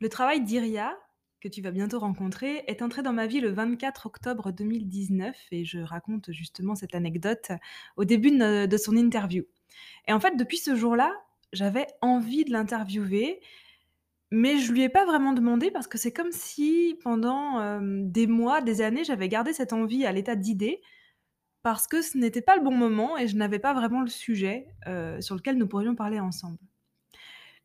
Le 0.00 0.08
travail 0.10 0.42
d'Iria, 0.42 0.94
que 1.40 1.48
tu 1.48 1.62
vas 1.62 1.70
bientôt 1.70 1.98
rencontrer, 1.98 2.64
est 2.66 2.82
entré 2.82 3.02
dans 3.02 3.14
ma 3.14 3.26
vie 3.26 3.40
le 3.40 3.50
24 3.50 4.06
octobre 4.06 4.52
2019 4.52 5.36
et 5.52 5.64
je 5.64 5.78
raconte 5.78 6.30
justement 6.32 6.74
cette 6.74 6.94
anecdote 6.94 7.52
au 7.96 8.04
début 8.04 8.30
de, 8.30 8.76
son 8.76 8.96
interview. 8.96 9.44
Et 10.06 10.12
en 10.12 10.20
fait, 10.20 10.36
depuis 10.36 10.58
ce 10.58 10.74
jour-là, 10.74 11.12
j'avais 11.52 11.86
envie 12.02 12.44
de 12.44 12.52
l'interviewer, 12.52 13.40
mais 14.30 14.58
je 14.58 14.72
lui 14.72 14.82
ai 14.82 14.88
pas 14.90 15.06
vraiment 15.06 15.32
demandé 15.32 15.70
parce 15.70 15.86
que 15.86 15.96
c'est 15.96 16.12
comme 16.12 16.32
si 16.32 16.98
pendant 17.02 17.60
euh, 17.60 17.80
des 17.82 18.26
mois, 18.26 18.60
des 18.60 18.82
années, 18.82 19.04
j'avais 19.04 19.28
gardé 19.28 19.52
cette 19.52 19.72
envie 19.72 20.04
à 20.04 20.12
l'état 20.12 20.36
d'idée 20.36 20.82
parce 21.62 21.86
que 21.86 22.02
ce 22.02 22.18
n'était 22.18 22.42
pas 22.42 22.56
le 22.56 22.62
bon 22.62 22.74
moment 22.74 23.16
et 23.16 23.28
je 23.28 23.36
n'avais 23.36 23.58
pas 23.58 23.72
vraiment 23.72 24.02
le 24.02 24.08
sujet 24.08 24.68
euh, 24.86 25.20
sur 25.20 25.36
lequel 25.36 25.56
nous 25.56 25.66
pourrions 25.66 25.94
parler 25.94 26.20
ensemble. 26.20 26.58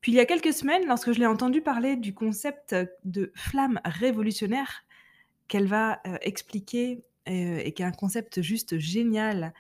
Puis 0.02 0.12
il 0.12 0.16
y 0.16 0.20
a 0.20 0.26
quelques 0.26 0.54
semaines, 0.54 0.86
lorsque 0.88 1.12
je 1.12 1.20
l'ai 1.20 1.28
entendu 1.28 1.62
parler 1.62 1.96
du 1.96 2.14
concept 2.14 2.76
de 3.06 3.32
flamme 3.36 3.80
révolutionnaire 3.86 4.84
qu'elle 5.48 5.68
va 5.68 6.02
euh, 6.08 6.18
expliquer 6.22 7.04
euh, 7.30 7.62
et 7.64 7.72
qui 7.74 7.84
est 7.84 7.86
un 7.86 7.92
concept 7.92 8.42
juste 8.42 8.80
génial 8.80 9.54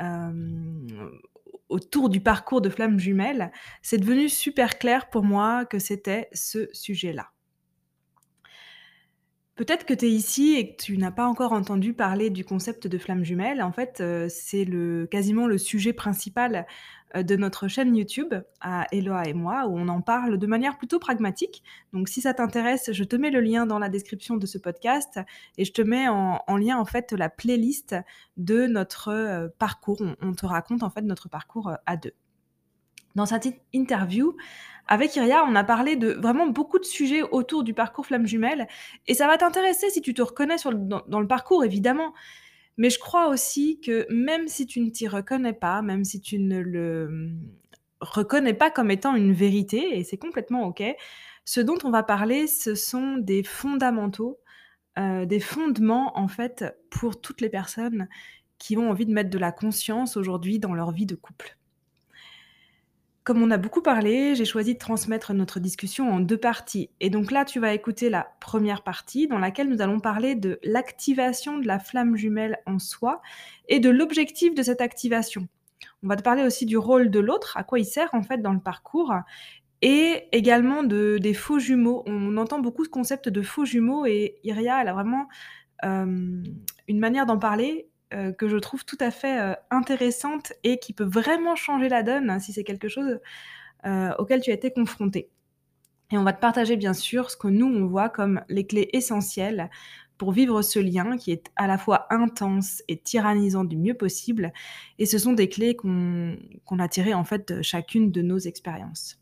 euh, 0.00 1.10
autour 1.68 2.08
du 2.08 2.20
parcours 2.20 2.60
de 2.60 2.68
flamme 2.68 2.98
jumelle, 2.98 3.52
c'est 3.80 3.98
devenu 3.98 4.28
super 4.28 4.78
clair 4.78 5.08
pour 5.08 5.22
moi 5.22 5.64
que 5.66 5.78
c'était 5.78 6.28
ce 6.32 6.68
sujet-là. 6.72 7.30
Peut-être 9.54 9.86
que 9.86 9.94
tu 9.94 10.06
es 10.06 10.10
ici 10.10 10.54
et 10.54 10.74
que 10.74 10.82
tu 10.82 10.98
n'as 10.98 11.10
pas 11.10 11.26
encore 11.26 11.52
entendu 11.52 11.94
parler 11.94 12.28
du 12.28 12.44
concept 12.44 12.86
de 12.86 12.98
flamme 12.98 13.24
jumelle. 13.24 13.62
En 13.62 13.72
fait, 13.72 14.02
c'est 14.28 14.68
quasiment 15.10 15.46
le 15.46 15.56
sujet 15.56 15.94
principal 15.94 16.66
de 17.14 17.36
notre 17.36 17.68
chaîne 17.68 17.94
YouTube 17.96 18.34
à 18.60 18.86
Eloa 18.92 19.28
et 19.28 19.32
moi, 19.32 19.66
où 19.66 19.78
on 19.78 19.88
en 19.88 20.00
parle 20.00 20.38
de 20.38 20.46
manière 20.46 20.76
plutôt 20.76 20.98
pragmatique. 20.98 21.62
Donc 21.92 22.08
si 22.08 22.20
ça 22.20 22.34
t'intéresse, 22.34 22.92
je 22.92 23.04
te 23.04 23.16
mets 23.16 23.30
le 23.30 23.40
lien 23.40 23.66
dans 23.66 23.78
la 23.78 23.88
description 23.88 24.36
de 24.36 24.46
ce 24.46 24.58
podcast 24.58 25.20
et 25.56 25.64
je 25.64 25.72
te 25.72 25.82
mets 25.82 26.08
en, 26.08 26.56
lien 26.56 26.78
en 26.78 26.84
fait 26.84 27.12
la 27.12 27.28
playlist 27.28 27.94
de 28.36 28.66
notre 28.66 29.08
euh, 29.08 29.48
parcours. 29.58 30.00
On, 30.20 30.32
te 30.32 30.46
raconte 30.46 30.82
en 30.82 30.90
fait 30.90 31.02
notre 31.02 31.28
parcours 31.28 31.68
euh, 31.68 31.74
à 31.86 31.96
deux. 31.96 32.12
Dans 33.14 33.26
cette 33.26 33.48
interview, 33.72 34.36
avec 34.86 35.16
Iria, 35.16 35.44
on 35.48 35.54
a 35.54 35.64
parlé 35.64 35.96
de 35.96 36.12
vraiment 36.12 36.46
beaucoup 36.48 36.78
de 36.78 36.84
sujets 36.84 37.22
autour 37.22 37.64
du 37.64 37.72
parcours 37.72 38.06
flamme 38.06 38.26
jumelle 38.26 38.68
et 39.06 39.14
ça 39.14 39.26
va 39.26 39.38
t'intéresser 39.38 39.88
si 39.90 40.02
tu 40.02 40.12
te 40.12 40.20
reconnais 40.20 40.56
dans 41.08 41.20
le 41.20 41.26
parcours 41.26 41.64
évidemment. 41.64 42.12
Mais 42.76 42.90
je 42.90 42.98
crois 42.98 43.28
aussi 43.28 43.80
que 43.80 44.06
même 44.12 44.48
si 44.48 44.66
tu 44.66 44.80
ne 44.80 44.90
t'y 44.90 45.08
reconnais 45.08 45.54
pas, 45.54 45.82
même 45.82 46.04
si 46.04 46.20
tu 46.20 46.38
ne 46.38 46.60
le 46.60 47.08
mmh, 47.08 47.38
reconnais 48.00 48.54
pas 48.54 48.70
comme 48.70 48.90
étant 48.90 49.14
une 49.14 49.32
vérité, 49.32 49.98
et 49.98 50.04
c'est 50.04 50.18
complètement 50.18 50.64
OK, 50.64 50.82
ce 51.44 51.60
dont 51.60 51.78
on 51.84 51.90
va 51.90 52.02
parler, 52.02 52.46
ce 52.46 52.74
sont 52.74 53.16
des 53.16 53.42
fondamentaux, 53.42 54.38
euh, 54.98 55.24
des 55.26 55.40
fondements 55.40 56.18
en 56.18 56.28
fait 56.28 56.64
pour 56.90 57.20
toutes 57.20 57.40
les 57.40 57.48
personnes 57.48 58.08
qui 58.58 58.76
ont 58.76 58.90
envie 58.90 59.06
de 59.06 59.12
mettre 59.12 59.30
de 59.30 59.38
la 59.38 59.52
conscience 59.52 60.16
aujourd'hui 60.16 60.58
dans 60.58 60.74
leur 60.74 60.92
vie 60.92 61.06
de 61.06 61.14
couple. 61.14 61.56
Comme 63.26 63.42
on 63.42 63.50
a 63.50 63.56
beaucoup 63.56 63.82
parlé, 63.82 64.36
j'ai 64.36 64.44
choisi 64.44 64.74
de 64.74 64.78
transmettre 64.78 65.34
notre 65.34 65.58
discussion 65.58 66.08
en 66.12 66.20
deux 66.20 66.36
parties. 66.36 66.90
Et 67.00 67.10
donc 67.10 67.32
là, 67.32 67.44
tu 67.44 67.58
vas 67.58 67.74
écouter 67.74 68.08
la 68.08 68.28
première 68.38 68.84
partie 68.84 69.26
dans 69.26 69.40
laquelle 69.40 69.68
nous 69.68 69.82
allons 69.82 69.98
parler 69.98 70.36
de 70.36 70.60
l'activation 70.62 71.58
de 71.58 71.66
la 71.66 71.80
flamme 71.80 72.14
jumelle 72.14 72.60
en 72.66 72.78
soi 72.78 73.20
et 73.68 73.80
de 73.80 73.90
l'objectif 73.90 74.54
de 74.54 74.62
cette 74.62 74.80
activation. 74.80 75.48
On 76.04 76.06
va 76.06 76.14
te 76.14 76.22
parler 76.22 76.44
aussi 76.44 76.66
du 76.66 76.76
rôle 76.76 77.10
de 77.10 77.18
l'autre, 77.18 77.56
à 77.56 77.64
quoi 77.64 77.80
il 77.80 77.84
sert 77.84 78.10
en 78.12 78.22
fait 78.22 78.38
dans 78.38 78.52
le 78.52 78.60
parcours, 78.60 79.12
et 79.82 80.28
également 80.30 80.84
de, 80.84 81.18
des 81.20 81.34
faux 81.34 81.58
jumeaux. 81.58 82.04
On 82.06 82.36
entend 82.36 82.60
beaucoup 82.60 82.84
ce 82.84 82.90
concept 82.90 83.28
de 83.28 83.42
faux 83.42 83.64
jumeaux 83.64 84.06
et 84.06 84.36
Iria, 84.44 84.80
elle 84.80 84.88
a 84.88 84.92
vraiment 84.92 85.26
euh, 85.84 86.44
une 86.86 86.98
manière 87.00 87.26
d'en 87.26 87.40
parler 87.40 87.88
euh, 88.14 88.32
que 88.32 88.48
je 88.48 88.56
trouve 88.56 88.84
tout 88.84 88.98
à 89.00 89.10
fait 89.10 89.40
euh, 89.40 89.54
intéressante 89.70 90.52
et 90.62 90.78
qui 90.78 90.92
peut 90.92 91.04
vraiment 91.04 91.56
changer 91.56 91.88
la 91.88 92.04
donne 92.04 92.30
hein, 92.30 92.38
si 92.38 92.52
c'est 92.52 92.62
quelque 92.62 92.88
chose 92.88 93.18
euh, 93.84 94.14
auquel 94.18 94.40
tu 94.40 94.50
as 94.52 94.54
été 94.54 94.70
confronté. 94.70 95.28
Et 96.12 96.18
on 96.18 96.22
va 96.22 96.32
te 96.32 96.40
partager 96.40 96.76
bien 96.76 96.94
sûr 96.94 97.32
ce 97.32 97.36
que 97.36 97.48
nous, 97.48 97.66
on 97.66 97.86
voit 97.86 98.08
comme 98.08 98.42
les 98.48 98.64
clés 98.64 98.88
essentielles 98.92 99.70
pour 100.18 100.30
vivre 100.30 100.62
ce 100.62 100.78
lien 100.78 101.16
qui 101.16 101.32
est 101.32 101.50
à 101.56 101.66
la 101.66 101.78
fois 101.78 102.06
intense 102.10 102.82
et 102.86 102.96
tyrannisant 102.96 103.64
du 103.64 103.76
mieux 103.76 103.94
possible. 103.94 104.52
Et 104.98 105.06
ce 105.06 105.18
sont 105.18 105.32
des 105.32 105.48
clés 105.48 105.74
qu'on 105.74 106.38
a 106.78 106.88
tirées 106.88 107.14
en 107.14 107.24
fait 107.24 107.52
de 107.52 107.62
chacune 107.62 108.12
de 108.12 108.22
nos 108.22 108.38
expériences. 108.38 109.18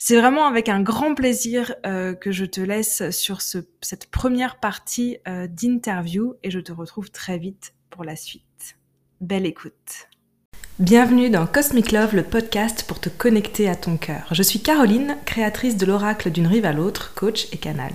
C'est 0.00 0.16
vraiment 0.16 0.46
avec 0.46 0.68
un 0.68 0.80
grand 0.80 1.16
plaisir 1.16 1.74
euh, 1.84 2.14
que 2.14 2.30
je 2.30 2.44
te 2.44 2.60
laisse 2.60 3.10
sur 3.10 3.42
ce, 3.42 3.58
cette 3.80 4.06
première 4.06 4.60
partie 4.60 5.18
euh, 5.26 5.48
d'interview 5.48 6.34
et 6.44 6.52
je 6.52 6.60
te 6.60 6.70
retrouve 6.70 7.10
très 7.10 7.36
vite 7.36 7.74
pour 7.90 8.04
la 8.04 8.14
suite. 8.14 8.76
Belle 9.20 9.44
écoute. 9.44 10.06
Bienvenue 10.78 11.30
dans 11.30 11.48
Cosmic 11.48 11.90
Love, 11.90 12.14
le 12.14 12.22
podcast 12.22 12.84
pour 12.86 13.00
te 13.00 13.08
connecter 13.08 13.68
à 13.68 13.74
ton 13.74 13.96
cœur. 13.96 14.28
Je 14.30 14.44
suis 14.44 14.62
Caroline, 14.62 15.16
créatrice 15.24 15.76
de 15.76 15.86
l'oracle 15.86 16.30
d'une 16.30 16.46
rive 16.46 16.64
à 16.64 16.72
l'autre, 16.72 17.12
coach 17.16 17.48
et 17.50 17.58
canal. 17.58 17.90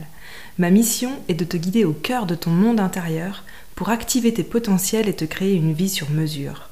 Ma 0.58 0.72
mission 0.72 1.24
est 1.30 1.36
de 1.36 1.46
te 1.46 1.56
guider 1.56 1.86
au 1.86 1.94
cœur 1.94 2.26
de 2.26 2.36
ton 2.36 2.50
monde 2.50 2.82
intérieur 2.82 3.46
pour 3.76 3.88
activer 3.88 4.34
tes 4.34 4.44
potentiels 4.44 5.08
et 5.08 5.16
te 5.16 5.24
créer 5.24 5.54
une 5.54 5.72
vie 5.72 5.88
sur 5.88 6.10
mesure. 6.10 6.70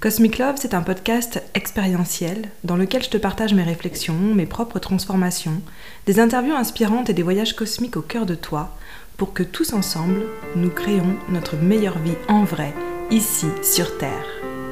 Cosmic 0.00 0.38
Love, 0.38 0.54
c'est 0.56 0.72
un 0.72 0.80
podcast 0.80 1.42
expérientiel 1.52 2.48
dans 2.64 2.76
lequel 2.76 3.02
je 3.02 3.10
te 3.10 3.18
partage 3.18 3.52
mes 3.52 3.62
réflexions, 3.62 4.14
mes 4.14 4.46
propres 4.46 4.78
transformations, 4.78 5.60
des 6.06 6.20
interviews 6.20 6.54
inspirantes 6.54 7.10
et 7.10 7.12
des 7.12 7.22
voyages 7.22 7.54
cosmiques 7.54 7.98
au 7.98 8.00
cœur 8.00 8.24
de 8.24 8.34
toi 8.34 8.74
pour 9.18 9.34
que 9.34 9.42
tous 9.42 9.74
ensemble, 9.74 10.22
nous 10.56 10.70
créons 10.70 11.18
notre 11.28 11.56
meilleure 11.56 11.98
vie 11.98 12.16
en 12.28 12.44
vrai, 12.44 12.72
ici 13.10 13.48
sur 13.62 13.98
Terre. 13.98 14.24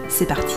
C'est 0.09 0.27
parti 0.27 0.57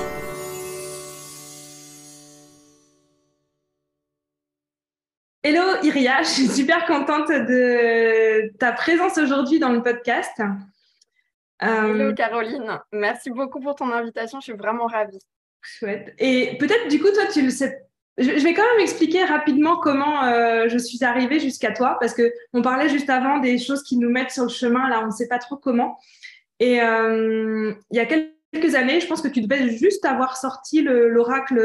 Hello 5.44 5.84
Iria, 5.84 6.24
je 6.24 6.30
suis 6.30 6.48
super 6.48 6.86
contente 6.86 7.28
de 7.28 8.58
ta 8.58 8.72
présence 8.72 9.18
aujourd'hui 9.18 9.60
dans 9.60 9.74
le 9.74 9.84
podcast. 9.84 10.42
Hello 11.62 12.06
euh, 12.06 12.14
Caroline, 12.14 12.80
merci 12.92 13.30
beaucoup 13.30 13.60
pour 13.60 13.76
ton 13.76 13.92
invitation, 13.92 14.40
je 14.40 14.46
suis 14.46 14.54
vraiment 14.54 14.88
ravie. 14.88 15.20
Chouette. 15.62 16.16
Et 16.18 16.58
peut-être 16.58 16.88
du 16.88 17.00
coup, 17.00 17.10
toi, 17.14 17.28
tu 17.32 17.44
le 17.44 17.52
sais. 17.52 17.86
Je 18.18 18.44
vais 18.44 18.54
quand 18.54 18.64
même 18.64 18.82
expliquer 18.82 19.24
rapidement 19.24 19.78
comment 19.78 20.24
euh, 20.24 20.68
je 20.68 20.78
suis 20.78 21.04
arrivée 21.04 21.40
jusqu'à 21.40 21.72
toi, 21.72 21.98
parce 22.00 22.16
que 22.16 22.34
on 22.54 22.64
parlait 22.64 22.90
juste 22.90 23.12
avant 23.12 23.38
des 23.38 23.60
choses 23.60 23.84
qui 23.84 23.98
nous 23.98 24.10
mettent 24.10 24.32
sur 24.32 24.44
le 24.44 24.50
chemin. 24.50 24.90
Là, 24.90 25.02
on 25.04 25.08
ne 25.08 25.12
sait 25.12 25.28
pas 25.28 25.38
trop 25.38 25.56
comment. 25.56 26.00
Et 26.60 26.82
euh, 26.82 27.74
il 27.92 27.98
y 27.98 28.00
a 28.00 28.06
quelques 28.06 28.76
années, 28.76 29.00
je 29.00 29.08
pense 29.08 29.22
que 29.22 29.28
tu 29.28 29.42
devais 29.42 29.70
juste 29.78 30.04
avoir 30.04 30.38
sorti 30.38 30.82
l'oracle. 30.82 31.56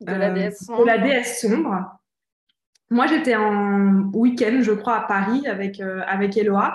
De 0.00 0.12
la 0.12 0.30
déesse 0.98 1.40
sombre. 1.40 1.98
Moi, 2.90 3.06
j'étais 3.06 3.34
en 3.34 4.10
week-end, 4.12 4.58
je 4.60 4.72
crois, 4.72 4.96
à 4.96 5.06
Paris 5.06 5.46
avec, 5.48 5.80
avec 5.80 6.36
Eloa. 6.36 6.74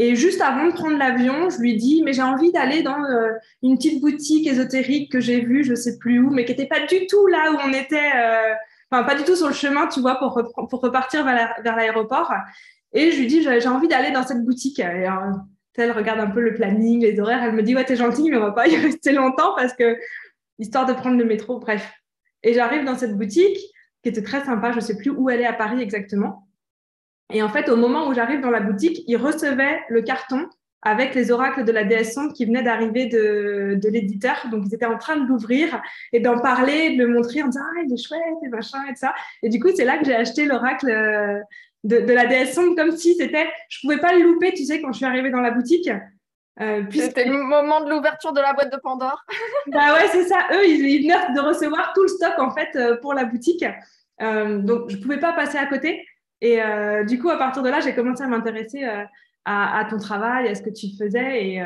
Et 0.00 0.14
juste 0.14 0.40
avant 0.40 0.66
de 0.66 0.72
prendre 0.72 0.96
l'avion, 0.96 1.50
je 1.50 1.58
lui 1.58 1.76
dis, 1.76 2.02
mais 2.04 2.12
j'ai 2.12 2.22
envie 2.22 2.52
d'aller 2.52 2.82
dans 2.82 3.02
euh, 3.02 3.32
une 3.64 3.76
petite 3.76 4.00
boutique 4.00 4.46
ésotérique 4.46 5.10
que 5.10 5.18
j'ai 5.18 5.40
vue, 5.40 5.64
je 5.64 5.74
sais 5.74 5.98
plus 5.98 6.20
où, 6.20 6.30
mais 6.30 6.44
qui 6.44 6.52
n'était 6.52 6.66
pas 6.68 6.86
du 6.86 7.08
tout 7.08 7.26
là 7.26 7.50
où 7.50 7.56
on 7.68 7.72
était, 7.72 8.12
euh, 8.16 8.54
enfin 8.92 9.02
pas 9.02 9.16
du 9.16 9.24
tout 9.24 9.34
sur 9.34 9.48
le 9.48 9.52
chemin, 9.52 9.88
tu 9.88 10.00
vois, 10.00 10.14
pour, 10.20 10.40
pour 10.70 10.80
repartir 10.80 11.24
vers 11.24 11.76
l'aéroport. 11.76 12.32
Et 12.92 13.10
je 13.10 13.18
lui 13.18 13.26
dis, 13.26 13.42
j'ai 13.42 13.68
envie 13.68 13.88
d'aller 13.88 14.12
dans 14.12 14.22
cette 14.22 14.44
boutique. 14.44 14.78
Et, 14.78 14.84
euh, 15.08 15.32
elle 15.74 15.92
regarde 15.92 16.18
un 16.18 16.30
peu 16.30 16.40
le 16.40 16.54
planning, 16.54 17.02
les 17.02 17.18
horaires, 17.20 17.42
elle 17.42 17.52
me 17.52 17.62
dit, 17.62 17.74
ouais, 17.74 17.84
t'es 17.84 17.94
gentille, 17.96 18.30
mais 18.30 18.36
on 18.36 18.40
va 18.40 18.52
pas 18.52 18.68
y 18.68 18.76
rester 18.80 19.10
longtemps 19.10 19.54
parce 19.56 19.74
que, 19.74 19.96
histoire 20.60 20.86
de 20.86 20.92
prendre 20.92 21.18
le 21.18 21.24
métro, 21.24 21.58
bref. 21.58 21.92
Et 22.44 22.54
j'arrive 22.54 22.84
dans 22.84 22.96
cette 22.96 23.16
boutique 23.16 23.58
qui 24.02 24.08
était 24.08 24.22
très 24.22 24.44
sympa, 24.44 24.72
je 24.72 24.80
sais 24.80 24.96
plus 24.96 25.10
où 25.10 25.30
elle 25.30 25.40
est 25.40 25.46
à 25.46 25.52
Paris 25.52 25.80
exactement. 25.80 26.48
Et 27.32 27.42
en 27.42 27.48
fait, 27.48 27.68
au 27.68 27.76
moment 27.76 28.08
où 28.08 28.14
j'arrive 28.14 28.40
dans 28.40 28.50
la 28.50 28.60
boutique, 28.60 29.02
ils 29.06 29.16
recevaient 29.16 29.80
le 29.88 30.02
carton 30.02 30.48
avec 30.82 31.14
les 31.14 31.30
oracles 31.30 31.64
de 31.64 31.72
la 31.72 31.84
déesse 31.84 32.14
sombre 32.14 32.32
qui 32.32 32.46
venaient 32.46 32.62
d'arriver 32.62 33.06
de, 33.06 33.78
de 33.82 33.88
l'éditeur. 33.88 34.46
Donc, 34.50 34.64
ils 34.66 34.74
étaient 34.74 34.86
en 34.86 34.96
train 34.96 35.16
de 35.16 35.26
l'ouvrir 35.26 35.82
et 36.12 36.20
d'en 36.20 36.38
parler, 36.38 36.96
de 36.96 37.04
le 37.04 37.12
montrer 37.12 37.42
en 37.42 37.48
disant 37.48 37.64
Ah, 37.76 37.82
il 37.84 37.92
est 37.92 38.02
chouette 38.02 38.20
et 38.44 38.48
machin 38.48 38.78
et 38.90 38.94
ça. 38.94 39.12
Et 39.42 39.48
du 39.48 39.60
coup, 39.60 39.68
c'est 39.74 39.84
là 39.84 39.98
que 39.98 40.04
j'ai 40.04 40.14
acheté 40.14 40.46
l'oracle 40.46 40.88
euh, 40.88 41.40
de, 41.84 42.00
de, 42.00 42.12
la 42.12 42.26
déesse 42.26 42.54
sombre 42.54 42.76
comme 42.76 42.96
si 42.96 43.14
c'était. 43.16 43.48
Je 43.68 43.80
pouvais 43.80 43.98
pas 43.98 44.14
le 44.14 44.22
louper, 44.22 44.52
tu 44.54 44.64
sais, 44.64 44.80
quand 44.80 44.92
je 44.92 44.98
suis 44.98 45.06
arrivée 45.06 45.30
dans 45.30 45.40
la 45.40 45.50
boutique. 45.50 45.90
Euh, 46.60 46.82
C'était 46.90 47.24
le 47.24 47.36
moment 47.36 47.84
de 47.84 47.90
l'ouverture 47.90 48.32
de 48.32 48.40
la 48.40 48.52
boîte 48.52 48.72
de 48.72 48.78
Pandore. 48.78 49.24
bah 49.68 49.94
ouais, 49.94 50.08
c'est 50.10 50.24
ça. 50.24 50.48
Eux, 50.52 50.66
ils, 50.66 50.86
ils, 50.86 51.02
venaient 51.02 51.34
de 51.34 51.40
recevoir 51.40 51.92
tout 51.94 52.02
le 52.02 52.08
stock 52.08 52.38
en 52.38 52.50
fait 52.50 52.68
euh, 52.74 52.96
pour 53.00 53.14
la 53.14 53.24
boutique. 53.24 53.64
Euh, 54.20 54.58
donc, 54.58 54.90
je 54.90 54.96
pouvais 54.96 55.18
pas 55.18 55.32
passer 55.32 55.58
à 55.58 55.66
côté. 55.66 56.04
Et 56.40 56.62
euh, 56.62 57.04
du 57.04 57.18
coup, 57.18 57.30
à 57.30 57.36
partir 57.36 57.62
de 57.62 57.68
là, 57.68 57.80
j'ai 57.80 57.94
commencé 57.94 58.22
à 58.22 58.28
m'intéresser 58.28 58.84
euh, 58.84 59.04
à, 59.44 59.86
ton 59.88 59.98
travail, 59.98 60.48
à 60.48 60.54
ce 60.54 60.62
que 60.62 60.70
tu 60.70 60.88
faisais. 60.96 61.46
Et, 61.46 61.62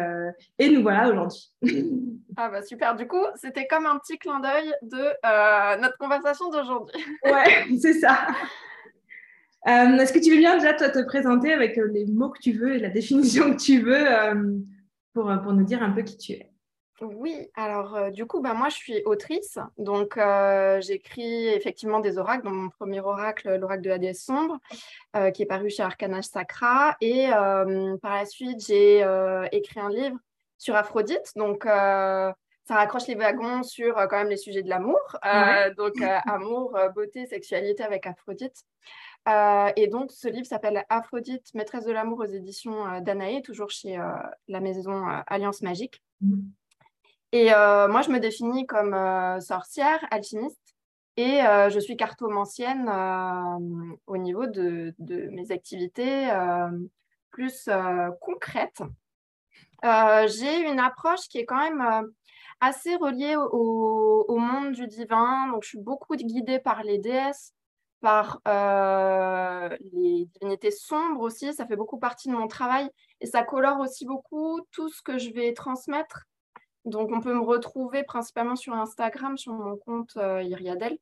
et 0.58 0.70
nous 0.70 0.82
voilà 0.82 1.08
aujourd'hui. 1.10 1.50
ah 2.36 2.48
bah 2.48 2.62
super. 2.62 2.94
Du 2.94 3.08
coup, 3.08 3.24
c'était 3.34 3.66
comme 3.66 3.86
un 3.86 3.98
petit 3.98 4.18
clin 4.18 4.38
d'œil 4.38 4.72
de 4.82 5.80
notre 5.80 5.98
conversation 5.98 6.48
d'aujourd'hui. 6.48 7.04
ouais, 7.24 7.66
c'est 7.80 7.94
ça. 7.94 8.18
Est-ce 9.66 10.12
que 10.12 10.20
tu 10.20 10.30
veux 10.30 10.38
bien 10.38 10.56
déjà 10.58 10.74
toi, 10.74 10.90
te 10.90 11.04
présenter 11.04 11.52
avec 11.52 11.76
les 11.76 12.06
mots 12.06 12.30
que 12.30 12.38
tu 12.38 12.52
veux 12.52 12.76
et 12.76 12.78
la 12.78 12.90
définition 12.90 13.52
que 13.52 13.60
tu 13.60 13.80
veux 13.80 14.06
pour, 15.12 15.32
pour 15.42 15.52
nous 15.52 15.64
dire 15.64 15.82
un 15.82 15.90
peu 15.90 16.02
qui 16.02 16.16
tu 16.16 16.32
es. 16.32 16.52
Oui, 17.02 17.50
alors 17.56 17.96
euh, 17.96 18.10
du 18.10 18.26
coup, 18.26 18.40
bah, 18.40 18.54
moi 18.54 18.68
je 18.68 18.76
suis 18.76 19.02
autrice, 19.04 19.58
donc 19.76 20.16
euh, 20.16 20.80
j'écris 20.80 21.48
effectivement 21.48 21.98
des 21.98 22.16
oracles, 22.16 22.44
dans 22.44 22.52
mon 22.52 22.68
premier 22.68 23.00
oracle, 23.00 23.56
l'oracle 23.56 23.82
de 23.82 23.88
la 23.88 23.98
déesse 23.98 24.24
sombre, 24.24 24.58
euh, 25.16 25.32
qui 25.32 25.42
est 25.42 25.46
paru 25.46 25.68
chez 25.68 25.82
Arcanage 25.82 26.24
Sacra, 26.24 26.96
et 27.00 27.28
par 27.30 28.14
la 28.14 28.24
suite 28.24 28.64
j'ai 28.64 29.04
écrit 29.50 29.80
un 29.80 29.90
livre 29.90 30.16
sur 30.58 30.76
Aphrodite, 30.76 31.32
donc 31.34 31.64
ça 31.64 32.34
raccroche 32.68 33.08
les 33.08 33.16
wagons 33.16 33.64
sur 33.64 33.94
quand 34.08 34.18
même 34.18 34.28
les 34.28 34.36
sujets 34.36 34.62
de 34.62 34.68
l'amour, 34.68 35.00
donc 35.76 35.94
amour, 36.26 36.78
beauté, 36.94 37.26
sexualité 37.26 37.82
avec 37.82 38.06
Aphrodite. 38.06 38.64
Et 39.26 39.86
donc, 39.86 40.10
ce 40.10 40.28
livre 40.28 40.46
s'appelle 40.46 40.84
Aphrodite, 40.88 41.54
maîtresse 41.54 41.84
de 41.84 41.92
l'amour 41.92 42.20
aux 42.20 42.24
éditions 42.24 43.00
Danae, 43.00 43.42
toujours 43.42 43.70
chez 43.70 43.96
la 44.48 44.60
maison 44.60 45.04
Alliance 45.26 45.62
Magique. 45.62 46.02
Mmh. 46.20 46.40
Et 47.32 47.52
euh, 47.52 47.88
moi, 47.88 48.02
je 48.02 48.10
me 48.10 48.20
définis 48.20 48.66
comme 48.66 48.92
euh, 48.92 49.40
sorcière, 49.40 50.06
alchimiste, 50.10 50.76
et 51.16 51.42
euh, 51.42 51.70
je 51.70 51.78
suis 51.78 51.96
cartomancienne 51.96 52.88
au 54.06 54.16
niveau 54.18 54.46
de, 54.46 54.94
mes 54.98 55.50
activités 55.50 56.28
plus 57.30 57.68
concrètes. 58.20 58.82
J'ai 59.82 60.70
une 60.70 60.78
approche 60.78 61.28
qui 61.28 61.38
est 61.38 61.46
quand 61.46 61.58
même 61.58 62.12
assez 62.60 62.96
reliée 62.96 63.36
au, 63.36 64.24
au, 64.28 64.38
monde 64.38 64.72
du 64.72 64.86
divin. 64.86 65.48
Donc, 65.48 65.64
je 65.64 65.70
suis 65.70 65.80
beaucoup 65.80 66.14
guidée 66.16 66.60
par 66.60 66.82
les 66.82 66.98
déesses, 66.98 67.54
par 68.02 68.40
les 69.92 70.26
divinités 70.26 70.70
sombres 70.70 71.22
aussi. 71.22 71.54
Ça 71.54 71.66
fait 71.66 71.76
beaucoup 71.76 71.98
partie 71.98 72.28
de 72.28 72.34
mon 72.34 72.48
travail 72.48 72.90
et 73.20 73.26
ça 73.26 73.42
colore 73.42 73.80
aussi 73.80 74.04
beaucoup 74.04 74.60
tout 74.72 74.90
ce 74.90 75.00
que 75.00 75.16
je 75.16 75.30
vais 75.30 75.54
transmettre 75.54 76.26
donc, 76.84 77.10
on 77.12 77.20
peut 77.20 77.34
me 77.34 77.44
retrouver 77.44 78.02
principalement 78.02 78.56
sur 78.56 78.74
Instagram, 78.74 79.38
sur 79.38 79.52
mon 79.52 79.76
compte 79.76 80.16
euh, 80.16 80.42
Iriadel. 80.42 80.98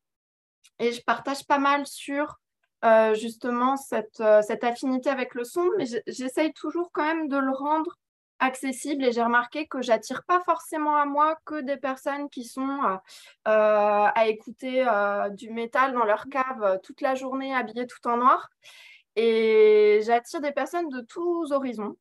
Et 0.78 0.92
je 0.92 1.02
partage 1.02 1.46
pas 1.46 1.58
mal 1.58 1.86
sur 1.86 2.38
euh, 2.84 3.14
justement 3.14 3.76
euh, 4.20 4.42
cette, 4.42 4.64
affinité 4.64 5.08
avec 5.08 5.34
le 5.34 5.44
son, 5.44 5.70
mais 5.78 5.84
j'essaye 6.06 6.52
toujours 6.52 6.90
quand 6.92 7.04
même 7.04 7.28
de 7.28 7.36
le 7.36 7.52
rendre 7.52 7.96
accessible. 8.40 9.04
Et 9.04 9.12
j'ai 9.12 9.22
remarqué 9.22 9.66
que 9.66 9.82
j'attire 9.82 10.24
pas 10.24 10.40
forcément 10.40 10.96
à 10.96 11.06
moi 11.06 11.36
que 11.44 11.60
des 11.60 11.76
personnes 11.76 12.28
qui 12.28 12.44
sont 12.44 12.98
à 13.44 14.26
écouter 14.26 14.84
du 15.32 15.50
métal 15.50 15.92
dans 15.92 16.04
leur 16.04 16.26
cave 16.28 16.80
toute 16.82 17.00
la 17.00 17.14
journée, 17.14 17.54
habillées 17.54 17.86
tout 17.86 18.06
en 18.08 18.16
noir. 18.16 18.48
Et 19.16 20.00
j'attire 20.04 20.40
des 20.40 20.52
personnes 20.52 20.88
de 20.88 21.00
tous 21.00 21.52
horizons. 21.52 21.96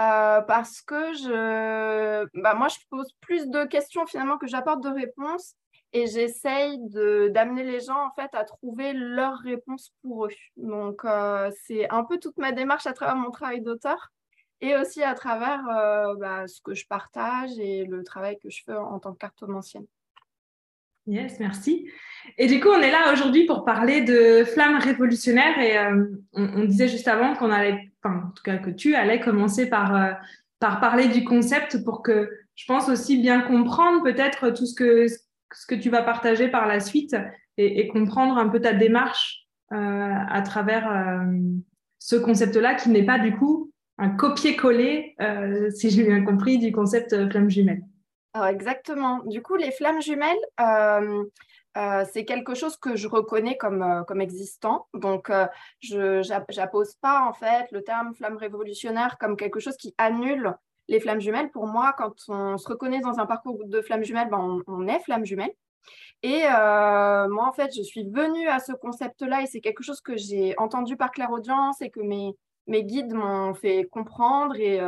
Euh, 0.00 0.42
parce 0.42 0.82
que 0.82 1.14
je, 1.14 2.26
bah, 2.42 2.54
moi, 2.54 2.68
je 2.68 2.76
pose 2.90 3.10
plus 3.20 3.48
de 3.48 3.64
questions 3.64 4.06
finalement 4.06 4.36
que 4.36 4.46
j'apporte 4.46 4.82
de 4.82 4.90
réponses 4.90 5.54
et 5.94 6.06
j'essaye 6.06 6.78
d'amener 7.30 7.62
les 7.62 7.80
gens 7.80 8.06
en 8.06 8.10
fait 8.10 8.28
à 8.34 8.44
trouver 8.44 8.92
leurs 8.92 9.38
réponses 9.38 9.94
pour 10.02 10.26
eux. 10.26 10.30
Donc, 10.58 11.04
euh, 11.06 11.50
c'est 11.64 11.88
un 11.90 12.04
peu 12.04 12.18
toute 12.18 12.36
ma 12.36 12.52
démarche 12.52 12.86
à 12.86 12.92
travers 12.92 13.16
mon 13.16 13.30
travail 13.30 13.62
d'auteur 13.62 14.12
et 14.60 14.76
aussi 14.76 15.02
à 15.02 15.14
travers 15.14 15.62
euh, 15.68 16.14
bah, 16.16 16.46
ce 16.46 16.60
que 16.60 16.74
je 16.74 16.86
partage 16.86 17.58
et 17.58 17.84
le 17.84 18.02
travail 18.04 18.38
que 18.42 18.50
je 18.50 18.62
fais 18.64 18.74
en 18.74 18.98
tant 18.98 19.12
que 19.12 19.18
cartomancienne. 19.18 19.86
Yes, 21.06 21.38
merci. 21.38 21.88
Et 22.36 22.48
du 22.48 22.58
coup, 22.58 22.68
on 22.68 22.80
est 22.80 22.90
là 22.90 23.12
aujourd'hui 23.12 23.46
pour 23.46 23.64
parler 23.64 24.00
de 24.00 24.44
flammes 24.44 24.78
révolutionnaires 24.78 25.56
et 25.60 25.78
on, 26.32 26.64
disait 26.64 26.88
juste 26.88 27.06
avant 27.06 27.34
qu'on 27.36 27.52
allait 27.52 27.92
en 28.02 28.30
tout 28.34 28.42
cas 28.42 28.58
que 28.58 28.70
tu 28.70 28.94
allais 28.94 29.20
commencer 29.20 29.68
par, 29.68 29.94
euh, 29.94 30.12
par 30.58 30.80
parler 30.80 31.08
du 31.08 31.24
concept 31.24 31.84
pour 31.84 32.02
que 32.02 32.30
je 32.54 32.64
pense 32.66 32.88
aussi 32.88 33.18
bien 33.18 33.40
comprendre 33.40 34.02
peut-être 34.02 34.50
tout 34.50 34.66
ce 34.66 34.74
que, 34.74 35.06
ce 35.08 35.66
que 35.66 35.74
tu 35.74 35.90
vas 35.90 36.02
partager 36.02 36.48
par 36.48 36.66
la 36.66 36.80
suite 36.80 37.16
et, 37.58 37.88
comprendre 37.88 38.36
un 38.36 38.48
peu 38.48 38.60
ta 38.60 38.72
démarche 38.72 39.46
euh, 39.72 39.76
à 39.76 40.42
travers 40.42 40.90
euh, 40.90 41.24
ce 41.98 42.16
concept-là 42.16 42.74
qui 42.74 42.90
n'est 42.90 43.06
pas 43.06 43.18
du 43.18 43.34
coup 43.34 43.72
un 43.98 44.10
copier-coller, 44.10 45.16
si 45.74 45.90
j'ai 45.90 46.04
bien 46.04 46.24
compris, 46.24 46.58
du 46.58 46.72
concept 46.72 47.30
flamme 47.30 47.50
jumelle. 47.50 47.82
exactement. 48.48 49.20
Du 49.24 49.42
coup, 49.42 49.56
les 49.56 49.70
flammes 49.70 50.02
jumelles, 50.02 50.36
euh, 51.76 52.04
c'est 52.10 52.24
quelque 52.24 52.54
chose 52.54 52.78
que 52.78 52.96
je 52.96 53.06
reconnais 53.06 53.58
comme, 53.58 53.82
euh, 53.82 54.02
comme 54.04 54.22
existant. 54.22 54.86
Donc, 54.94 55.28
euh, 55.28 55.46
je 55.80 56.26
n'appose 56.56 56.94
pas 56.94 57.26
en 57.28 57.34
fait 57.34 57.70
le 57.70 57.82
terme 57.82 58.14
flamme 58.14 58.38
révolutionnaire 58.38 59.18
comme 59.18 59.36
quelque 59.36 59.60
chose 59.60 59.76
qui 59.76 59.94
annule 59.98 60.54
les 60.88 61.00
flammes 61.00 61.20
jumelles. 61.20 61.50
Pour 61.50 61.66
moi, 61.66 61.94
quand 61.98 62.14
on 62.28 62.56
se 62.56 62.66
reconnaît 62.66 63.00
dans 63.00 63.18
un 63.18 63.26
parcours 63.26 63.58
de 63.66 63.82
flammes 63.82 64.04
jumelles, 64.04 64.30
ben, 64.30 64.62
on, 64.66 64.88
est 64.88 65.00
flamme 65.00 65.26
jumelle. 65.26 65.52
Et 66.22 66.42
moi, 66.44 67.46
en 67.46 67.52
fait, 67.52 67.74
je 67.76 67.82
suis 67.82 68.08
venue 68.08 68.48
à 68.48 68.58
ce 68.58 68.72
concept-là 68.72 69.42
et 69.42 69.46
c'est 69.46 69.60
quelque 69.60 69.82
chose 69.82 70.00
que 70.00 70.16
j'ai 70.16 70.54
entendu 70.58 70.96
par 70.96 71.10
claire 71.10 71.30
audience 71.30 71.82
et 71.82 71.90
que 71.90 72.00
mes, 72.00 72.34
mes 72.66 72.84
guides 72.84 73.14
m'ont 73.14 73.54
fait 73.54 73.84
comprendre 73.84 74.56
et 74.56 74.80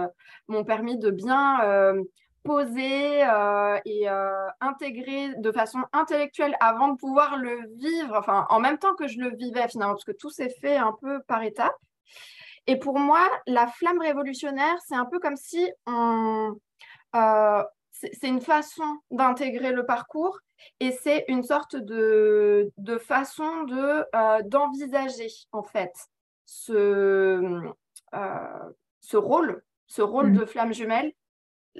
m'ont 0.48 0.64
permis 0.64 0.98
de 0.98 1.10
bien 1.10 1.60
poser 2.48 3.24
euh, 3.24 3.78
et 3.84 4.08
euh, 4.08 4.48
intégrer 4.62 5.34
de 5.36 5.52
façon 5.52 5.80
intellectuelle 5.92 6.56
avant 6.60 6.88
de 6.88 6.96
pouvoir 6.96 7.36
le 7.36 7.60
vivre, 7.76 8.16
enfin 8.16 8.46
en 8.48 8.58
même 8.58 8.78
temps 8.78 8.94
que 8.94 9.06
je 9.06 9.18
le 9.18 9.36
vivais 9.36 9.68
finalement, 9.68 9.92
parce 9.92 10.04
que 10.04 10.12
tout 10.12 10.30
s'est 10.30 10.54
fait 10.60 10.76
un 10.76 10.96
peu 10.98 11.20
par 11.24 11.42
étapes. 11.42 11.76
Et 12.66 12.76
pour 12.76 12.98
moi, 12.98 13.28
la 13.46 13.66
flamme 13.66 14.00
révolutionnaire, 14.00 14.76
c'est 14.86 14.94
un 14.94 15.04
peu 15.04 15.18
comme 15.18 15.36
si. 15.36 15.70
Euh, 17.14 17.62
c'est 17.90 18.28
une 18.28 18.40
façon 18.40 18.98
d'intégrer 19.10 19.72
le 19.72 19.84
parcours 19.84 20.38
et 20.78 20.92
c'est 20.92 21.24
une 21.26 21.42
sorte 21.42 21.74
de, 21.74 22.70
de 22.78 22.96
façon 22.96 23.64
de 23.64 24.42
d'envisager 24.48 25.30
en 25.50 25.64
fait 25.64 25.92
ce, 26.48 27.72
ce 29.00 29.16
rôle, 29.16 29.62
ce 29.86 30.02
rôle 30.02 30.30
mmh. 30.30 30.38
de 30.38 30.44
flamme 30.46 30.72
jumelle 30.72 31.12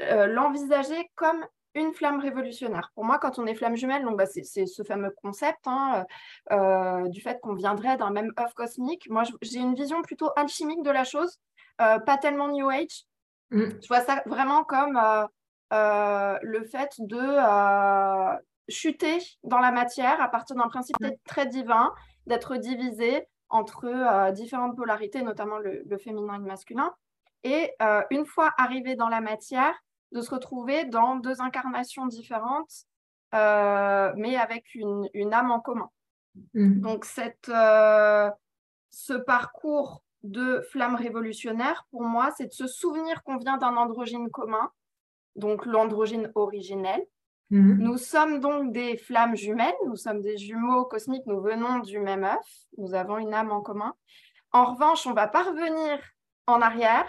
euh, 0.00 0.26
l'envisager 0.26 1.11
comme 1.15 1.44
une 1.75 1.93
flamme 1.93 2.20
révolutionnaire. 2.20 2.91
Pour 2.94 3.05
moi, 3.05 3.19
quand 3.19 3.38
on 3.38 3.47
est 3.47 3.55
flamme 3.55 3.76
jumelle, 3.76 4.03
donc 4.05 4.17
bah, 4.17 4.26
c'est 4.26 4.67
ce 4.67 4.82
fameux 4.82 5.15
concept 5.23 5.67
hein, 5.67 6.05
euh, 6.50 7.09
du 7.09 7.20
fait 7.20 7.41
qu'on 7.41 7.55
viendrait 7.55 7.97
d'un 7.97 8.11
même 8.11 8.32
œuf 8.38 8.53
cosmique. 8.55 9.09
Moi, 9.11 9.22
j'ai 9.43 9.58
une 9.58 9.75
vision 9.75 10.03
plutôt 10.03 10.31
alchimique 10.37 10.82
de 10.82 10.91
la 10.91 11.05
chose, 11.05 11.39
euh, 11.81 11.98
pas 11.98 12.17
tellement 12.17 12.48
New 12.48 12.69
Age. 12.69 13.05
Mm. 13.51 13.65
Je 13.82 13.89
vois 13.89 14.01
ça 14.01 14.22
vraiment 14.27 14.65
comme 14.65 15.01
le 15.63 16.65
fait 16.65 16.94
de 16.98 18.39
chuter 18.69 19.19
dans 19.43 19.58
la 19.58 19.72
matière 19.72 20.20
à 20.20 20.29
partir 20.29 20.56
d'un 20.56 20.69
principe 20.69 21.01
mm. 21.01 21.10
très 21.25 21.46
divin, 21.46 21.93
d'être 22.27 22.56
divisé 22.56 23.27
entre 23.50 24.32
différentes 24.32 24.76
polarités, 24.76 25.22
notamment 25.22 25.58
le, 25.58 25.82
le, 25.86 25.98
féminin 25.98 26.34
et 26.34 26.38
le 26.38 26.44
masculin. 26.44 26.94
Et 27.44 27.72
une 28.10 28.26
fois 28.26 28.52
arrivé 28.58 28.94
dans 28.94 29.08
la 29.08 29.20
matière, 29.20 29.74
de 30.12 30.20
se 30.20 30.31
retrouver 30.31 30.84
dans 30.84 31.17
deux 31.17 31.40
incarnations 31.40 32.06
différentes, 32.06 32.86
euh, 33.34 34.12
mais 34.17 34.36
avec 34.36 34.74
une, 34.74 35.08
âme 35.32 35.50
en 35.50 35.60
commun. 35.60 35.90
Mm. 36.55 36.81
Donc, 36.81 37.05
cette, 37.05 37.48
euh, 37.48 38.31
ce 38.90 39.12
parcours 39.12 40.02
de 40.22 40.60
flamme 40.70 40.94
révolutionnaire, 40.94 41.86
pour 41.90 42.02
moi, 42.02 42.31
c'est 42.36 42.46
de 42.46 42.52
se 42.52 42.67
souvenir 42.67 43.22
qu'on 43.22 43.36
vient 43.36 43.58
d'un 43.58 43.76
androgyne 43.76 44.31
commun, 44.31 44.70
donc 45.36 45.67
l'androgyne 45.67 46.32
originel. 46.34 47.05
Mm. 47.50 47.78
Nous 47.78 47.98
sommes 47.98 48.40
donc 48.40 48.72
des 48.72 48.96
flammes 48.96 49.36
jumelles, 49.36 49.74
nous 49.86 49.96
sommes 49.96 50.20
des 50.20 50.36
jumeaux 50.36 50.84
cosmiques, 50.84 51.26
nous 51.26 51.40
venons 51.40 51.78
du 51.78 51.98
même 51.98 52.24
œuf, 52.24 52.46
nous 52.76 52.94
avons 52.94 53.19
une 53.19 53.32
âme 53.32 53.50
en 53.50 53.62
commun. 53.62 53.94
En 54.52 54.72
revanche, 54.72 55.06
on 55.06 55.12
va 55.12 55.28
pas 55.28 55.43
revenir 55.43 55.98
en 56.46 56.60
arrière, 56.60 57.08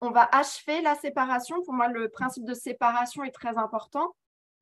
on 0.00 0.10
va 0.10 0.28
achever 0.32 0.80
la 0.82 0.94
séparation. 0.96 1.62
Pour 1.62 1.74
moi, 1.74 1.88
le 1.88 2.08
principe 2.08 2.44
de 2.44 2.54
séparation 2.54 3.22
est 3.24 3.30
très 3.30 3.56
important. 3.56 4.14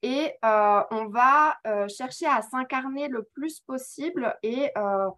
Et 0.03 0.35
euh, 0.45 0.83
on 0.91 1.07
va 1.09 1.59
euh, 1.67 1.89
chercher 1.89 2.27
à 2.27 2.41
s'incarner 2.43 3.09
le 3.09 3.23
plus 3.35 3.61
possible 3.61 4.35
et 4.43 4.71
euh, 4.77 5.11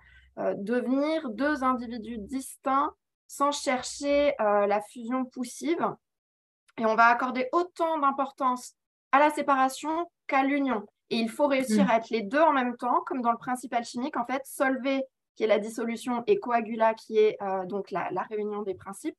devenir 0.56 1.30
deux 1.30 1.62
individus 1.62 2.18
distincts 2.18 2.92
sans 3.28 3.52
chercher 3.52 4.34
la 4.38 4.80
fusion 4.82 5.24
poussive. 5.24 5.86
Et 6.78 6.84
on 6.84 6.94
va 6.94 7.06
accorder 7.06 7.48
autant 7.52 7.98
d'importance 7.98 8.74
à 9.12 9.18
la 9.18 9.30
séparation 9.30 10.10
qu'à 10.26 10.42
l'union. 10.42 10.84
Et 11.10 11.16
il 11.16 11.28
faut 11.28 11.46
réussir 11.46 11.84
mm. 11.84 11.90
à 11.90 11.96
être 11.98 12.10
les 12.10 12.22
deux 12.22 12.40
en 12.40 12.52
même 12.52 12.76
temps, 12.76 13.02
comme 13.06 13.20
dans 13.20 13.32
le 13.32 13.38
principe 13.38 13.74
alchimique, 13.74 14.16
en 14.16 14.24
fait, 14.24 14.42
solver, 14.44 15.04
qui 15.36 15.44
est 15.44 15.46
la 15.46 15.58
dissolution, 15.58 16.24
et 16.26 16.38
coagula, 16.38 16.94
qui 16.94 17.18
est 17.18 17.38
donc 17.66 17.90
la, 17.90 18.08
réunion 18.30 18.62
des 18.62 18.74
principes. 18.74 19.16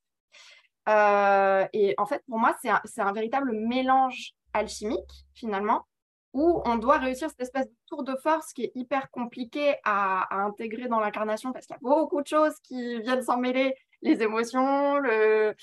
Euh, 0.89 1.65
et 1.73 1.93
en 1.97 2.05
fait, 2.05 2.23
pour 2.27 2.39
moi, 2.39 2.55
c'est 2.61 3.01
un, 3.01 3.13
véritable 3.13 3.51
mélange 3.51 4.33
alchimique, 4.53 5.25
finalement, 5.33 5.85
où 6.33 6.61
on 6.65 6.77
doit 6.77 6.97
réussir 6.97 7.29
cette 7.29 7.41
espèce 7.41 7.67
de 7.67 7.75
tour 7.87 8.03
de 8.03 8.15
force 8.15 8.53
qui 8.53 8.63
est 8.63 8.71
hyper 8.75 9.09
compliqué 9.11 9.75
à, 9.83 10.43
intégrer 10.45 10.87
dans 10.87 10.99
l'incarnation 10.99 11.53
parce 11.53 11.67
qu'il 11.67 11.75
y 11.75 11.77
a 11.77 11.79
beaucoup 11.81 12.21
de 12.21 12.27
choses 12.27 12.55
qui 12.63 12.99
viennent 13.01 13.21
s'en 13.21 13.37
mêler, 13.37 13.75
les 14.01 14.21
émotions, 14.23 14.99
euh, 15.05 15.53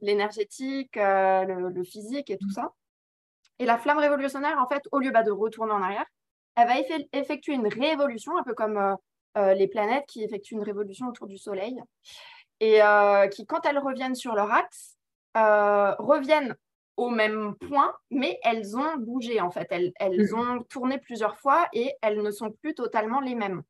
l'énergétique, 0.00 0.96
le, 0.96 1.68
le, 1.68 1.84
physique 1.84 2.30
et 2.30 2.38
tout 2.38 2.50
ça. 2.50 2.72
Et 3.60 3.66
la 3.66 3.76
flamme 3.76 3.98
révolutionnaire, 3.98 4.58
en 4.58 4.66
fait, 4.66 4.82
au 4.90 4.98
lieu 4.98 5.10
bah, 5.10 5.22
de 5.22 5.30
retourner 5.30 5.72
en 5.72 5.82
arrière, 5.82 6.06
elle 6.56 6.66
va 6.66 6.74
effectuer 7.12 7.52
une 7.52 7.68
révolution, 7.68 8.36
un 8.38 8.42
peu 8.42 8.54
comme 8.54 8.78
euh, 8.78 8.94
euh, 9.36 9.54
les 9.54 9.68
planètes 9.68 10.06
qui 10.08 10.24
effectuent 10.24 10.54
une 10.54 10.62
révolution 10.62 11.06
autour 11.06 11.26
du 11.26 11.36
Soleil, 11.36 11.80
et 12.58 12.82
euh, 12.82 13.28
qui, 13.28 13.46
quand 13.46 13.64
elles 13.66 13.78
reviennent 13.78 14.14
sur 14.14 14.34
leur 14.34 14.50
axe, 14.50 14.96
reviennent 15.34 16.56
au 16.96 17.10
même 17.10 17.54
point, 17.68 17.94
mais 18.10 18.40
elles 18.42 18.76
ont 18.76 18.96
bougé 18.96 19.40
en 19.40 19.50
fait. 19.50 19.68
Elles, 19.70 19.92
elles 19.96 20.34
ont 20.34 20.62
tourné 20.64 20.98
plusieurs 20.98 21.38
fois 21.38 21.68
et 21.72 21.94
elles 22.02 22.20
ne 22.20 22.30
sont 22.30 22.50
plus 22.50 22.74
totalement 22.74 23.20
les 23.20 23.34
mêmes. 23.34 23.62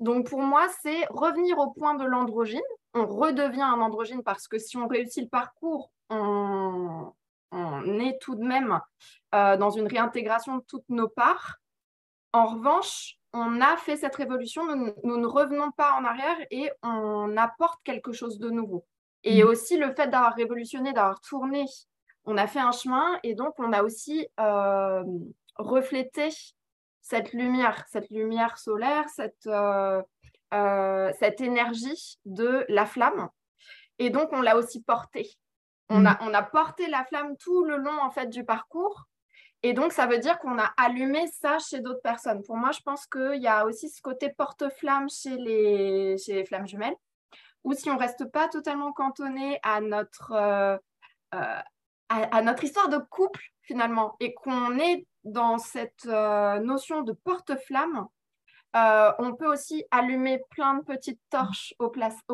Donc 0.00 0.30
pour 0.30 0.40
moi, 0.40 0.66
c'est 0.80 1.06
revenir 1.10 1.58
au 1.58 1.70
point 1.70 1.94
de 1.94 2.04
l'androgyne. 2.04 2.60
On 2.94 3.06
redevient 3.06 3.62
un 3.62 3.80
androgyne 3.80 4.22
parce 4.22 4.48
que 4.48 4.58
si 4.58 4.76
on 4.76 4.88
réussit 4.88 5.24
le 5.24 5.28
parcours, 5.28 5.92
on, 6.08 7.12
on 7.50 7.98
est 7.98 8.18
tout 8.20 8.34
de 8.34 8.44
même 8.44 8.80
dans 9.32 9.70
une 9.70 9.86
réintégration 9.86 10.58
de 10.58 10.64
toutes 10.66 10.88
nos 10.88 11.08
parts. 11.08 11.56
En 12.32 12.46
revanche, 12.46 13.18
on 13.32 13.60
a 13.60 13.76
fait 13.76 13.96
cette 13.96 14.16
révolution, 14.16 14.64
nous, 14.74 15.16
ne 15.16 15.26
revenons 15.26 15.70
pas 15.72 15.92
en 15.92 16.04
arrière 16.04 16.38
et 16.50 16.70
on 16.82 17.36
apporte 17.36 17.80
quelque 17.84 18.12
chose 18.12 18.38
de 18.38 18.50
nouveau. 18.50 18.86
Et 19.24 19.42
mmh. 19.42 19.46
aussi 19.46 19.76
le 19.76 19.94
fait 19.94 20.08
d'avoir 20.08 20.34
révolutionné, 20.34 20.92
d'avoir 20.92 21.20
tourné, 21.20 21.66
on 22.24 22.36
a 22.36 22.46
fait 22.46 22.60
un 22.60 22.72
chemin 22.72 23.18
et 23.22 23.34
donc 23.34 23.54
on 23.58 23.72
a 23.72 23.82
aussi 23.82 24.28
euh, 24.38 25.02
reflété 25.56 26.28
cette 27.00 27.32
lumière, 27.32 27.84
cette 27.88 28.10
lumière 28.10 28.58
solaire, 28.58 29.08
cette, 29.08 29.46
euh, 29.46 30.02
euh, 30.52 31.10
cette 31.18 31.40
énergie 31.40 32.18
de 32.26 32.64
la 32.68 32.86
flamme. 32.86 33.28
Et 33.98 34.10
donc 34.10 34.28
on 34.32 34.42
l'a 34.42 34.56
aussi 34.56 34.82
portée. 34.82 35.30
On, 35.90 36.04
a, 36.04 36.12
mmh. 36.12 36.18
on 36.20 36.34
a 36.34 36.42
porté 36.42 36.86
la 36.88 37.04
flamme 37.04 37.36
tout 37.38 37.64
le 37.64 37.76
long 37.76 37.98
en 38.02 38.10
fait 38.10 38.26
du 38.26 38.44
parcours 38.44 39.08
et 39.62 39.72
donc, 39.72 39.92
ça 39.92 40.06
veut 40.06 40.18
dire 40.18 40.38
qu'on 40.38 40.58
a 40.58 40.72
allumé 40.76 41.26
ça 41.26 41.58
chez 41.58 41.80
d'autres 41.80 42.02
personnes. 42.02 42.42
Pour 42.44 42.56
moi, 42.56 42.70
je 42.70 42.80
pense 42.80 43.06
qu'il 43.06 43.42
y 43.42 43.48
a 43.48 43.66
aussi 43.66 43.88
ce 43.88 44.00
côté 44.00 44.30
porte-flamme 44.30 45.08
chez 45.10 45.36
les, 45.36 46.16
chez 46.18 46.34
les 46.34 46.44
flammes 46.44 46.68
jumelles, 46.68 46.94
ou 47.64 47.74
si 47.74 47.90
on 47.90 47.94
ne 47.94 47.98
reste 47.98 48.30
pas 48.30 48.48
totalement 48.48 48.92
cantonné 48.92 49.58
à 49.64 49.80
notre, 49.80 50.32
euh, 50.32 50.76
euh, 51.34 51.60
à, 52.08 52.42
notre 52.42 52.62
histoire 52.62 52.88
de 52.88 52.98
couple, 52.98 53.42
finalement, 53.62 54.14
et 54.20 54.32
qu'on 54.32 54.78
est 54.78 55.06
dans 55.24 55.58
cette 55.58 56.06
euh, 56.06 56.60
notion 56.60 57.02
de 57.02 57.12
porte-flamme, 57.12 58.06
on 58.74 59.34
peut 59.34 59.50
aussi 59.50 59.84
allumer 59.90 60.40
plein 60.50 60.74
de 60.74 60.84
petites 60.84 61.20
torches 61.30 61.74
au, 61.78 61.90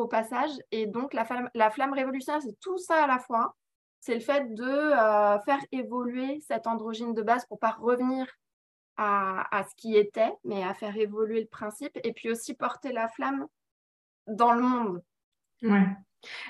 passage. 0.07 0.51
Et 0.71 0.85
donc, 0.85 1.13
la 1.13 1.25
flamme, 1.25 1.49
la 1.53 1.69
flamme 1.71 1.93
révolutionnaire, 1.93 2.41
c'est 2.41 2.59
tout 2.59 2.77
ça 2.77 3.03
à 3.03 3.07
la 3.07 3.19
fois 3.19 3.55
c'est 4.05 4.13
le 4.13 4.19
fait 4.19 4.53
de 4.53 4.63
euh, 4.63 5.39
faire 5.39 5.59
évoluer 5.71 6.39
cette 6.47 6.67
androgyne 6.67 7.15
de 7.15 7.23
base 7.23 7.43
pour 7.47 7.57
pas 7.57 7.71
revenir 7.71 8.27
à, 8.97 9.65
ce 9.67 9.75
qui 9.75 9.97
était, 9.97 10.31
mais 10.45 10.63
à 10.63 10.73
faire 10.73 10.95
évoluer 10.95 11.41
le 11.41 11.47
principe 11.47 11.99
et 12.01 12.13
puis 12.13 12.29
aussi 12.29 12.53
porter 12.53 12.93
la 12.93 13.09
flamme 13.09 13.45
dans 14.27 14.53
le 14.53 14.61
monde. 14.61 15.01
Ouais. 15.63 15.85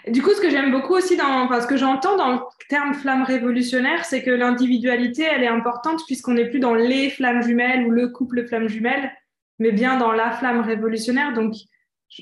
Du 0.07 0.21
coup, 0.21 0.31
ce 0.31 0.41
que 0.41 0.49
j'aime 0.49 0.71
beaucoup 0.71 0.93
aussi 0.93 1.17
dans, 1.17 1.47
parce 1.47 1.65
que 1.65 1.75
j'entends 1.75 2.17
dans 2.17 2.33
le 2.33 2.39
terme 2.69 2.93
flamme 2.93 3.23
révolutionnaire, 3.23 4.05
c'est 4.05 4.21
que 4.21 4.29
l'individualité, 4.29 5.23
elle 5.23 5.43
est 5.43 5.47
importante 5.47 6.01
puisqu'on 6.05 6.33
n'est 6.33 6.49
plus 6.49 6.59
dans 6.59 6.75
les 6.75 7.09
flammes 7.09 7.41
jumelles 7.41 7.87
ou 7.87 7.89
le 7.89 8.09
couple 8.09 8.45
flamme 8.45 8.67
jumelles, 8.67 9.11
mais 9.59 9.71
bien 9.71 9.97
dans 9.97 10.11
la 10.11 10.31
flamme 10.31 10.61
révolutionnaire. 10.61 11.33
Donc, 11.33 11.53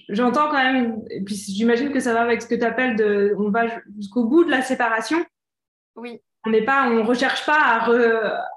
j'entends 0.09 0.49
quand 0.49 0.63
même, 0.63 1.01
et 1.09 1.21
puis 1.21 1.35
j'imagine 1.35 1.91
que 1.91 1.99
ça 1.99 2.13
va 2.13 2.21
avec 2.21 2.41
ce 2.41 2.47
que 2.47 2.55
tu 2.55 2.63
appelles 2.63 2.95
de, 2.95 3.35
on 3.37 3.49
va 3.49 3.67
jusqu'au 3.97 4.25
bout 4.25 4.43
de 4.43 4.51
la 4.51 4.61
séparation. 4.61 5.23
Oui. 5.95 6.21
On 6.45 6.49
n'est 6.49 6.65
pas, 6.65 6.89
on 6.89 7.03
recherche 7.03 7.45
pas 7.45 7.59
à, 7.59 7.89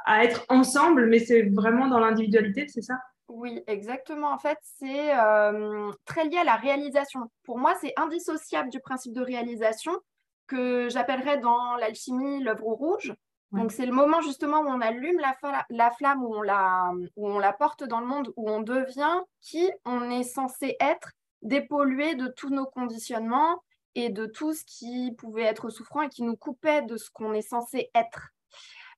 à 0.05 0.25
être 0.25 0.45
ensemble, 0.49 1.07
mais 1.07 1.21
c'est 1.21 1.43
vraiment 1.43 1.87
dans 1.87 2.01
l'individualité, 2.01 2.67
c'est 2.69 2.83
ça? 2.83 2.95
Oui, 3.29 3.63
exactement. 3.67 4.33
En 4.33 4.39
fait, 4.39 4.59
c'est 4.63 5.17
euh, 5.17 5.91
très 6.05 6.25
lié 6.25 6.39
à 6.39 6.45
la 6.45 6.57
réalisation. 6.57 7.21
Pour 7.45 7.59
moi, 7.59 7.75
c'est 7.81 7.93
indissociable 7.97 8.71
du 8.71 8.81
principe 8.81 9.13
de 9.13 9.21
réalisation 9.21 9.93
que 10.47 10.89
j'appellerais 10.89 11.39
dans 11.39 11.75
l'alchimie 11.77 12.43
l'œuvre 12.43 12.69
rouge. 12.69 13.13
Donc, 13.53 13.73
c'est 13.73 13.87
le 13.87 13.93
moment 13.93 14.21
justement 14.21 14.61
où 14.61 14.67
on 14.67 14.81
allume 14.81 15.21
la, 15.21 15.37
la 15.71 15.91
flamme, 15.93 16.23
où 16.25 16.35
on 16.35 16.43
la, 16.43 16.93
où 17.17 17.29
on 17.29 17.39
la 17.39 17.53
porte 17.53 17.85
dans 17.85 18.01
le 18.01 18.07
monde, 18.07 18.33
où 18.37 18.51
on 18.51 18.61
devient 18.61 19.21
qui 19.41 19.71
on 19.85 20.11
est 20.11 20.25
censé 20.25 20.77
être, 20.81 21.13
dépollué 21.43 22.17
de 22.17 22.27
tous 22.27 22.51
nos 22.51 22.67
conditionnements 22.67 23.63
et 23.95 24.11
de 24.11 24.27
tout 24.27 24.53
ce 24.53 24.65
qui 24.65 25.13
pouvait 25.13 25.45
être 25.45 25.71
souffrant 25.71 26.03
et 26.03 26.09
qui 26.09 26.23
nous 26.23 26.37
coupait 26.37 26.83
de 26.83 26.97
ce 26.97 27.09
qu'on 27.11 27.33
est 27.33 27.49
censé 27.49 27.91
être. 27.95 28.31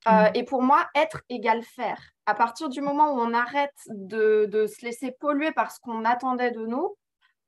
Euh, 0.09 0.31
mm. 0.31 0.31
et 0.35 0.45
pour 0.45 0.63
moi, 0.63 0.87
être 0.95 1.23
égale 1.29 1.63
faire. 1.63 2.01
À 2.27 2.35
partir 2.35 2.69
du 2.69 2.81
moment 2.81 3.13
où 3.13 3.21
on 3.21 3.35
arrête 3.35 3.77
de, 3.89 4.47
de 4.47 4.67
se 4.67 4.85
laisser 4.85 5.13
polluer 5.13 5.53
par 5.53 5.73
ce 5.73 5.81
qu'on 5.81 6.05
attendait 6.05 6.51
de 6.51 6.65
nous, 6.67 6.97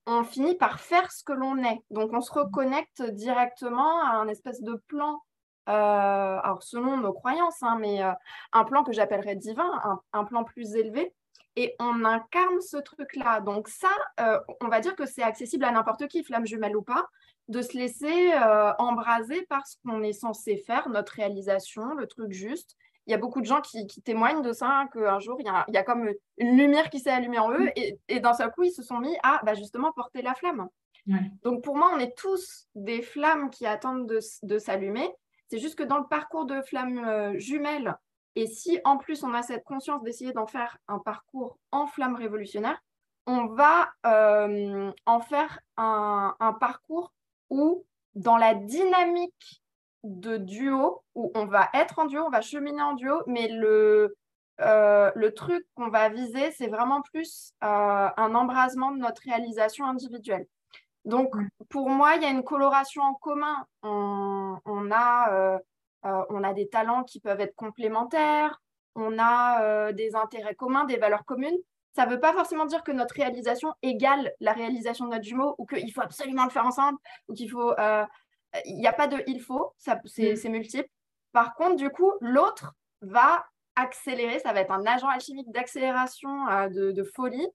on 0.07 0.25
finit 0.25 0.57
par 0.57 0.81
faire 0.81 1.11
ce 1.13 1.25
que 1.25 1.33
l'on 1.33 1.63
est. 1.63 1.81
Donc, 1.91 2.13
on 2.13 2.21
se 2.21 2.33
reconnecte 2.33 3.03
directement 3.03 4.01
à 4.03 4.17
un 4.17 4.29
espèce 4.29 4.63
de 4.63 4.75
plan 4.87 5.23
alors 5.73 6.63
selon 6.63 6.97
nos 6.99 7.13
croyances, 7.13 7.63
hein, 7.63 7.77
mais 7.81 8.03
euh, 8.03 8.13
un 8.53 8.65
plan 8.65 8.83
que 8.83 8.93
j'appellerais 8.93 9.37
divin, 9.37 10.01
un, 10.13 10.25
plan 10.25 10.45
plus 10.45 10.75
élevé, 10.75 11.13
et 11.57 11.75
on 11.79 12.05
incarne 12.05 12.61
ce 12.61 12.77
truc-là. 12.77 13.41
Donc 13.41 13.69
ça, 13.69 13.91
euh, 14.21 14.39
on 14.61 14.69
va 14.69 14.81
dire 14.81 14.97
que 14.97 15.07
c'est 15.07 15.23
accessible 15.23 15.65
à 15.65 15.71
n'importe 15.71 16.07
qui, 16.09 16.23
flamme 16.23 16.47
jumelle 16.47 16.77
ou 16.77 16.83
pas, 16.83 17.07
de 17.49 17.63
se 17.63 17.77
laisser 17.77 18.33
embraser 18.79 19.43
par 19.49 19.67
ce 19.67 19.77
qu'on 19.85 20.03
est 20.03 20.13
censé 20.13 20.57
faire, 20.57 20.89
notre 20.89 21.15
réalisation, 21.15 21.95
le 21.95 22.07
truc 22.07 22.33
juste. 22.33 22.77
Il 23.07 23.11
y 23.11 23.15
a 23.15 23.19
beaucoup 23.19 23.41
de 23.41 23.47
gens 23.47 23.61
qui, 23.61 23.87
témoignent 24.05 24.43
de 24.43 24.53
ça, 24.53 24.69
hein, 24.69 24.89
qu'un 24.93 25.19
jour, 25.19 25.37
il 25.41 25.47
y, 25.75 25.77
a, 25.77 25.83
comme 25.83 26.09
une 26.39 26.57
lumière 26.57 26.91
qui 26.91 27.01
s'est 27.01 27.11
allumée 27.11 27.41
en 27.41 27.51
eux, 27.51 27.71
et, 27.75 28.21
d'un 28.21 28.35
seul 28.35 28.53
coup, 28.53 28.63
ils 28.63 28.71
se 28.71 28.85
sont 28.85 28.99
mis 28.99 29.17
à 29.25 29.41
bah, 29.43 29.55
justement 29.55 29.91
porter 29.93 30.23
la 30.23 30.35
flamme. 30.35 30.69
Donc 31.43 31.65
pour 31.65 31.77
moi, 31.77 31.91
on 31.93 31.99
est 31.99 32.17
tous 32.17 32.69
des 32.75 33.03
flammes 33.03 33.51
qui 33.51 33.67
attendent 33.67 34.07
de 34.07 34.59
s'allumer. 34.59 35.11
C'est 35.51 35.59
juste 35.59 35.75
que 35.75 35.83
dans 35.83 35.99
le 35.99 36.07
parcours 36.07 36.47
de 36.47 36.63
flamme 36.63 36.99
euh, 36.99 37.39
jumelle, 37.39 37.97
et 38.37 38.47
si 38.47 38.79
en 38.85 38.99
plus 38.99 39.25
on 39.25 39.35
a 39.35 39.43
cette 39.43 39.65
conscience 39.65 40.03
d'essayer 40.05 40.33
d'en 40.33 40.47
faire 40.47 40.79
un 40.87 41.01
parcours 41.01 41.59
en 41.73 41.89
flamme 41.89 42.15
révolutionnaire, 42.15 42.81
on 43.27 43.47
va 43.47 43.91
euh, 44.07 44.93
en 45.07 45.21
faire 45.21 45.59
un, 45.77 46.35
parcours 46.61 47.13
où, 47.51 47.85
dans 48.15 48.37
la 48.37 48.55
dynamique 48.55 49.63
de 50.05 50.37
duo, 50.37 51.03
où 51.17 51.33
on 51.35 51.47
va 51.47 51.69
être 51.75 51.99
en 51.99 52.07
duo, 52.07 52.23
on 52.25 52.31
va 52.31 52.43
cheminer 52.43 52.83
en 52.83 52.95
duo, 52.95 53.23
mais 53.27 53.49
le, 53.49 54.17
euh, 54.61 55.11
le 55.17 55.35
truc 55.35 55.67
qu'on 55.75 55.89
va 55.89 56.09
viser, 56.09 56.53
c'est 56.53 56.69
vraiment 56.69 57.03
plus 57.03 57.53
un 57.61 58.35
embrasement 58.37 58.93
de 58.93 58.99
notre 58.99 59.23
réalisation 59.23 59.85
individuelle. 59.85 60.47
Donc, 61.05 61.35
pour 61.71 61.89
moi, 61.89 62.17
il 62.17 62.23
y 62.23 62.27
a 62.27 62.31
une 62.31 62.45
coloration 62.45 63.03
en 63.03 63.15
commun. 63.15 63.65
On, 63.83 64.40
a, 64.91 65.33
euh, 65.33 65.59
euh, 66.07 66.25
on 66.31 66.43
a 66.45 66.53
des 66.53 66.69
talents 66.69 67.05
qui 67.05 67.21
peuvent 67.21 67.41
être 67.41 67.55
complémentaires, 67.55 68.61
on 68.95 69.19
a 69.19 69.63
euh, 69.63 69.93
des 69.93 70.15
intérêts 70.15 70.55
communs, 70.55 70.85
des 70.85 70.97
valeurs 70.97 71.25
communes. 71.25 71.57
Ça 71.95 72.07
ne 72.07 72.13
veut 72.13 72.21
pas 72.21 72.33
forcément 72.33 72.67
dire 72.67 72.85
que 72.85 72.93
notre 72.93 73.15
réalisation 73.15 73.75
égale 73.83 74.33
la 74.41 74.53
réalisation 74.53 75.07
de 75.07 75.11
notre 75.11 75.25
jumeau 75.25 75.55
ou 75.59 75.67
qu'il 75.67 75.93
faut 75.93 76.03
absolument 76.03 76.45
le 76.45 76.51
faire 76.51 76.67
ensemble 76.67 76.99
ou 77.29 77.35
qu'il 77.35 77.51
faut. 77.51 77.75
Il 78.65 78.77
n'y 78.77 78.87
a 78.87 78.93
pas 78.93 79.09
de 79.09 79.23
il 79.27 79.41
faut, 79.41 79.75
mm. 79.87 80.37
c'est 80.37 80.49
multiple. 80.49 80.89
Par 81.33 81.55
contre, 81.55 81.77
du 81.77 81.91
coup, 81.91 82.13
l'autre 82.21 82.75
va 83.03 83.45
accélérer, 83.77 84.39
ça 84.39 84.53
va 84.53 84.61
être 84.61 84.73
un 84.73 84.87
agent 84.87 85.09
alchimique 85.09 85.51
d'accélération 85.51 86.69
de, 86.69 87.03
folie 87.03 87.47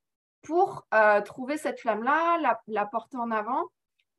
pour 0.45 0.85
euh, 0.93 1.21
trouver 1.21 1.57
cette 1.57 1.79
flamme-là, 1.79 2.57
la, 2.67 2.85
porter 2.85 3.17
en 3.17 3.31
avant 3.31 3.63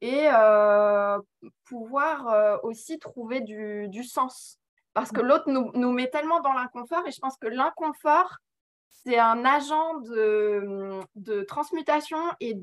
et 0.00 0.28
euh, 0.32 1.18
pouvoir 1.64 2.28
euh, 2.28 2.56
aussi 2.62 2.98
trouver 2.98 3.40
du, 3.40 4.04
sens. 4.04 4.58
Parce 4.94 5.10
que 5.10 5.20
l'autre 5.20 5.50
nous, 5.50 5.92
met 5.92 6.08
tellement 6.08 6.40
dans 6.40 6.52
l'inconfort 6.52 7.02
et 7.06 7.12
je 7.12 7.18
pense 7.20 7.36
que 7.36 7.48
l'inconfort, 7.48 8.38
c'est 8.88 9.18
un 9.18 9.44
agent 9.44 10.00
de, 10.00 11.42
transmutation 11.42 12.18
et 12.40 12.54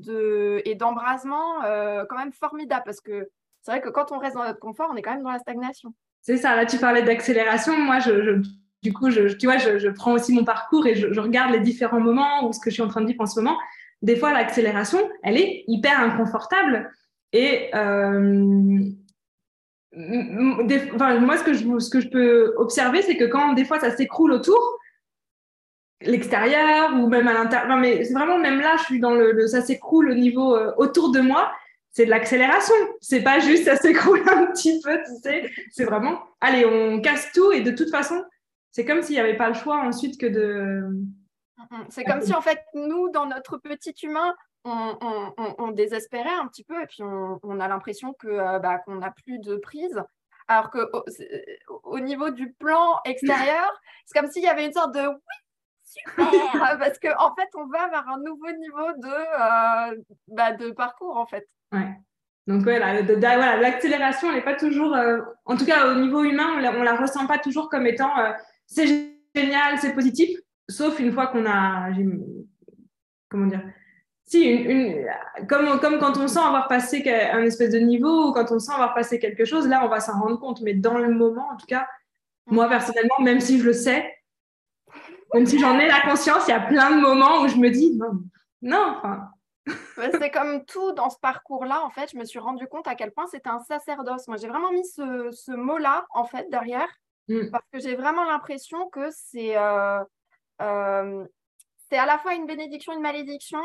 d'embrasement 0.74 1.60
quand 1.60 2.16
même 2.16 2.32
formidable 2.32 2.82
parce 2.84 3.00
que 3.00 3.28
c'est 3.62 3.70
vrai 3.70 3.80
que 3.80 3.88
quand 3.88 4.12
on 4.12 4.18
reste 4.18 4.34
dans 4.34 4.44
notre 4.44 4.58
confort, 4.58 4.90
on 4.92 4.96
est 4.96 5.02
quand 5.02 5.14
même 5.14 5.22
dans 5.22 5.30
la 5.30 5.38
stagnation. 5.38 5.94
C'est 6.20 6.36
ça, 6.36 6.56
là 6.56 6.66
tu 6.66 6.78
parlais 6.78 7.02
d'accélération. 7.02 7.78
Moi, 7.78 8.00
je 8.00 8.42
du 8.84 8.92
coup, 8.92 9.10
je, 9.10 9.28
tu 9.34 9.46
vois, 9.46 9.56
je, 9.56 9.88
prends 9.88 10.12
aussi 10.12 10.34
mon 10.34 10.44
parcours 10.44 10.86
et 10.86 10.94
je, 10.94 11.18
regarde 11.18 11.52
les 11.52 11.60
différents 11.60 12.00
moments 12.00 12.46
ou 12.46 12.52
ce 12.52 12.60
que 12.60 12.68
je 12.68 12.74
suis 12.74 12.82
en 12.82 12.88
train 12.88 13.00
de 13.00 13.06
vivre 13.06 13.22
en 13.22 13.26
ce 13.26 13.40
moment. 13.40 13.56
Des 14.02 14.14
fois, 14.14 14.34
l'accélération, 14.34 14.98
elle 15.22 15.38
est 15.38 15.64
hyper 15.66 15.98
inconfortable. 15.98 16.92
Et 17.34 17.68
euh, 17.74 18.20
moi, 19.92 21.36
ce 21.36 21.42
que, 21.42 21.52
je, 21.52 21.78
ce 21.80 21.90
que 21.90 22.00
je 22.00 22.08
peux 22.08 22.54
observer, 22.56 23.02
c'est 23.02 23.16
que 23.16 23.24
quand 23.24 23.54
des 23.54 23.64
fois 23.64 23.80
ça 23.80 23.90
s'écroule 23.94 24.30
autour, 24.30 24.78
l'extérieur 26.00 26.94
ou 26.94 27.08
même 27.08 27.26
à 27.26 27.34
l'intérieur, 27.34 27.76
mais 27.76 28.04
c'est 28.04 28.14
vraiment 28.14 28.38
même 28.38 28.60
là, 28.60 28.76
je 28.78 28.84
suis 28.84 29.00
dans 29.00 29.14
le, 29.14 29.48
ça 29.48 29.62
s'écroule 29.62 30.10
au 30.10 30.14
niveau 30.14 30.54
euh, 30.54 30.72
autour 30.76 31.10
de 31.10 31.18
moi, 31.20 31.52
c'est 31.90 32.04
de 32.04 32.10
l'accélération. 32.10 32.74
C'est 33.00 33.22
pas 33.22 33.40
juste 33.40 33.64
ça 33.64 33.74
s'écroule 33.74 34.22
un 34.28 34.46
petit 34.52 34.80
peu, 34.80 34.96
tu 34.98 35.20
sais. 35.20 35.50
C'est 35.72 35.84
vraiment, 35.84 36.20
allez, 36.40 36.64
on 36.64 37.00
casse 37.00 37.32
tout 37.32 37.50
et 37.50 37.62
de 37.62 37.72
toute 37.72 37.90
façon, 37.90 38.22
c'est 38.70 38.84
comme 38.84 39.02
s'il 39.02 39.16
n'y 39.16 39.20
avait 39.20 39.36
pas 39.36 39.48
le 39.48 39.54
choix 39.54 39.78
ensuite 39.78 40.20
que 40.20 40.26
de. 40.26 40.84
C'est 41.88 42.04
comme 42.04 42.22
si 42.22 42.32
en 42.32 42.42
fait, 42.42 42.60
nous, 42.74 43.10
dans 43.10 43.26
notre 43.26 43.56
petit 43.56 43.94
humain, 44.04 44.34
on, 44.64 45.68
désespérait 45.72 46.34
un 46.34 46.46
petit 46.46 46.64
peu 46.64 46.80
et 46.80 46.86
puis 46.86 47.02
on, 47.02 47.60
a 47.60 47.68
l'impression 47.68 48.14
que 48.14 48.28
euh, 48.28 48.58
bah, 48.58 48.78
qu'on 48.78 48.96
n'a 48.96 49.10
plus 49.10 49.38
de 49.38 49.56
prise. 49.56 50.02
Alors 50.46 50.70
que 50.70 50.90
au, 51.84 52.00
niveau 52.00 52.30
du 52.30 52.52
plan 52.52 53.00
extérieur, 53.04 53.70
c'est 54.04 54.18
comme 54.18 54.30
s'il 54.30 54.42
y 54.42 54.48
avait 54.48 54.66
une 54.66 54.72
sorte 54.72 54.94
de 54.94 55.06
oui, 55.06 55.16
super, 55.82 56.30
parce 56.78 56.98
qu'en 56.98 57.30
en 57.30 57.34
fait, 57.34 57.48
on 57.54 57.66
va 57.66 57.88
vers 57.88 58.06
un 58.08 58.18
nouveau 58.18 58.50
niveau 58.52 58.92
de, 58.98 59.92
euh, 59.94 60.02
bah, 60.28 60.52
de 60.52 60.70
parcours 60.70 61.16
en 61.16 61.26
fait. 61.26 61.48
Ouais. 61.72 61.96
Donc 62.46 62.62
voilà, 62.62 63.00
l'accélération, 63.56 64.28
elle 64.28 64.36
n'est 64.36 64.42
pas 64.42 64.54
toujours, 64.54 64.94
euh, 64.94 65.20
en 65.46 65.56
tout 65.56 65.64
cas 65.64 65.90
au 65.90 65.94
niveau 65.94 66.22
humain, 66.24 66.52
on 66.56 66.58
la, 66.58 66.72
la 66.72 66.96
ressent 66.96 67.26
pas 67.26 67.38
toujours 67.38 67.70
comme 67.70 67.86
étant 67.86 68.12
c'est 68.66 68.86
génial, 69.34 69.78
c'est 69.78 69.94
positif, 69.94 70.38
sauf 70.68 70.98
une 71.00 71.12
fois 71.12 71.28
qu'on 71.28 71.46
a, 71.46 71.88
comment 73.28 73.46
dire, 73.46 73.62
si, 74.26 74.44
une, 74.44 75.06
comme, 75.48 75.78
comme 75.80 75.98
quand 75.98 76.16
on 76.16 76.28
sent 76.28 76.40
avoir 76.40 76.66
passé 76.66 77.08
un 77.32 77.42
espèce 77.42 77.70
de 77.70 77.78
niveau 77.78 78.28
ou 78.28 78.32
quand 78.32 78.50
on 78.52 78.58
sent 78.58 78.72
avoir 78.72 78.94
passé 78.94 79.18
quelque 79.18 79.44
chose, 79.44 79.68
là, 79.68 79.84
on 79.84 79.88
va 79.88 80.00
s'en 80.00 80.18
rendre 80.18 80.38
compte. 80.38 80.60
Mais 80.62 80.74
dans 80.74 80.98
le 80.98 81.10
moment, 81.10 81.48
en 81.52 81.56
tout 81.56 81.66
cas, 81.66 81.86
moi, 82.46 82.68
personnellement, 82.68 83.20
même 83.20 83.40
si 83.40 83.58
je 83.58 83.64
le 83.64 83.72
sais, 83.72 84.14
même 85.34 85.46
si 85.46 85.58
j'en 85.58 85.78
ai 85.78 85.88
la 85.88 86.00
conscience, 86.02 86.46
il 86.46 86.50
y 86.50 86.54
a 86.54 86.60
plein 86.60 86.94
de 86.94 87.00
moments 87.00 87.42
où 87.42 87.48
je 87.48 87.56
me 87.56 87.70
dis 87.70 87.96
non, 87.96 88.20
non, 88.62 88.96
enfin. 88.96 89.30
c'est 90.18 90.30
comme 90.30 90.64
tout 90.64 90.92
dans 90.92 91.10
ce 91.10 91.18
parcours-là, 91.18 91.82
en 91.84 91.90
fait, 91.90 92.10
je 92.12 92.16
me 92.16 92.24
suis 92.24 92.38
rendu 92.38 92.66
compte 92.66 92.86
à 92.86 92.94
quel 92.94 93.12
point 93.12 93.26
c'était 93.26 93.50
un 93.50 93.60
sacerdoce. 93.60 94.28
Moi, 94.28 94.36
j'ai 94.36 94.48
vraiment 94.48 94.70
mis 94.70 94.86
ce, 94.86 95.30
ce 95.32 95.52
mot-là, 95.52 96.06
en 96.10 96.24
fait, 96.24 96.48
derrière, 96.50 96.88
mm. 97.28 97.50
parce 97.50 97.64
que 97.72 97.80
j'ai 97.80 97.94
vraiment 97.94 98.24
l'impression 98.24 98.88
que 98.88 99.08
c'est 99.10 99.56
euh, 99.56 100.02
euh, 100.62 101.24
c'est 101.90 101.98
à 101.98 102.06
la 102.06 102.18
fois 102.18 102.34
une 102.34 102.46
bénédiction, 102.46 102.92
une 102.92 103.02
malédiction, 103.02 103.62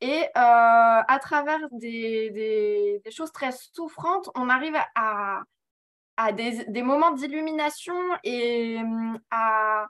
et 0.00 0.22
euh, 0.24 0.28
à 0.34 1.18
travers 1.20 1.60
des, 1.72 3.00
choses 3.10 3.32
très 3.32 3.52
souffrantes, 3.52 4.28
on 4.34 4.48
arrive 4.48 4.76
à, 4.94 5.42
à 6.16 6.32
des, 6.32 6.82
moments 6.82 7.12
d'illumination 7.12 7.96
et 8.22 8.78
hum, 8.78 9.18
à, 9.30 9.86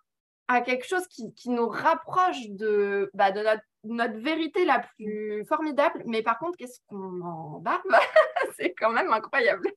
à, 0.49 0.61
quelque 0.61 0.87
chose 0.87 1.07
qui, 1.09 1.35
qui 1.35 1.51
nous 1.51 1.69
rapproche 1.69 2.49
de, 2.51 3.11
bah, 3.15 3.33
de 3.33 3.43
notre, 3.85 4.19
vérité 4.19 4.65
la 4.65 4.81
plus 4.81 5.45
formidable. 5.47 6.03
Mais 6.07 6.23
par 6.23 6.39
contre, 6.39 6.57
qu'est-ce 6.57 6.81
qu'on 6.87 7.21
en 7.23 7.59
barbe? 7.59 7.83
C'est 8.57 8.75
quand 8.75 8.91
même 8.91 9.13
incroyable. 9.13 9.71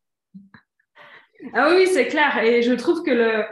Ah 1.54 1.70
oui, 1.70 1.88
c'est 1.88 2.08
clair. 2.08 2.38
Et 2.44 2.62
je 2.62 2.74
trouve 2.74 3.02
que 3.02 3.12
le, 3.12 3.46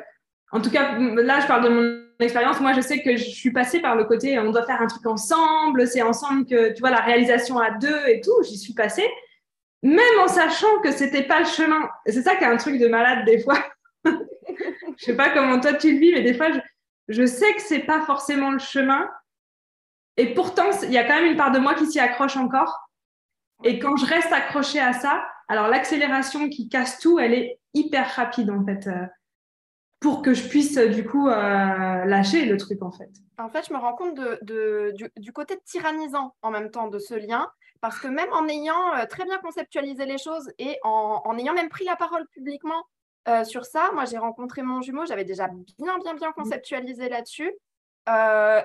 en 0.52 0.62
tout 0.62 0.70
cas, 0.70 0.98
là, 0.98 1.40
je 1.40 1.48
parle 1.48 1.64
de 1.64 1.70
mon 1.70 2.07
expérience. 2.26 2.60
Moi, 2.60 2.74
je 2.74 2.82
sais 2.82 3.02
que 3.02 3.16
je 3.16 3.24
suis 3.24 3.52
passée 3.52 3.80
par 3.80 3.96
le 3.96 4.06
côté 4.06 4.38
on 4.40 4.52
doit 4.52 4.66
faire 4.66 4.82
un 4.82 4.88
truc 4.88 5.06
ensemble, 5.06 5.88
c'est 5.88 6.02
ensemble 6.02 6.46
que, 6.46 6.74
tu 6.74 6.80
vois, 6.80 6.90
la 6.90 7.02
réalisation 7.02 7.60
à 7.60 7.72
deux 7.72 8.08
et 8.08 8.22
tout, 8.22 8.44
j'y 8.44 8.58
suis 8.58 8.74
passée, 8.74 9.08
même 9.84 10.20
en 10.22 10.28
sachant 10.28 10.80
que 10.84 10.92
c'était 10.92 11.24
pas 11.24 11.40
le 11.40 11.46
chemin. 11.46 11.88
C'est 12.06 12.24
ça 12.24 12.36
qui 12.36 12.44
est 12.44 12.48
un 12.48 12.58
truc 12.58 12.80
de 12.80 12.88
malade 12.88 13.26
des 13.26 13.40
fois. 13.42 13.64
je 14.06 14.12
sais 14.98 15.16
pas 15.16 15.30
comment 15.30 15.60
toi 15.60 15.74
tu 15.74 15.94
le 15.94 16.00
vis, 16.00 16.14
mais 16.14 16.24
des 16.24 16.34
fois, 16.34 16.52
je, 16.52 16.60
je 17.10 17.26
sais 17.26 17.54
que 17.54 17.62
c'est 17.62 17.80
pas 17.80 18.02
forcément 18.02 18.52
le 18.52 18.60
chemin. 18.60 19.10
Et 20.18 20.34
pourtant, 20.34 20.72
il 20.84 20.92
y 20.92 20.98
a 20.98 21.04
quand 21.04 21.16
même 21.16 21.32
une 21.32 21.38
part 21.38 21.52
de 21.52 21.60
moi 21.60 21.76
qui 21.76 21.86
s'y 21.86 22.00
accroche 22.00 22.38
encore. 22.38 22.90
Et 23.64 23.80
quand 23.80 23.96
je 23.98 24.06
reste 24.06 24.32
accrochée 24.32 24.80
à 24.80 24.94
ça, 24.94 25.28
alors 25.48 25.68
l'accélération 25.68 26.50
qui 26.50 26.70
casse 26.70 27.00
tout, 27.00 27.20
elle 27.20 27.34
est 27.34 27.60
hyper 27.74 28.10
rapide 28.16 28.50
en 28.50 28.64
fait. 28.66 28.90
Euh, 29.98 30.08
pour 30.08 30.22
que 30.22 30.34
je 30.34 30.48
puisse 30.48 30.78
du 30.78 31.06
coup 31.06 31.28
euh, 31.28 32.06
lâcher 32.06 32.46
le 32.46 32.58
truc 32.58 32.82
en 32.82 32.92
fait. 32.92 33.10
En 33.38 33.50
fait, 33.50 33.68
je 33.68 33.74
me 33.74 33.80
rends 33.80 33.94
compte 33.94 34.16
de, 34.16 34.94
du, 35.18 35.32
côté 35.32 35.60
tyrannisant 35.66 36.34
en 36.42 36.52
même 36.52 36.72
temps 36.72 36.88
de 36.88 37.00
ce 37.00 37.14
lien, 37.14 37.50
parce 37.82 38.00
que 38.00 38.08
même 38.08 38.32
en 38.34 38.48
ayant 38.48 38.96
euh, 38.96 39.06
très 39.06 39.26
bien 39.26 39.38
conceptualisé 39.38 40.06
les 40.06 40.18
choses 40.18 40.52
et 40.58 40.78
en, 40.84 41.38
ayant 41.38 41.54
même 41.54 41.70
pris 41.70 41.86
la 41.86 41.96
parole 41.96 42.26
publiquement 42.28 42.84
euh, 43.28 43.44
sur 43.44 43.66
ça, 43.66 43.92
moi 43.94 44.06
j'ai 44.06 44.18
rencontré 44.18 44.64
mon 44.64 44.82
jumeau, 44.82 45.06
j'avais 45.06 45.26
déjà 45.26 45.48
bien 45.48 45.98
bien 46.00 46.14
bien 46.16 46.32
conceptualisé 46.32 47.10
là-dessus. 47.10 47.52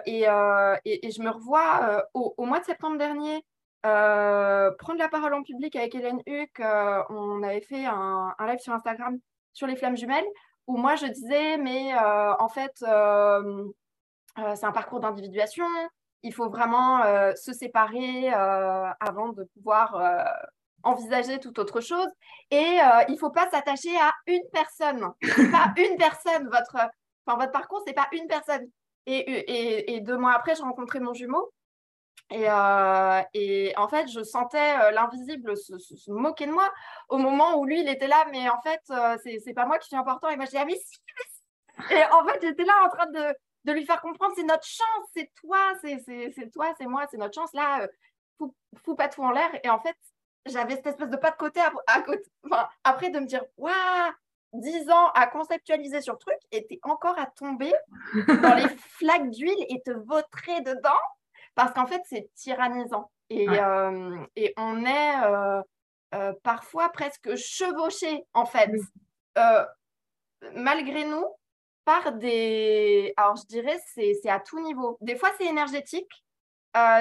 Et, 0.07 0.23
et, 0.23 1.11
je 1.11 1.21
me 1.21 1.31
revois 1.31 2.07
au, 2.15 2.45
mois 2.47 2.61
de 2.61 2.65
septembre 2.65 2.97
dernier 2.97 3.45
prendre 3.83 4.99
la 4.99 5.09
parole 5.09 5.35
en 5.35 5.43
public 5.43 5.75
avec 5.75 5.95
Hélène 5.97 6.23
Huck. 6.29 6.63
on 7.11 7.43
avait 7.43 7.61
fait 7.61 7.85
un, 7.85 8.33
un 8.39 8.47
live 8.47 8.61
sur 8.61 8.73
Instagram 8.73 9.19
sur 9.53 9.67
les 9.67 9.77
flammes 9.77 9.97
jumelles 9.97 10.25
où 10.67 10.77
moi 10.77 10.97
je 10.97 11.07
disais, 11.07 11.59
mais 11.59 11.95
euh, 11.95 12.35
en 12.39 12.49
fait, 12.49 12.75
euh, 12.83 13.65
euh, 14.39 14.55
c'est 14.55 14.67
un 14.67 14.73
parcours 14.73 15.01
d'individuation, 15.01 15.67
il 16.23 16.33
faut 16.33 16.49
vraiment 16.49 17.03
se 17.35 17.53
séparer 17.53 18.29
avant 18.31 19.31
de 19.31 19.43
pouvoir 19.55 20.01
envisager 20.85 21.41
toute 21.41 21.59
autre 21.59 21.81
chose. 21.81 22.07
Et 22.53 22.79
il 23.09 23.13
ne 23.13 23.19
faut 23.19 23.31
pas 23.31 23.51
s'attacher 23.51 23.95
à 23.97 24.13
une 24.29 24.43
personne. 24.53 25.01
pas 25.51 25.75
une 25.77 25.97
personne. 25.97 26.45
Votre, 26.45 26.77
enfin, 27.27 27.39
votre 27.39 27.51
parcours, 27.51 27.81
ce 27.81 27.87
n'est 27.87 27.95
pas 27.95 28.07
une 28.13 28.29
personne. 28.29 28.65
Et, 29.07 29.17
et, 29.17 29.95
et, 29.97 30.01
deux 30.01 30.17
mois 30.17 30.33
après, 30.33 30.55
j'ai 30.55 30.63
rencontré 30.63 31.01
mon 31.01 31.13
jumeau. 31.13 31.53
Et, 32.33 32.49
euh, 32.49 33.23
et, 33.35 33.75
en 33.77 33.89
fait, 33.89 34.09
je 34.09 34.23
sentais 34.23 34.81
euh, 34.81 34.91
l'invisible 34.91 35.55
se, 35.55 36.11
moquer 36.11 36.47
de 36.47 36.53
moi 36.53 36.73
au 37.11 37.19
moment 37.19 37.59
où 37.59 37.67
lui, 37.67 37.81
il 37.81 37.89
était 37.89 38.09
là, 38.09 38.25
mais 38.31 38.49
en 38.49 38.61
fait, 38.63 38.81
euh, 38.91 39.19
c'est 39.23 39.53
pas 39.53 39.67
moi 39.67 39.79
qui 39.79 39.89
suis 39.89 39.97
important. 39.97 40.29
Et 40.31 40.37
moi, 40.37 40.47
je 40.47 40.51
dis, 40.51 40.57
ah, 40.57 40.65
mais 40.65 40.77
si, 40.77 40.99
Et 41.91 42.05
en 42.11 42.27
fait, 42.27 42.39
j'étais 42.41 42.65
là 42.65 42.73
en 42.87 42.89
train 42.89 43.07
de, 43.07 43.73
lui 43.73 43.85
faire 43.85 44.01
comprendre, 44.01 44.33
c'est 44.35 44.45
notre 44.45 44.67
chance, 44.67 45.07
c'est 45.15 45.31
toi, 45.41 45.75
c'est 45.83 46.51
toi, 46.53 46.73
c'est 46.79 46.87
moi, 46.87 47.07
c'est 47.11 47.19
notre 47.19 47.35
chance. 47.35 47.53
Là, 47.53 47.87
fous, 48.39 48.55
fous, 48.83 48.95
pas 48.95 49.09
tout 49.09 49.23
en 49.23 49.31
l'air. 49.31 49.51
Et 49.63 49.69
en 49.69 49.79
fait, 49.81 49.97
j'avais 50.47 50.77
cette 50.77 50.87
espèce 50.87 51.11
de 51.11 51.17
pas 51.17 51.33
de 51.33 51.37
côté, 51.37 51.61
à, 51.61 52.01
côté 52.01 52.25
après 52.83 53.11
de 53.11 53.21
me 53.21 53.27
dire, 53.27 53.45
waouh, 53.59 54.13
10 54.55 54.91
ans 54.91 55.09
à 55.15 55.27
conceptualiser 55.27 56.01
sur 56.01 56.15
le 56.15 56.19
truc 56.19 56.39
et 56.51 56.67
t'es 56.67 56.79
encore 56.83 57.19
à 57.19 57.27
tomber 57.27 57.73
dans 58.15 58.55
les 58.55 58.69
flaques 58.99 59.31
d'huile 59.31 59.67
et 59.69 59.83
te 59.83 59.91
vautrer 59.91 60.61
dedans 60.63 61.01
parce 61.55 61.73
qu'en 61.73 61.87
fait, 61.87 62.03
c'est 62.07 62.31
tyrannisant. 62.35 63.11
Et, 63.31 63.49
euh, 63.49 64.25
et, 64.37 64.53
on 64.57 64.85
est 64.85 65.25
euh, 65.25 65.63
euh, 66.15 66.33
parfois 66.43 66.91
presque 66.91 67.35
chevauché, 67.37 68.25
en 68.35 68.45
fait, 68.45 68.71
malgré 70.55 71.05
nous, 71.05 71.25
par 71.85 72.13
des... 72.13 73.13
Alors, 73.17 73.37
je 73.37 73.47
dirais, 73.47 73.79
c'est 73.95 74.29
à 74.29 74.41
tout 74.41 74.61
niveau. 74.61 74.99
Des 75.01 75.17
fois, 75.17 75.31
c'est 75.39 75.47
énergétique. 75.47 76.25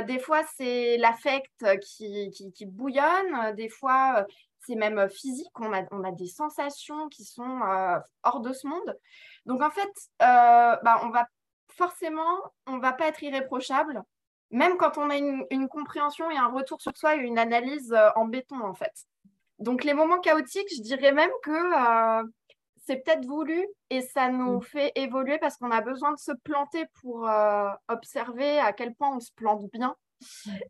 des 0.08 0.20
fois, 0.20 0.44
c'est 0.56 0.98
l'affect 0.98 1.66
qui, 1.82 2.32
qui, 2.54 2.66
bouillonne. 2.66 3.56
Des 3.56 3.70
fois, 3.70 4.26
c'est 4.62 4.76
même 4.76 5.10
physique. 5.10 5.52
On 5.60 5.74
a, 5.74 5.84
on 5.92 6.04
a 6.04 6.12
des 6.12 6.28
sensations 6.28 7.10
qui 7.10 7.26
sont 7.26 7.60
hors 8.24 8.40
de 8.42 8.54
ce 8.54 8.68
monde. 8.68 8.98
Donc, 9.46 9.62
en 9.62 9.72
fait, 9.72 9.92
bah, 10.20 11.02
on 11.04 11.10
va 11.10 11.28
forcément, 11.76 12.38
on 12.68 12.78
ne 12.78 12.82
va 12.82 12.94
pas 12.94 13.08
être 13.08 13.24
irréprochable 13.24 14.04
même 14.52 14.78
quand 14.78 14.98
on 14.98 15.10
a 15.10 15.18
une, 15.18 15.68
compréhension 15.70 16.30
et 16.30 16.38
un 16.38 16.50
retour 16.50 16.82
sur 16.82 16.96
soi 16.96 17.16
et 17.16 17.20
une 17.20 17.40
analyse 17.40 17.94
euh, 17.94 18.10
en 18.16 18.26
béton, 18.26 18.60
en 18.62 18.74
fait. 18.74 18.94
Donc, 19.60 19.84
les 19.84 19.94
moments 19.94 20.20
chaotiques, 20.20 20.68
je 20.76 20.82
dirais 20.82 21.14
même 21.14 21.32
que 21.44 21.52
euh, 22.22 22.24
c'est 22.86 22.98
peut-être 22.98 23.26
voulu 23.26 23.66
et 23.90 24.02
ça 24.02 24.30
nous 24.30 24.58
mm. 24.58 24.64
fait 24.64 24.92
évoluer 24.96 25.38
parce 25.40 25.58
qu'on 25.58 25.72
a 25.72 25.82
besoin 25.82 26.12
de 26.12 26.20
se 26.20 26.32
planter 26.44 26.86
pour 27.02 27.30
euh, 27.30 27.70
observer 27.88 28.60
à 28.60 28.74
quel 28.74 28.94
point 28.94 29.16
on 29.16 29.20
se 29.20 29.32
plante 29.34 29.64
bien 29.72 29.96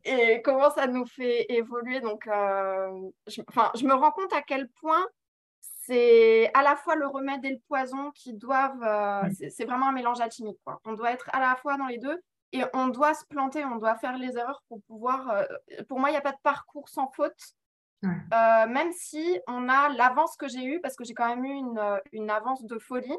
et 0.04 0.40
comment 0.42 0.70
ça 0.70 0.86
nous 0.86 1.06
fait 1.06 1.46
évoluer. 1.52 2.00
Donc, 2.00 2.24
je, 2.26 3.42
je 3.74 3.84
me 3.84 3.94
rends 3.94 4.12
compte 4.12 4.32
à 4.32 4.42
quel 4.42 4.68
point 4.80 5.06
c'est 5.84 6.50
à 6.54 6.62
la 6.62 6.76
fois 6.76 6.94
le 6.94 7.06
remède 7.06 7.44
et 7.44 7.50
le 7.50 7.58
poison 7.68 8.12
qui 8.12 8.32
doivent. 8.32 9.28
C'est 9.50 9.64
vraiment 9.64 9.88
un 9.88 9.92
mélange 9.92 10.20
alchimique. 10.20 10.58
Quoi. 10.64 10.80
On 10.86 10.94
doit 10.94 11.12
être 11.12 11.28
à 11.34 11.40
la 11.40 11.54
fois 11.56 11.76
dans 11.76 11.86
les 11.86 11.98
deux 11.98 12.18
et 12.52 12.62
on 12.74 12.88
doit 12.88 13.14
se 13.14 13.24
planter, 13.24 13.64
on 13.64 13.76
doit 13.76 13.96
faire 13.96 14.16
les 14.18 14.36
erreurs 14.36 14.62
pour 14.68 14.80
pouvoir. 14.82 15.30
Euh, 15.30 15.44
pour 15.88 15.98
moi, 15.98 16.10
il 16.10 16.12
n'y 16.12 16.18
a 16.18 16.22
pas 16.22 16.32
de 16.32 16.40
parcours 16.42 16.88
sans 16.88 17.10
faute. 17.14 17.32
Euh, 18.04 18.66
même 18.66 18.90
si 18.92 19.38
on 19.46 19.68
a 19.68 19.88
l'avance 19.90 20.36
que 20.36 20.48
j'ai 20.48 20.64
eue, 20.64 20.80
parce 20.80 20.96
que 20.96 21.04
j'ai 21.04 21.14
quand 21.14 21.28
même 21.28 21.44
eu 21.44 21.52
une, 21.52 21.78
euh, 21.78 21.98
une 22.10 22.30
avance 22.30 22.64
de 22.64 22.76
folie, 22.78 23.16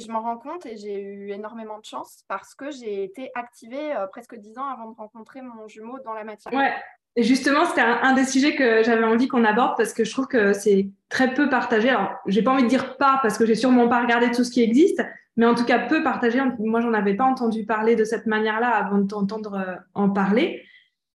je 0.00 0.10
m'en 0.10 0.22
rends 0.22 0.38
compte 0.38 0.64
et 0.64 0.78
j'ai 0.78 1.02
eu 1.02 1.32
énormément 1.32 1.78
de 1.78 1.84
chance 1.84 2.24
parce 2.28 2.54
que 2.54 2.70
j'ai 2.70 3.04
été 3.04 3.30
activée 3.34 3.94
presque 4.10 4.34
dix 4.36 4.56
ans 4.56 4.66
avant 4.66 4.90
de 4.90 4.96
rencontrer 4.96 5.42
mon 5.42 5.68
jumeau 5.68 5.98
dans 6.02 6.14
la 6.14 6.24
matière. 6.24 6.54
Ouais, 6.54 6.72
Et 7.14 7.22
justement, 7.22 7.66
c'était 7.66 7.82
un, 7.82 8.14
des 8.14 8.24
sujets 8.24 8.56
que 8.56 8.82
j'avais 8.82 9.04
envie 9.04 9.28
qu'on 9.28 9.44
aborde 9.44 9.76
parce 9.76 9.92
que 9.92 10.02
je 10.02 10.10
trouve 10.10 10.28
que 10.28 10.54
c'est 10.54 10.88
très 11.10 11.34
peu 11.34 11.50
partagé. 11.50 11.90
Alors, 11.90 12.14
j'ai 12.26 12.42
pas 12.42 12.52
envie 12.52 12.62
de 12.62 12.68
dire 12.68 12.96
pas 12.96 13.18
parce 13.20 13.36
que 13.36 13.44
j'ai 13.44 13.54
sûrement 13.54 13.86
pas 13.86 14.00
regardé 14.00 14.30
tout 14.30 14.44
ce 14.44 14.50
qui 14.50 14.62
existe, 14.62 15.02
mais 15.36 15.46
en 15.46 15.54
tout 15.54 15.64
cas 15.64 15.78
peu 15.78 16.02
partagé. 16.02 16.40
Moi, 16.58 16.80
j'en 16.80 16.92
avais 16.92 17.14
pas 17.14 17.24
entendu 17.24 17.64
parler 17.64 17.96
de 17.96 18.04
cette 18.04 18.26
manière-là 18.26 18.68
avant 18.68 18.98
de 18.98 19.06
t'entendre 19.06 19.54
euh, 19.54 19.74
en 19.94 20.10
parler. 20.10 20.62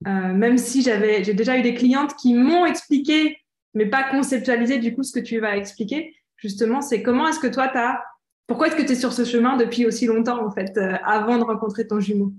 Euh, 0.08 0.34
même 0.34 0.58
si 0.58 0.82
j'avais, 0.82 1.24
j'ai 1.24 1.34
déjà 1.34 1.58
eu 1.58 1.62
des 1.62 1.74
clientes 1.74 2.16
qui 2.16 2.34
m'ont 2.34 2.66
expliqué, 2.66 3.38
mais 3.74 3.86
pas 3.86 4.04
conceptualisé 4.04 4.78
du 4.80 4.94
coup 4.94 5.04
ce 5.04 5.14
que 5.14 5.24
tu 5.24 5.40
vas 5.40 5.56
expliquer. 5.58 6.14
Justement, 6.38 6.82
c'est 6.82 7.02
comment 7.02 7.28
est-ce 7.28 7.40
que 7.40 7.48
toi, 7.48 7.70
tu 7.70 7.78
as 7.78 8.04
pourquoi 8.48 8.68
est-ce 8.68 8.76
que 8.76 8.82
tu 8.82 8.92
es 8.92 8.96
sur 8.96 9.14
ce 9.14 9.24
chemin 9.24 9.56
depuis 9.56 9.86
aussi 9.86 10.06
longtemps, 10.06 10.46
en 10.46 10.52
fait, 10.52 10.78
euh, 10.78 10.96
avant 11.04 11.38
de 11.38 11.44
rencontrer 11.44 11.88
ton 11.88 12.00
jumeau? 12.00 12.34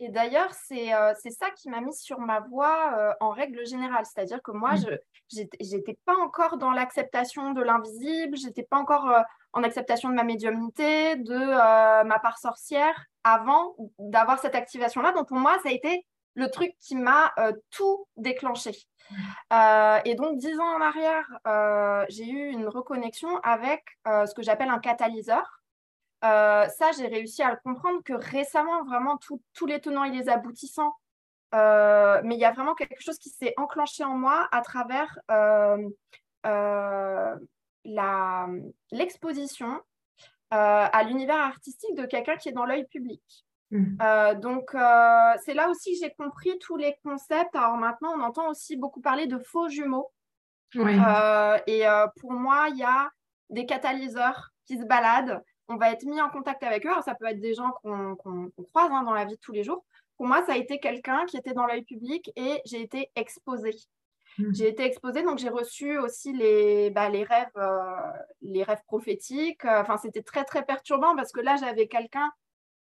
Et 0.00 0.08
d'ailleurs, 0.08 0.52
c'est 0.52 0.92
euh, 0.94 1.14
ça 1.14 1.50
qui 1.50 1.68
m'a 1.70 1.80
mis 1.80 1.94
sur 1.94 2.18
ma 2.18 2.40
voie 2.40 2.94
euh, 2.98 3.12
en 3.20 3.30
règle 3.30 3.66
générale. 3.66 4.04
C'est-à-dire 4.06 4.42
que 4.42 4.50
moi, 4.50 4.74
mmh. 4.74 4.98
je 5.32 5.76
n'étais 5.76 5.98
pas 6.04 6.16
encore 6.16 6.56
dans 6.56 6.70
l'acceptation 6.70 7.52
de 7.52 7.62
l'invisible, 7.62 8.36
j'étais 8.36 8.62
pas 8.62 8.78
encore 8.78 9.12
en 9.52 9.62
acceptation 9.62 10.08
de 10.08 10.14
ma 10.14 10.24
médiumnité, 10.24 11.16
de 11.16 12.04
ma 12.04 12.18
part 12.18 12.38
sorcière, 12.38 13.04
avant 13.24 13.76
d'avoir 13.98 14.38
cette 14.38 14.54
activation-là. 14.54 15.12
Donc, 15.12 15.28
pour 15.28 15.38
moi, 15.38 15.58
ça 15.62 15.68
a 15.68 15.72
été 15.72 16.06
le 16.34 16.50
truc 16.50 16.72
qui 16.80 16.96
m'a 16.96 17.32
tout 17.70 18.06
déclenché. 18.16 18.72
Euh, 19.52 19.98
et 20.04 20.14
donc, 20.14 20.38
dix 20.38 20.58
ans 20.58 20.76
en 20.76 20.80
arrière, 20.80 21.26
euh, 21.46 22.04
j'ai 22.08 22.28
eu 22.28 22.50
une 22.50 22.68
reconnexion 22.68 23.38
avec 23.42 23.82
euh, 24.06 24.26
ce 24.26 24.34
que 24.34 24.42
j'appelle 24.42 24.70
un 24.70 24.78
catalyseur. 24.78 25.59
Ça, 26.22 26.90
j'ai 26.96 27.06
réussi 27.06 27.42
à 27.42 27.50
le 27.50 27.58
comprendre 27.62 28.02
que 28.04 28.12
récemment, 28.12 28.84
vraiment, 28.84 29.18
tous 29.18 29.66
les 29.66 29.80
tenants 29.80 30.04
et 30.04 30.10
les 30.10 30.28
aboutissants. 30.28 30.94
mais 31.52 32.34
il 32.34 32.40
y 32.40 32.44
a 32.44 32.52
vraiment 32.52 32.74
quelque 32.74 33.02
chose 33.02 33.18
qui 33.18 33.30
s'est 33.30 33.54
enclenché 33.56 34.04
en 34.04 34.16
moi 34.16 34.48
à 34.52 34.60
travers 34.60 35.18
l'exposition 38.92 39.80
à 40.50 41.02
l'univers 41.04 41.38
artistique 41.38 41.94
de 41.94 42.06
quelqu'un 42.06 42.36
qui 42.36 42.48
est 42.48 42.52
dans 42.52 42.66
l'œil 42.66 42.86
public. 42.86 43.22
Mmh. 43.70 43.96
Euh, 44.02 44.34
donc, 44.34 44.74
euh, 44.74 45.32
c'est 45.44 45.54
là 45.54 45.68
aussi 45.68 45.92
que 45.92 46.04
j'ai 46.04 46.12
compris 46.14 46.58
tous 46.58 46.76
les 46.76 46.96
concepts. 47.04 47.54
Alors 47.54 47.76
maintenant, 47.76 48.12
on 48.16 48.20
entend 48.20 48.48
aussi 48.50 48.76
beaucoup 48.76 49.00
parler 49.00 49.26
de 49.26 49.38
faux 49.38 49.68
jumeaux. 49.68 50.10
Euh, 50.76 51.58
et 51.66 51.84
pour 52.20 52.32
moi, 52.32 52.68
il 52.70 52.78
y 52.78 52.84
a 52.84 53.10
des 53.48 53.66
catalyseurs 53.66 54.50
qui 54.66 54.78
se 54.78 54.84
baladent. 54.84 55.42
On 55.70 55.76
va 55.76 55.92
être 55.92 56.04
mis 56.04 56.20
en 56.20 56.28
contact 56.28 56.62
avec 56.62 56.84
eux. 56.84 56.90
Alors, 56.90 57.04
ça 57.04 57.14
peut 57.14 57.26
être 57.26 57.40
des 57.40 57.54
gens 57.54 57.70
qu'on 57.82 58.50
croise 58.70 58.90
hein, 58.92 59.04
dans 59.04 59.14
la 59.14 59.24
vie 59.24 59.36
de 59.36 59.40
tous 59.40 59.52
les 59.52 59.62
jours. 59.64 59.84
Pour 60.16 60.26
moi, 60.26 60.44
ça 60.44 60.52
a 60.52 60.56
été 60.56 60.78
quelqu'un 60.80 61.24
qui 61.26 61.36
était 61.36 61.54
dans 61.54 61.64
l'œil 61.64 61.84
public 61.84 62.30
et 62.36 62.60
j'ai 62.66 62.82
été 62.82 63.10
exposée. 63.14 63.76
Mmh. 64.38 64.52
J'ai 64.52 64.68
été 64.68 64.84
exposée, 64.84 65.22
donc 65.22 65.38
j'ai 65.38 65.48
reçu 65.48 65.98
aussi 65.98 66.32
les, 66.32 66.90
bah, 66.90 67.08
les, 67.08 67.24
rêves, 67.24 67.48
les 68.42 68.64
rêves 68.64 68.82
prophétiques. 68.86 69.64
Enfin, 69.64 69.96
c'était 69.96 70.22
très, 70.22 70.44
très 70.44 70.64
perturbant 70.64 71.16
parce 71.16 71.32
que 71.32 71.40
là, 71.40 71.56
j'avais 71.56 71.86
quelqu'un 71.86 72.30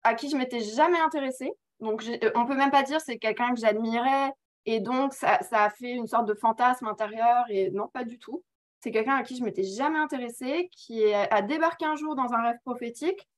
à 0.06 0.14
qui 0.14 0.30
je 0.30 0.36
m'étais 0.36 0.60
jamais 0.60 1.00
intéressée. 1.00 1.52
Donc, 1.80 2.04
euh, 2.06 2.30
on 2.34 2.46
peut 2.46 2.56
même 2.56 2.70
pas 2.70 2.84
dire 2.84 3.00
c'est 3.00 3.18
quelqu'un 3.18 3.52
que 3.52 3.60
j'admirais. 3.60 4.32
Et 4.64 4.80
donc, 4.80 5.12
ça, 5.12 5.38
a 5.50 5.70
fait 5.70 5.90
une 5.90 6.06
sorte 6.06 6.26
de 6.26 6.34
fantasme 6.34 6.86
intérieur. 6.86 7.44
Et 7.48 7.70
non, 7.70 7.88
pas 7.88 8.04
du 8.04 8.18
tout. 8.18 8.42
C'est 8.86 8.92
quelqu'un 8.92 9.16
à 9.16 9.24
qui 9.24 9.36
je 9.36 9.42
m'étais 9.42 9.64
jamais 9.64 9.98
intéressée, 9.98 10.68
qui 10.70 11.12
a 11.12 11.42
débarqué 11.42 11.84
un 11.84 11.96
jour 11.96 12.14
dans 12.14 12.32
un 12.32 12.40
rêve 12.40 12.58
prophétique. 12.64 13.28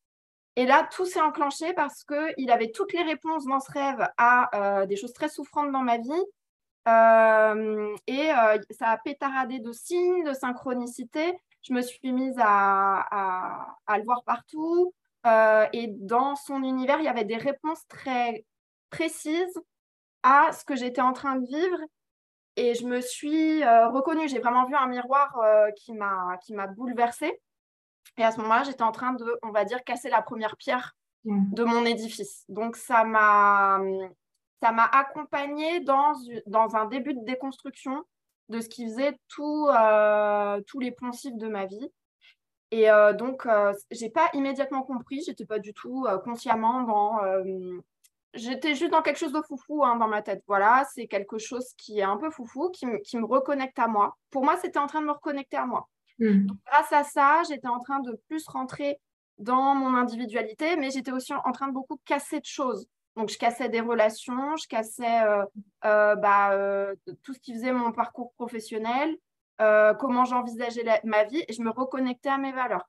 Et 0.56 0.66
là, 0.66 0.86
tout 0.92 1.06
s'est 1.06 1.22
enclenché 1.22 1.72
parce 1.72 2.04
qu'il 2.04 2.50
avait 2.50 2.70
toutes 2.70 2.92
les 2.92 3.02
réponses 3.02 3.46
dans 3.46 3.58
ce 3.58 3.72
rêve 3.72 4.06
à 4.18 4.82
euh, 4.82 4.84
des 4.84 4.96
choses 4.96 5.14
très 5.14 5.30
souffrantes 5.30 5.72
dans 5.72 5.80
ma 5.80 5.96
vie. 5.96 6.10
Euh, 6.86 7.96
et 8.06 8.28
ça 8.72 8.88
a 8.90 8.98
pétaradé 8.98 9.58
de 9.58 9.72
signes, 9.72 10.22
de 10.22 10.34
synchronicité. 10.34 11.32
Je 11.62 11.72
me 11.72 11.80
suis 11.80 12.12
mise 12.12 12.36
à, 12.36 13.70
à 13.86 13.96
le 13.96 14.04
voir 14.04 14.24
partout. 14.24 14.92
Euh, 15.26 15.66
et 15.72 15.86
dans 15.86 16.36
son 16.36 16.62
univers, 16.62 16.98
il 16.98 17.04
y 17.04 17.08
avait 17.08 17.24
des 17.24 17.38
réponses 17.38 17.86
très 17.88 18.44
précises 18.90 19.58
à 20.22 20.52
ce 20.52 20.62
que 20.66 20.76
j'étais 20.76 21.00
en 21.00 21.14
train 21.14 21.36
de 21.36 21.46
vivre. 21.46 21.78
Et 22.58 22.74
je 22.74 22.86
me 22.86 23.00
suis 23.00 23.62
euh, 23.62 23.88
reconnue. 23.88 24.28
J'ai 24.28 24.40
vraiment 24.40 24.66
vu 24.66 24.74
un 24.74 24.86
miroir 24.86 25.38
euh, 25.38 25.70
qui 25.72 25.92
m'a 25.92 26.66
bouleversée. 26.76 27.40
Et 28.16 28.24
à 28.24 28.32
ce 28.32 28.38
moment-là, 28.38 28.64
j'étais 28.64 28.82
en 28.82 28.92
train 28.92 29.12
de, 29.12 29.38
on 29.42 29.50
va 29.50 29.64
dire, 29.64 29.84
casser 29.84 30.10
la 30.10 30.22
première 30.22 30.56
pierre 30.56 30.96
mmh. 31.24 31.54
de 31.54 31.64
mon 31.64 31.84
édifice. 31.84 32.44
Donc, 32.48 32.76
ça 32.76 33.04
m'a 33.04 33.80
accompagnée 34.60 35.80
dans, 35.80 36.12
dans 36.46 36.74
un 36.74 36.86
début 36.86 37.14
de 37.14 37.24
déconstruction 37.24 38.02
de 38.48 38.60
ce 38.60 38.68
qui 38.68 38.86
faisait 38.86 39.16
tout, 39.28 39.68
tous 40.66 40.80
les 40.80 40.90
poncifs 40.90 41.36
de 41.36 41.48
ma 41.48 41.66
vie. 41.66 41.90
Et 42.70 42.90
euh, 42.90 43.12
donc, 43.12 43.46
euh, 43.46 43.72
j'ai 43.90 44.10
pas 44.10 44.28
immédiatement 44.34 44.82
compris, 44.82 45.22
j'étais 45.24 45.46
pas 45.46 45.58
du 45.58 45.72
tout 45.72 46.06
euh, 46.06 46.18
consciemment 46.18 46.82
dans. 46.82 47.20
J'étais 48.34 48.74
juste 48.74 48.92
dans 48.92 49.02
quelque 49.02 49.18
chose 49.18 49.32
de 49.32 49.42
foufou 49.42 49.84
hein, 49.84 49.96
dans 49.96 50.08
ma 50.08 50.22
tête. 50.22 50.42
Voilà, 50.46 50.86
c'est 50.94 51.06
quelque 51.06 51.38
chose 51.38 51.72
qui 51.76 51.98
est 51.98 52.04
un 52.04 52.16
peu 52.16 52.30
foufou, 52.30 52.70
qui, 52.70 52.86
qui, 53.04 53.18
me 53.18 53.24
reconnecte 53.24 53.78
à 53.78 53.88
moi. 53.88 54.16
Pour 54.30 54.44
moi, 54.44 54.56
c'était 54.56 54.78
en 54.78 54.86
train 54.86 55.00
de 55.00 55.06
me 55.06 55.12
reconnecter 55.12 55.56
à 55.56 55.66
moi. 55.66 55.88
Mmh. 56.20 56.48
grâce 56.66 56.92
à 56.92 57.04
ça, 57.04 57.42
j'étais 57.48 57.68
en 57.68 57.78
train 57.78 58.00
de 58.00 58.20
plus 58.28 58.44
rentrer 58.48 58.98
dans 59.38 59.76
mon 59.76 59.94
individualité, 59.94 60.76
mais 60.76 60.90
j'étais 60.90 61.12
aussi 61.12 61.32
en 61.32 61.52
train 61.52 61.68
de 61.68 61.72
beaucoup 61.72 62.00
casser 62.04 62.40
de 62.40 62.44
choses. 62.44 62.88
Donc, 63.14 63.28
je 63.28 63.38
cassais 63.38 63.68
des 63.68 63.80
relations, 63.80 64.56
je 64.56 64.66
cassais 64.66 65.22
bah, 65.82 66.90
tout 67.22 67.34
ce 67.34 67.38
qui 67.38 67.54
faisait 67.54 67.72
mon 67.72 67.92
parcours 67.92 68.32
professionnel. 68.34 69.16
Euh, 69.60 69.92
comment 69.94 70.24
j'envisageais 70.24 70.84
ma 71.04 71.24
vie 71.24 71.44
et 71.48 71.52
je 71.52 71.62
me 71.62 71.70
reconnectais 71.70 72.28
à 72.28 72.38
mes 72.38 72.52
valeurs. 72.52 72.88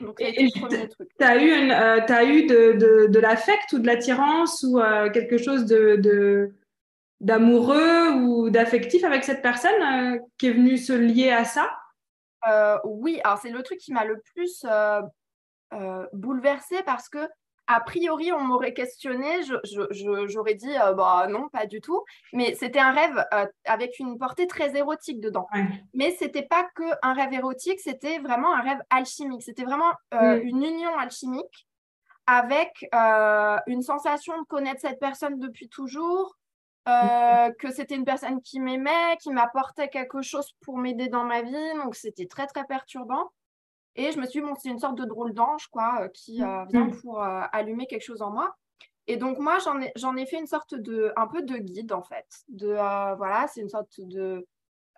Donc, 0.00 0.16
tu 0.18 0.24
as 1.24 1.42
eu, 1.42 1.70
euh, 1.70 2.00
as 2.00 2.24
eu 2.24 2.46
de, 2.46 3.06
de, 3.08 3.18
l'affect 3.18 3.72
ou 3.72 3.78
de 3.78 3.86
l'attirance 3.86 4.64
ou 4.64 4.80
euh, 4.80 5.10
quelque 5.10 5.38
chose 5.38 5.66
de, 5.66 6.52
d'amoureux 7.20 8.10
ou 8.12 8.50
d'affectif 8.50 9.04
avec 9.04 9.24
cette 9.24 9.42
personne 9.42 10.20
qui 10.38 10.48
est 10.48 10.52
venue 10.52 10.78
se 10.78 10.92
lier 10.92 11.30
à 11.30 11.44
ça? 11.44 11.70
Oui, 12.84 13.20
alors 13.24 13.38
c'est 13.38 13.50
le 13.50 13.62
truc 13.62 13.78
qui 13.78 13.92
m'a 13.92 14.04
le 14.04 14.20
plus 14.34 14.64
bouleversée 16.12 16.82
parce 16.84 17.08
que 17.08 17.26
a 17.66 17.80
priori, 17.80 18.32
on 18.32 18.40
m'aurait 18.40 18.74
questionné, 18.74 19.40
j'aurais 20.28 20.54
dit 20.54 20.76
euh, 20.78 20.92
bah, 20.92 21.26
non, 21.28 21.48
pas 21.48 21.66
du 21.66 21.80
tout. 21.80 22.04
Mais 22.32 22.54
c'était 22.54 22.78
un 22.78 22.92
rêve 22.92 23.24
euh, 23.34 23.46
avec 23.64 23.98
une 23.98 24.18
portée 24.18 24.46
très 24.46 24.76
érotique 24.76 25.20
dedans. 25.20 25.48
Mais 25.94 26.12
ce 26.12 26.24
n'était 26.24 26.42
pas 26.44 26.66
qu'un 26.76 27.12
rêve 27.12 27.32
érotique, 27.32 27.80
c'était 27.80 28.18
vraiment 28.18 28.54
un 28.54 28.62
rêve 28.62 28.80
alchimique. 28.90 29.42
C'était 29.42 29.64
vraiment 29.64 29.92
euh, 30.14 30.40
une 30.42 30.62
union 30.62 30.96
alchimique 30.96 31.66
avec 32.26 32.88
une 33.66 33.82
sensation 33.82 34.38
de 34.40 34.46
connaître 34.46 34.80
cette 34.80 34.98
personne 34.98 35.38
depuis 35.38 35.68
toujours, 35.68 36.36
que 36.86 37.70
c'était 37.72 37.94
une 37.94 38.04
personne 38.04 38.40
qui 38.42 38.60
m'aimait, 38.60 39.16
qui 39.20 39.30
m'apportait 39.30 39.88
quelque 39.88 40.22
chose 40.22 40.52
pour 40.64 40.78
m'aider 40.78 41.08
dans 41.08 41.24
ma 41.24 41.42
vie. 41.42 41.74
Donc 41.84 41.94
c'était 41.94 42.26
très, 42.26 42.46
très 42.46 42.64
perturbant. 42.64 43.30
Et 43.96 44.12
je 44.12 44.20
me 44.20 44.26
suis 44.26 44.40
dit, 44.40 44.46
bon, 44.46 44.54
c'est 44.54 44.68
une 44.68 44.78
sorte 44.78 44.96
de 44.96 45.04
drôle 45.04 45.32
d'ange, 45.32 45.68
quoi, 45.68 46.02
euh, 46.02 46.08
qui 46.08 46.42
euh, 46.42 46.64
mm. 46.64 46.68
vient 46.68 46.90
pour 46.90 47.22
euh, 47.22 47.42
allumer 47.52 47.86
quelque 47.86 48.04
chose 48.04 48.22
en 48.22 48.30
moi. 48.30 48.54
Et 49.06 49.16
donc, 49.16 49.38
moi, 49.38 49.58
j'en 49.58 49.80
ai, 49.80 50.22
ai 50.22 50.26
fait 50.26 50.38
une 50.38 50.46
sorte 50.46 50.74
de, 50.74 51.12
un 51.16 51.26
peu 51.26 51.42
de 51.42 51.56
guide, 51.56 51.92
en 51.92 52.02
fait. 52.02 52.26
De, 52.48 52.74
voilà, 53.16 53.46
c'est 53.48 53.60
une 53.60 53.68
sorte 53.68 54.00
de, 54.00 54.46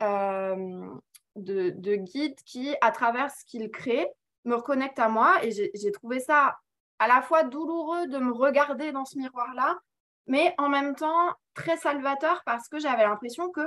de, 0.00 1.70
de, 1.70 1.94
guide 1.94 2.34
qui, 2.44 2.74
à 2.80 2.90
travers 2.90 3.30
ce 3.30 3.44
qu'il 3.44 3.70
crée, 3.70 4.08
me 4.44 4.56
reconnecte 4.56 4.98
à 4.98 5.08
moi. 5.08 5.44
Et 5.44 5.50
j'ai, 5.52 5.92
trouvé 5.92 6.20
ça 6.20 6.56
à 6.98 7.06
la 7.06 7.22
fois 7.22 7.44
douloureux 7.44 8.06
de 8.08 8.18
me 8.18 8.32
regarder 8.32 8.92
dans 8.92 9.04
ce 9.04 9.18
miroir-là, 9.18 9.78
mais 10.26 10.54
en 10.58 10.68
même 10.68 10.96
temps 10.96 11.34
très 11.54 11.76
salvateur 11.76 12.42
parce 12.44 12.68
que 12.68 12.78
j'avais 12.78 13.04
l'impression 13.04 13.50
que 13.50 13.60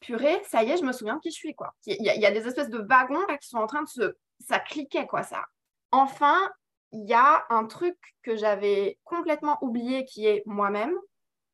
purée, 0.00 0.40
ça 0.44 0.62
y 0.62 0.70
est, 0.70 0.76
je 0.76 0.84
me 0.84 0.92
souviens 0.92 1.16
de 1.16 1.20
qui 1.20 1.30
je 1.30 1.36
suis. 1.36 1.54
quoi. 1.54 1.74
Il 1.86 2.04
y, 2.04 2.26
a, 2.26 2.30
des 2.30 2.46
espèces 2.46 2.70
de 2.70 2.78
wagons 2.78 3.24
là, 3.26 3.38
qui 3.38 3.48
sont 3.48 3.58
en 3.58 3.66
train 3.66 3.82
de 3.82 3.88
se 3.88 4.14
ça 4.40 4.58
cliquait, 4.58 5.06
quoi, 5.06 5.22
ça. 5.22 5.46
Enfin, 5.90 6.50
il 6.92 7.06
y 7.08 7.14
a 7.14 7.44
un 7.50 7.66
truc 7.66 7.96
que 8.22 8.36
j'avais 8.36 8.98
complètement 9.04 9.58
oublié 9.62 10.04
qui 10.04 10.26
est 10.26 10.42
moi-même 10.46 10.94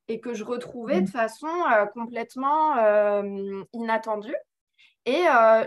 et 0.08 0.20
que 0.20 0.34
je 0.34 0.44
retrouvais 0.44 1.00
de 1.00 1.06
mmh. 1.06 1.12
façon 1.12 1.48
euh, 1.48 1.86
complètement 1.86 2.76
euh, 2.76 3.62
inattendue. 3.72 4.36
Et 5.06 5.26
euh, 5.28 5.64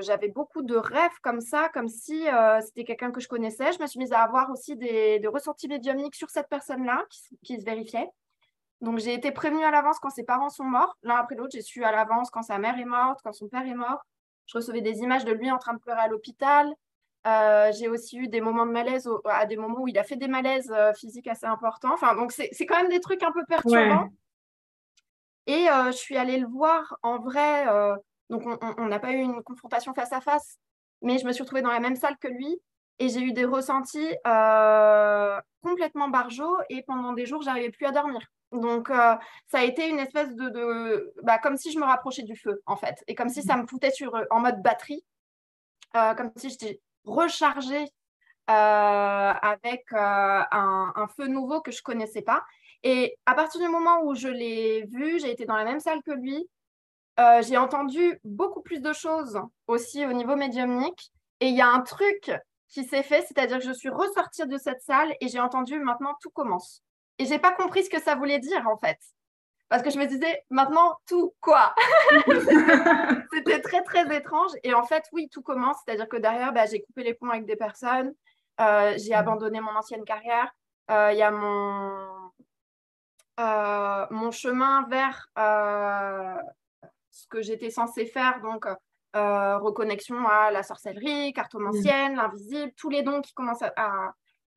j'avais 0.00 0.28
beaucoup 0.28 0.60
de 0.60 0.76
rêves 0.76 1.18
comme 1.22 1.40
ça, 1.40 1.70
comme 1.72 1.88
si 1.88 2.26
c'était 2.60 2.84
quelqu'un 2.84 3.10
que 3.10 3.20
je 3.20 3.28
connaissais. 3.28 3.72
Je 3.72 3.80
me 3.80 3.86
suis 3.86 3.98
mise 3.98 4.12
à 4.12 4.20
avoir 4.20 4.50
aussi 4.50 4.76
des, 4.76 5.18
ressentis 5.32 5.66
médiumniques 5.66 6.14
sur 6.14 6.28
cette 6.28 6.48
personne-là 6.48 7.06
qui, 7.08 7.38
qui, 7.42 7.58
se 7.58 7.64
vérifiaient. 7.64 8.10
Donc 8.82 8.98
j'ai 8.98 9.14
été 9.14 9.32
prévenue 9.32 9.64
à 9.64 9.70
l'avance 9.70 9.98
quand 9.98 10.10
ses 10.10 10.24
parents 10.24 10.50
sont 10.50 10.64
morts. 10.64 10.94
L'un 11.02 11.16
après 11.16 11.36
l'autre, 11.36 11.52
j'ai 11.54 11.62
su 11.62 11.84
à 11.84 11.90
l'avance 11.90 12.30
quand 12.30 12.42
sa 12.42 12.58
mère 12.58 12.78
est 12.78 12.84
morte, 12.84 13.20
quand 13.24 13.32
son 13.32 13.48
père 13.48 13.66
est 13.66 13.74
mort. 13.74 14.04
Je 14.48 14.58
recevais 14.58 14.80
des 14.80 14.98
images 14.98 15.24
de 15.24 15.32
lui 15.32 15.50
en 15.52 15.58
train 15.58 15.74
de 15.74 15.78
pleurer 15.78 16.00
à 16.00 16.08
l'hôpital. 16.08 16.72
Euh, 17.26 17.70
j'ai 17.78 17.88
aussi 17.88 18.18
eu 18.18 18.28
des 18.28 18.40
moments 18.40 18.66
de 18.66 18.72
malaise 18.72 19.08
à 19.26 19.46
des 19.46 19.56
moments 19.56 19.80
où 19.80 19.88
il 19.88 19.98
a 19.98 20.02
fait 20.02 20.16
des 20.16 20.28
malaises 20.28 20.72
euh, 20.74 20.92
physiques 20.94 21.28
assez 21.28 21.46
importants. 21.46 21.92
Enfin, 21.92 22.16
donc 22.16 22.32
c'est 22.32 22.66
quand 22.66 22.76
même 22.76 22.90
des 22.90 23.00
trucs 23.00 23.22
un 23.22 23.32
peu 23.32 23.44
perturbants. 23.46 24.08
Et 25.46 25.66
je 25.66 25.96
suis 25.96 26.16
allée 26.16 26.38
le 26.38 26.46
voir 26.46 26.98
en 27.02 27.18
vrai. 27.18 27.64
donc, 28.28 28.42
on 28.60 28.86
n'a 28.86 28.98
pas 28.98 29.12
eu 29.12 29.20
une 29.20 29.42
confrontation 29.42 29.94
face 29.94 30.12
à 30.12 30.20
face, 30.20 30.58
mais 31.00 31.18
je 31.18 31.24
me 31.24 31.32
suis 31.32 31.42
retrouvée 31.42 31.62
dans 31.62 31.72
la 31.72 31.80
même 31.80 31.96
salle 31.96 32.18
que 32.18 32.28
lui. 32.28 32.60
Et 32.98 33.08
j'ai 33.08 33.20
eu 33.20 33.32
des 33.32 33.44
ressentis 33.44 34.14
complètement 35.62 36.08
barjots. 36.08 36.56
Et 36.68 36.82
pendant 36.82 37.12
des 37.12 37.26
jours, 37.26 37.42
j'arrivais 37.42 37.70
plus 37.70 37.86
à 37.86 37.92
dormir. 37.92 38.20
Donc, 38.52 38.88
ça 38.88 39.58
a 39.58 39.64
été 39.64 39.88
une 39.88 39.98
espèce 39.98 40.34
de. 40.34 41.12
Bah, 41.22 41.38
comme 41.38 41.56
si 41.56 41.70
je 41.72 41.78
me 41.78 41.84
rapprochais 41.84 42.22
du 42.22 42.36
feu, 42.36 42.60
en 42.66 42.76
fait. 42.76 42.96
Et 43.06 43.14
comme 43.14 43.28
si 43.28 43.42
ça 43.42 43.56
me 43.56 43.66
foutait 43.66 43.90
sur, 43.90 44.12
en 44.30 44.40
mode 44.40 44.62
batterie. 44.62 45.04
comme 45.92 46.32
si 46.36 46.50
j'étais 46.50 46.80
rechargée 47.04 47.86
avec 48.46 49.84
un, 49.92 50.92
un, 50.94 51.08
feu 51.16 51.26
nouveau 51.26 51.60
que 51.60 51.70
je 51.70 51.82
connaissais 51.82 52.22
pas. 52.22 52.44
Et 52.82 53.16
à 53.26 53.34
partir 53.34 53.60
du 53.60 53.68
moment 53.68 54.02
où 54.04 54.14
je 54.14 54.28
l'ai 54.28 54.86
vu, 54.86 55.18
j'ai 55.18 55.30
été 55.30 55.44
dans 55.44 55.56
la 55.56 55.64
même 55.64 55.80
salle 55.80 56.02
que 56.02 56.12
lui, 56.12 56.48
euh, 57.18 57.42
j'ai 57.42 57.56
entendu 57.56 58.20
beaucoup 58.22 58.62
plus 58.62 58.80
de 58.80 58.92
choses 58.92 59.40
aussi 59.66 60.06
au 60.06 60.12
niveau 60.12 60.36
médiumnique. 60.36 61.10
Et 61.40 61.48
il 61.48 61.56
y 61.56 61.60
a 61.60 61.68
un 61.68 61.80
truc 61.80 62.30
qui 62.68 62.84
s'est 62.84 63.02
fait, 63.02 63.22
c'est-à-dire 63.22 63.58
que 63.58 63.64
je 63.64 63.72
suis 63.72 63.88
ressortie 63.88 64.46
de 64.46 64.58
cette 64.58 64.82
salle 64.82 65.14
et 65.20 65.28
j'ai 65.28 65.40
entendu 65.40 65.78
maintenant 65.78 66.14
tout 66.20 66.30
commence. 66.30 66.82
Et 67.18 67.26
j'ai 67.26 67.38
pas 67.38 67.52
compris 67.52 67.84
ce 67.84 67.90
que 67.90 68.00
ça 68.00 68.14
voulait 68.14 68.38
dire 68.38 68.66
en 68.68 68.76
fait. 68.76 68.98
Parce 69.68 69.82
que 69.82 69.90
je 69.90 69.98
me 69.98 70.06
disais, 70.06 70.42
maintenant, 70.48 70.96
tout 71.06 71.34
quoi? 71.40 71.74
C'était 73.32 73.60
très, 73.60 73.82
très 73.82 74.16
étrange. 74.16 74.52
Et 74.62 74.72
en 74.72 74.84
fait, 74.84 75.04
oui, 75.12 75.28
tout 75.30 75.42
commence. 75.42 75.76
C'est-à-dire 75.84 76.08
que 76.08 76.16
derrière, 76.16 76.54
bah, 76.54 76.64
j'ai 76.64 76.80
coupé 76.80 77.04
les 77.04 77.12
ponts 77.12 77.28
avec 77.28 77.44
des 77.44 77.56
personnes. 77.56 78.14
Euh, 78.60 78.94
j'ai 78.96 79.10
mmh. 79.10 79.18
abandonné 79.18 79.60
mon 79.60 79.76
ancienne 79.76 80.04
carrière. 80.04 80.50
Euh, 80.90 81.12
il 81.12 81.18
y 81.18 81.22
a 81.22 81.30
mon, 81.30 82.30
euh, 83.40 84.06
mon 84.10 84.30
chemin 84.30 84.86
vers 84.88 85.28
ce 87.10 87.26
que 87.28 87.42
j'étais 87.42 87.70
censée 87.70 88.06
faire, 88.06 88.40
donc 88.40 88.66
euh, 89.16 89.58
reconnexion 89.58 90.26
à 90.26 90.50
la 90.50 90.62
sorcellerie, 90.62 91.32
cartomancienne, 91.32 92.16
l'invisible, 92.16 92.72
tous 92.76 92.90
les 92.90 93.02
dons 93.02 93.20
qui 93.20 93.32
commencent 93.34 93.64
à, 93.76 94.14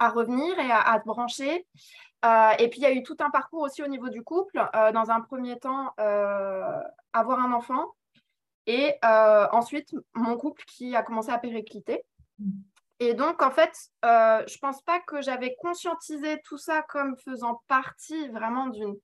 revenir 0.09 0.57
et 0.59 0.71
à, 0.71 0.99
se 0.99 1.05
brancher. 1.05 1.65
et 2.59 2.69
puis, 2.69 2.79
il 2.79 2.83
y 2.83 2.85
a 2.85 2.91
eu 2.91 3.03
tout 3.03 3.17
un 3.19 3.29
parcours 3.29 3.61
aussi 3.61 3.83
au 3.83 3.87
niveau 3.87 4.09
du 4.09 4.23
couple. 4.23 4.61
dans 4.73 5.11
un 5.11 5.21
premier 5.21 5.59
temps, 5.59 5.93
avoir 7.13 7.39
un 7.39 7.53
enfant. 7.53 7.85
Et 8.65 8.95
ensuite, 9.03 9.93
mon 10.15 10.37
couple 10.37 10.63
qui 10.65 10.95
a 10.95 11.03
commencé 11.03 11.29
à 11.29 11.37
péricliter. 11.37 12.03
Mmh. 12.39 12.51
Et 13.01 13.15
donc, 13.15 13.41
en 13.41 13.49
fait, 13.49 13.75
euh, 14.05 14.43
je 14.47 14.53
ne 14.53 14.59
pense 14.59 14.83
pas 14.83 14.99
que 14.99 15.23
j'avais 15.23 15.55
conscientisé 15.55 16.39
tout 16.43 16.59
ça 16.59 16.83
comme 16.83 17.17
faisant 17.17 17.59
partie 17.67 18.27
vraiment 18.27 18.67
d'une 18.67 18.95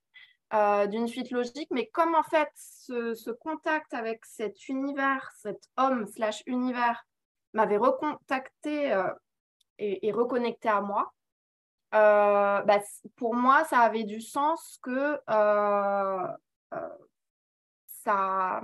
euh, 0.54 1.06
suite 1.06 1.30
logique, 1.30 1.68
mais 1.70 1.86
comme 1.88 2.14
en 2.14 2.22
fait 2.22 2.50
ce, 2.54 3.30
contact 3.30 3.92
avec 3.94 4.24
cet 4.24 4.68
univers, 4.68 5.30
cet 5.36 5.62
homme 5.76 6.06
slash 6.06 6.42
univers 6.46 7.04
m'avait 7.52 7.76
recontacté 7.76 8.92
euh, 8.92 9.08
et, 9.78 10.10
reconnecté 10.12 10.68
à 10.68 10.80
moi, 10.80 11.12
bah, 11.92 12.80
pour 13.16 13.34
moi, 13.34 13.64
ça 13.64 13.80
avait 13.80 14.04
du 14.04 14.20
sens 14.20 14.78
que 14.82 15.18
ça, 17.86 18.62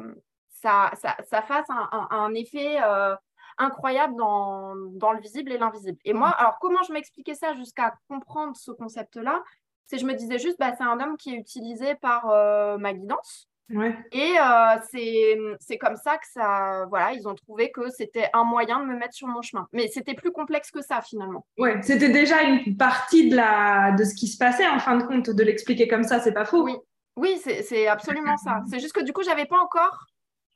ça, 0.49 0.92
ça, 0.94 1.42
fasse 1.42 1.70
un, 1.70 2.09
un 2.11 2.35
effet 2.35 2.79
incroyable 3.59 4.16
dans, 4.16 4.75
dans 4.92 5.12
le 5.12 5.20
visible 5.20 5.53
et 5.53 5.59
l'invisible. 5.59 5.99
Et 6.05 6.12
moi, 6.12 6.31
alors 6.31 6.59
comment 6.61 6.83
je 6.83 6.92
m'expliquais 6.92 7.35
ça 7.35 7.55
jusqu'à 7.55 7.94
comprendre 8.09 8.57
ce 8.57 8.70
concept-là? 8.70 9.42
C'est 9.87 9.99
je 9.99 10.07
me 10.07 10.14
disais 10.14 10.38
juste, 10.38 10.59
bah, 10.59 10.73
c'est 10.77 10.85
un 10.85 10.99
homme 11.01 11.16
qui 11.16 11.35
est 11.35 11.38
utilisé 11.38 11.94
par 11.94 12.31
euh, 12.31 12.79
ma 12.79 12.94
guidance. 12.94 13.49
Ouais. 13.70 13.97
Et 14.12 14.35
euh, 14.38 15.57
c'est 15.61 15.79
comme 15.79 15.97
ça 15.97 16.18
que 16.18 16.27
ça, 16.31 16.85
voilà, 16.90 17.12
ils 17.12 17.27
ont 17.27 17.35
trouvé 17.35 17.70
que 17.70 17.88
c'était 17.88 18.29
un 18.35 18.44
moyen 18.44 18.81
de 18.81 18.85
me 18.85 18.97
mettre 18.97 19.14
sur 19.14 19.27
mon 19.27 19.40
chemin. 19.40 19.66
Mais 19.73 19.88
c'était 19.88 20.14
plus 20.14 20.33
complexe 20.33 20.70
que 20.70 20.83
ça 20.83 21.01
finalement. 21.01 21.47
Ouais, 21.57 21.81
c'était 21.83 22.11
déjà 22.11 22.42
une 22.42 22.77
partie 22.77 23.31
de 23.31 23.37
la 23.37 23.92
de 23.92 24.05
ce 24.05 24.14
qui 24.14 24.29
se 24.29 24.37
passait 24.37 24.68
en 24.68 24.79
fin 24.79 24.97
de 24.97 25.05
compte 25.05 25.31
de 25.31 25.42
l'expliquer 25.42 25.88
comme 25.88 26.03
ça, 26.03 26.20
c'est 26.20 26.33
pas 26.33 26.44
faux. 26.44 26.62
Oui, 26.62 26.77
oui, 27.16 27.40
c'est 27.42 27.87
absolument 27.87 28.37
ça. 28.37 28.62
C'est 28.70 28.81
juste 28.81 28.94
que 28.94 29.03
du 29.03 29.12
coup, 29.12 29.23
j'avais 29.23 29.47
pas 29.47 29.59
encore 29.59 30.07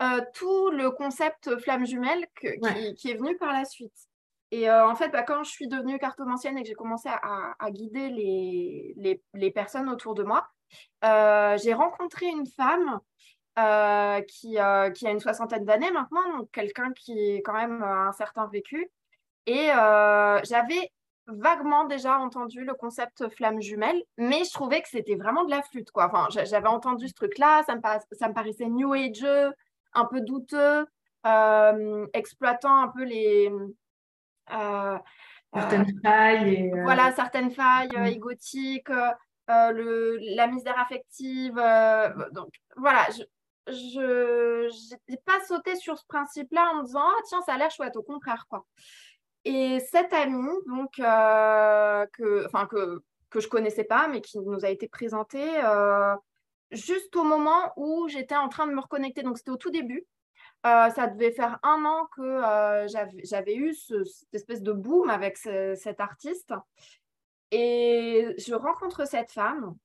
euh, 0.03 0.21
tout 0.35 0.71
le 0.71 0.91
concept 0.91 1.59
flamme 1.59 1.87
jumelle 1.87 2.27
qui, 2.41 3.11
est 3.11 3.15
venu 3.15 3.37
par 3.37 3.53
la 3.53 3.65
suite. 3.65 4.08
Et 4.51 4.71
euh, 4.71 4.89
en 4.89 4.95
fait, 4.95 5.11
bah, 5.11 5.23
quand 5.23 5.45
je 5.45 5.51
suis 5.51 5.69
devenue 5.69 5.99
cartomancienne 5.99 6.57
et 6.57 6.63
que 6.63 6.69
j'ai 6.69 6.75
commencé 6.75 7.09
à, 7.09 7.71
guider 7.71 8.09
les, 8.09 9.21
les, 9.35 9.51
personnes 9.51 9.89
autour 9.91 10.15
de 10.15 10.23
moi, 10.23 10.49
euh, 11.05 11.59
j'ai 11.59 11.75
rencontré 11.75 12.27
une 12.27 12.47
femme 12.47 13.01
qui, 14.27 14.51
qui, 14.53 14.59
a 14.59 15.11
une 15.11 15.21
soixantaine 15.21 15.65
d'années 15.65 15.91
maintenant, 15.91 16.39
donc 16.39 16.51
quelqu'un 16.53 16.93
qui 16.93 17.19
est 17.19 17.43
quand 17.43 17.55
même 17.55 17.83
un 17.83 18.13
certain 18.13 18.47
vécu. 18.47 18.91
Et 19.47 19.67
j'avais 20.45 20.93
vaguement 21.29 21.85
déjà 21.85 22.19
entendu 22.19 22.65
le 22.65 22.75
concept 22.75 23.29
flamme 23.29 23.61
jumelle, 23.61 24.03
mais 24.17 24.45
je 24.45 24.53
trouvais 24.53 24.81
que 24.81 24.89
c'était 24.89 25.17
vraiment 25.17 25.45
de 25.45 25.51
la 25.51 25.63
flûte. 25.63 25.91
Quoi. 25.91 26.07
Enfin, 26.07 26.29
j'avais 26.31 26.69
entendu 26.69 27.09
ce 27.09 27.15
truc-là, 27.15 27.63
ça 27.65 27.75
ça 28.13 28.29
me 28.29 28.35
paraissait 28.35 28.67
new 28.67 28.93
age, 28.95 29.27
un 29.93 30.05
peu 30.07 30.21
douteux, 30.21 30.87
euh, 31.27 32.07
exploitant 32.13 32.83
un 32.83 32.89
peu 32.89 33.05
les. 33.05 33.51
Euh, 34.53 34.99
certaines 35.55 35.83
euh, 35.83 36.01
failles. 36.03 36.71
Voilà, 36.83 37.13
certaines 37.13 37.51
failles 37.51 37.91
égotiques, 38.07 38.91
le, 39.49 40.19
la 40.37 40.47
misère 40.47 40.79
affective. 40.79 41.55
donc, 42.33 42.51
voilà, 42.77 43.07
je 43.67 44.67
n'ai 45.09 45.17
pas 45.19 45.41
sauté 45.47 45.77
sur 45.77 45.99
ce 45.99 46.07
principe-là 46.07 46.71
en 46.73 46.77
me 46.79 46.85
disant 46.85 47.05
ah 47.05 47.21
tiens 47.27 47.43
ça 47.43 47.53
a 47.53 47.59
l'air 47.59 47.71
chouette 47.71 47.97
au 47.97 48.03
contraire 48.03 48.47
quoi 48.49 48.65
et 49.45 49.79
cette 49.81 50.15
amie 50.15 50.49
donc 50.67 50.93
que 50.93 52.47
enfin 52.47 52.65
que 52.65 53.03
que 53.29 53.41
je 53.41 53.49
connaissais 53.49 53.85
pas 53.85 54.09
mais 54.09 54.23
qui 54.23 54.39
nous 54.39 54.65
a 54.65 54.71
été 54.71 54.89
présentée 54.89 55.61
juste 56.71 57.15
au 57.17 57.25
moment 57.25 57.73
où 57.77 58.09
j'étais 58.09 58.37
en 58.37 58.49
train 58.49 58.67
de 58.67 58.73
me 58.73 58.81
reconnecter. 58.81 59.23
Donc, 59.23 59.39
c'était 59.39 59.51
au 59.51 59.57
tout 59.57 59.71
début. 59.71 60.07
Euh, 60.67 60.91
ça 60.91 61.07
devait 61.07 61.31
faire 61.31 61.59
un 61.63 61.85
an 61.85 62.07
que 62.17 62.23
euh, 62.23 62.89
j'avais 63.23 63.55
eu 63.55 63.75
cette 63.75 64.35
espèce 64.35 64.63
de 64.63 64.73
boom 64.73 65.09
avec 65.09 65.37
cet 65.37 66.01
artiste. 66.01 66.53
Et 67.51 68.35
je 68.39 68.55
rencontre 68.55 69.07
cette 69.07 69.31
femme 69.31 69.77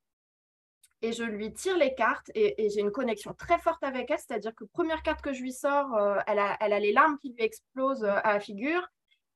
et 1.04 1.12
je 1.12 1.24
lui 1.24 1.54
tire 1.54 1.78
les 1.78 1.94
cartes 1.94 2.32
et, 2.34 2.70
j'ai 2.70 2.80
une 2.80 2.92
connexion 2.92 3.34
très 3.34 3.60
forte 3.60 3.84
avec 3.84 4.10
elle. 4.10 4.18
C'est-à-dire 4.18 4.56
que 4.56 4.64
première 4.64 5.04
carte 5.04 5.22
que 5.22 5.34
je 5.34 5.42
lui 5.42 5.54
sors, 5.54 5.96
euh, 5.96 6.20
elle, 6.28 6.40
a, 6.40 6.80
les 6.80 6.92
larmes 6.92 7.18
qui 7.20 7.30
lui 7.30 7.44
explosent 7.44 8.06
à 8.06 8.34
la 8.34 8.40
figure 8.40 8.88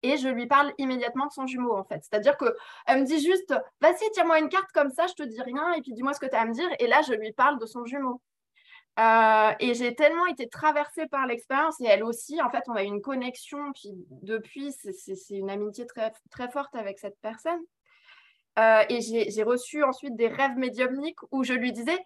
et 0.03 0.17
je 0.17 0.27
lui 0.27 0.47
parle 0.47 0.73
immédiatement 0.77 1.27
de 1.27 1.31
son 1.31 1.45
jumeau 1.45 1.75
en 1.75 1.83
fait. 1.83 2.01
C'est-à-dire 2.03 2.37
qu'elle 2.37 2.99
me 2.99 3.05
dit 3.05 3.19
juste 3.19 3.53
vas-y, 3.79 4.09
tiens-moi 4.13 4.39
une 4.39 4.49
carte 4.49 4.71
comme 4.73 4.89
ça, 4.91 5.07
je 5.07 5.13
te 5.13 5.23
dis 5.23 5.41
rien 5.41 5.73
et 5.73 5.81
puis 5.81 5.93
dis-moi 5.93 6.13
ce 6.13 6.19
que 6.19 6.25
tu 6.25 6.35
as 6.35 6.41
à 6.41 6.45
me 6.45 6.53
dire. 6.53 6.69
Et 6.79 6.87
là, 6.87 7.01
je 7.01 7.13
lui 7.13 7.31
parle 7.31 7.59
de 7.59 7.65
son 7.65 7.85
jumeau. 7.85 8.21
Euh, 8.99 9.51
et 9.59 9.75
j'ai 9.75 9.93
tellement 9.93 10.25
été 10.25 10.49
traversée 10.49 11.07
par 11.07 11.27
l'expérience 11.27 11.79
et 11.81 11.85
elle 11.85 12.03
aussi, 12.03 12.41
en 12.41 12.49
fait, 12.49 12.63
on 12.67 12.73
a 12.73 12.83
eu 12.83 12.87
une 12.87 13.01
connexion. 13.01 13.71
Puis 13.73 13.91
depuis, 14.23 14.71
c'est 14.71 15.35
une 15.35 15.49
amitié 15.49 15.85
très, 15.85 16.11
très 16.31 16.49
forte 16.49 16.75
avec 16.75 16.97
cette 16.97 17.17
personne. 17.21 17.59
Euh, 18.57 18.83
et 18.89 19.01
j'ai 19.01 19.43
reçu 19.43 19.83
ensuite 19.83 20.15
des 20.15 20.27
rêves 20.27 20.57
médiumniques 20.57 21.19
où 21.31 21.43
je 21.43 21.53
lui 21.53 21.71
disais 21.71 21.97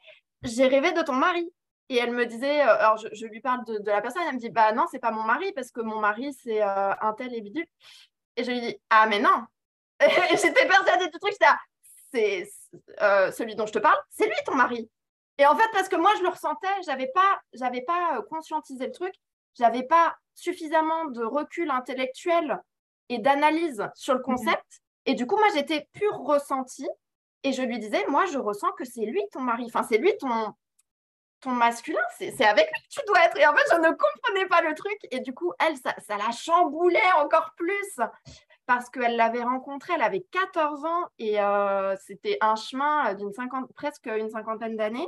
j'ai 0.43 0.67
rêvé 0.67 0.91
de 0.91 1.01
ton 1.01 1.13
mari. 1.13 1.49
Et 1.87 1.97
elle 1.97 2.11
me 2.11 2.25
disait, 2.25 2.61
euh, 2.61 2.77
alors 2.77 2.97
je, 2.97 3.25
lui 3.25 3.41
parle 3.41 3.65
de, 3.65 3.79
la 3.85 4.01
personne, 4.01 4.23
elle 4.27 4.35
me 4.35 4.39
dit, 4.39 4.49
bah 4.49 4.71
non, 4.73 4.85
c'est 4.89 4.99
pas 4.99 5.11
mon 5.11 5.23
mari, 5.23 5.51
parce 5.53 5.71
que 5.71 5.81
mon 5.81 5.99
mari, 5.99 6.33
c'est 6.33 6.61
un 6.61 7.13
tel 7.17 7.33
et 7.33 7.41
bidule. 7.41 7.65
Et 8.37 8.43
je 8.43 8.51
lui 8.51 8.61
dis, 8.61 8.77
ah, 8.89 9.07
mais 9.07 9.19
non. 9.19 9.45
J'étais 10.31 10.67
persuadée 10.67 11.09
du 11.09 11.19
truc, 11.19 11.33
c'est 12.13 12.49
celui 13.31 13.55
dont 13.55 13.65
je 13.65 13.73
te 13.73 13.79
parle, 13.79 13.97
c'est 14.09 14.25
lui 14.25 14.35
ton 14.45 14.55
mari. 14.55 14.89
Et 15.41 15.45
en 15.47 15.55
fait, 15.55 15.67
parce 15.73 15.89
que 15.89 15.95
moi, 15.95 16.11
je 16.19 16.21
le 16.21 16.29
ressentais, 16.29 16.67
j'avais 16.85 17.07
pas, 17.07 17.41
j'avais 17.53 17.81
pas 17.81 18.21
conscientisé 18.29 18.85
le 18.85 18.91
truc, 18.91 19.11
j'avais 19.57 19.81
pas 19.81 20.15
suffisamment 20.35 21.05
de 21.05 21.23
recul 21.23 21.71
intellectuel 21.71 22.61
et 23.09 23.17
d'analyse 23.17 23.89
sur 23.95 24.13
le 24.13 24.19
mmh 24.19 24.23
concept. 24.23 24.81
Et 25.07 25.15
du 25.15 25.25
coup, 25.25 25.37
moi, 25.37 25.47
j'étais 25.55 25.89
pur 25.93 26.13
ressenti. 26.13 26.87
Et 27.41 27.53
je 27.53 27.63
lui 27.63 27.79
disais, 27.79 28.05
moi, 28.07 28.27
je 28.27 28.37
ressens 28.37 28.71
que 28.73 28.85
c'est 28.85 29.01
lui 29.01 29.19
ton 29.31 29.39
mari. 29.39 29.65
Enfin, 29.65 29.81
c'est 29.81 29.97
lui 29.97 30.15
ton, 30.19 30.53
ton 31.39 31.53
masculin, 31.53 32.03
c'est 32.19 32.45
avec 32.45 32.67
lui 32.67 32.83
que 32.83 32.99
tu 32.99 33.05
dois 33.07 33.25
être. 33.25 33.37
Et 33.37 33.47
en 33.47 33.55
fait, 33.55 33.65
je 33.71 33.77
ne 33.77 33.89
comprenais 33.89 34.45
pas 34.45 34.61
le 34.61 34.75
truc. 34.75 34.99
Et 35.09 35.21
du 35.21 35.33
coup, 35.33 35.53
elle, 35.59 35.75
ça, 35.75 36.17
la 36.17 36.29
chamboulait 36.29 36.99
encore 37.17 37.49
plus 37.57 37.99
parce 38.67 38.91
qu'elle 38.91 39.15
l'avait 39.15 39.41
rencontré, 39.41 39.93
elle 39.95 40.03
avait 40.03 40.23
14 40.31 40.85
ans 40.85 41.07
et 41.17 41.41
euh, 41.41 41.95
c'était 41.97 42.37
un 42.41 42.55
chemin 42.55 43.15
d'une 43.15 43.33
cinquante, 43.33 43.73
presque 43.73 44.05
une 44.05 44.29
cinquantaine 44.29 44.77
d'années. 44.77 45.07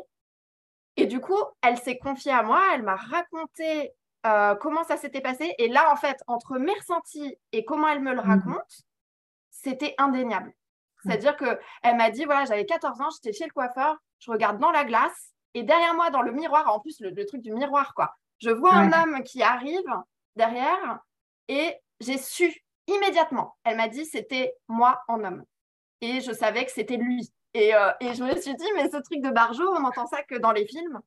Et 0.98 1.06
du 1.06 1.20
coup, 1.20 1.40
elle 1.62 1.78
s'est 1.78 1.98
confiée 1.98 2.32
à 2.32 2.44
moi, 2.44 2.62
elle 2.74 2.84
m'a 2.84 2.96
raconté 2.96 3.94
euh, 4.26 4.56
comment 4.56 4.84
ça 4.84 4.98
s'était 4.98 5.22
passé. 5.22 5.54
Et 5.58 5.68
là, 5.68 5.92
en 5.92 5.96
fait, 5.96 6.18
entre 6.28 6.58
mes 6.58 6.74
ressentis 6.74 7.36
et 7.52 7.66
comment 7.66 7.88
elle 7.88 8.02
me 8.02 8.14
le 8.14 8.22
mmh 8.22 8.26
raconte, 8.26 8.82
c'était 9.50 9.96
indéniable. 9.98 10.50
Mmh. 10.50 10.54
C'est-à-dire 11.10 11.36
qu'elle 11.36 11.98
m'a 11.98 12.10
dit, 12.10 12.26
voilà, 12.26 12.46
j'avais 12.46 12.66
14 12.66 13.02
ans, 13.02 13.10
j'étais 13.10 13.36
chez 13.36 13.46
le 13.46 13.52
coiffeur, 13.52 13.98
je 14.20 14.32
regarde 14.32 14.60
dans 14.60 14.72
la 14.72 14.86
glace 14.86 15.34
Et 15.54 15.64
derrière 15.64 15.94
moi, 15.94 16.10
dans 16.10 16.22
le 16.22 16.32
miroir, 16.32 16.72
en 16.74 16.80
plus, 16.80 17.00
le, 17.00 17.26
truc 17.26 17.42
du 17.42 17.52
miroir, 17.52 17.94
quoi, 17.96 18.16
je 18.40 18.50
vois 18.50 18.74
un 18.74 18.92
homme 18.92 19.24
qui 19.24 19.42
arrive 19.42 19.82
derrière 20.36 21.00
et 21.48 21.76
j'ai 22.00 22.18
su 22.18 22.64
immédiatement. 22.88 23.56
Elle 23.64 23.78
m'a 23.78 23.88
dit 23.88 24.06
c'était 24.06 24.54
moi 24.68 25.02
en 25.08 25.24
homme. 25.24 25.44
Et 26.02 26.22
je 26.22 26.32
savais 26.34 26.66
que 26.66 26.72
c'était 26.72 26.98
lui. 26.98 27.32
Et, 27.54 27.76
euh, 27.76 27.92
et, 28.00 28.14
je 28.14 28.24
me 28.24 28.36
suis 28.40 28.56
dit, 28.56 28.68
mais 28.76 28.90
ce 28.90 28.98
truc 28.98 29.22
de 29.22 29.30
Barjo, 29.30 29.64
on 29.76 29.82
n'entend 29.82 30.08
ça 30.08 30.24
que 30.24 30.36
dans 30.36 30.52
les 30.52 30.66
films. 30.66 31.00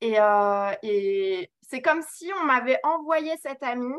Et, 0.00 0.18
euh, 0.18 0.72
et 0.82 1.50
c'est 1.62 1.80
comme 1.80 2.02
si 2.02 2.30
on 2.40 2.44
m'avait 2.44 2.80
envoyé 2.82 3.36
cet 3.36 3.62
ami 3.62 3.94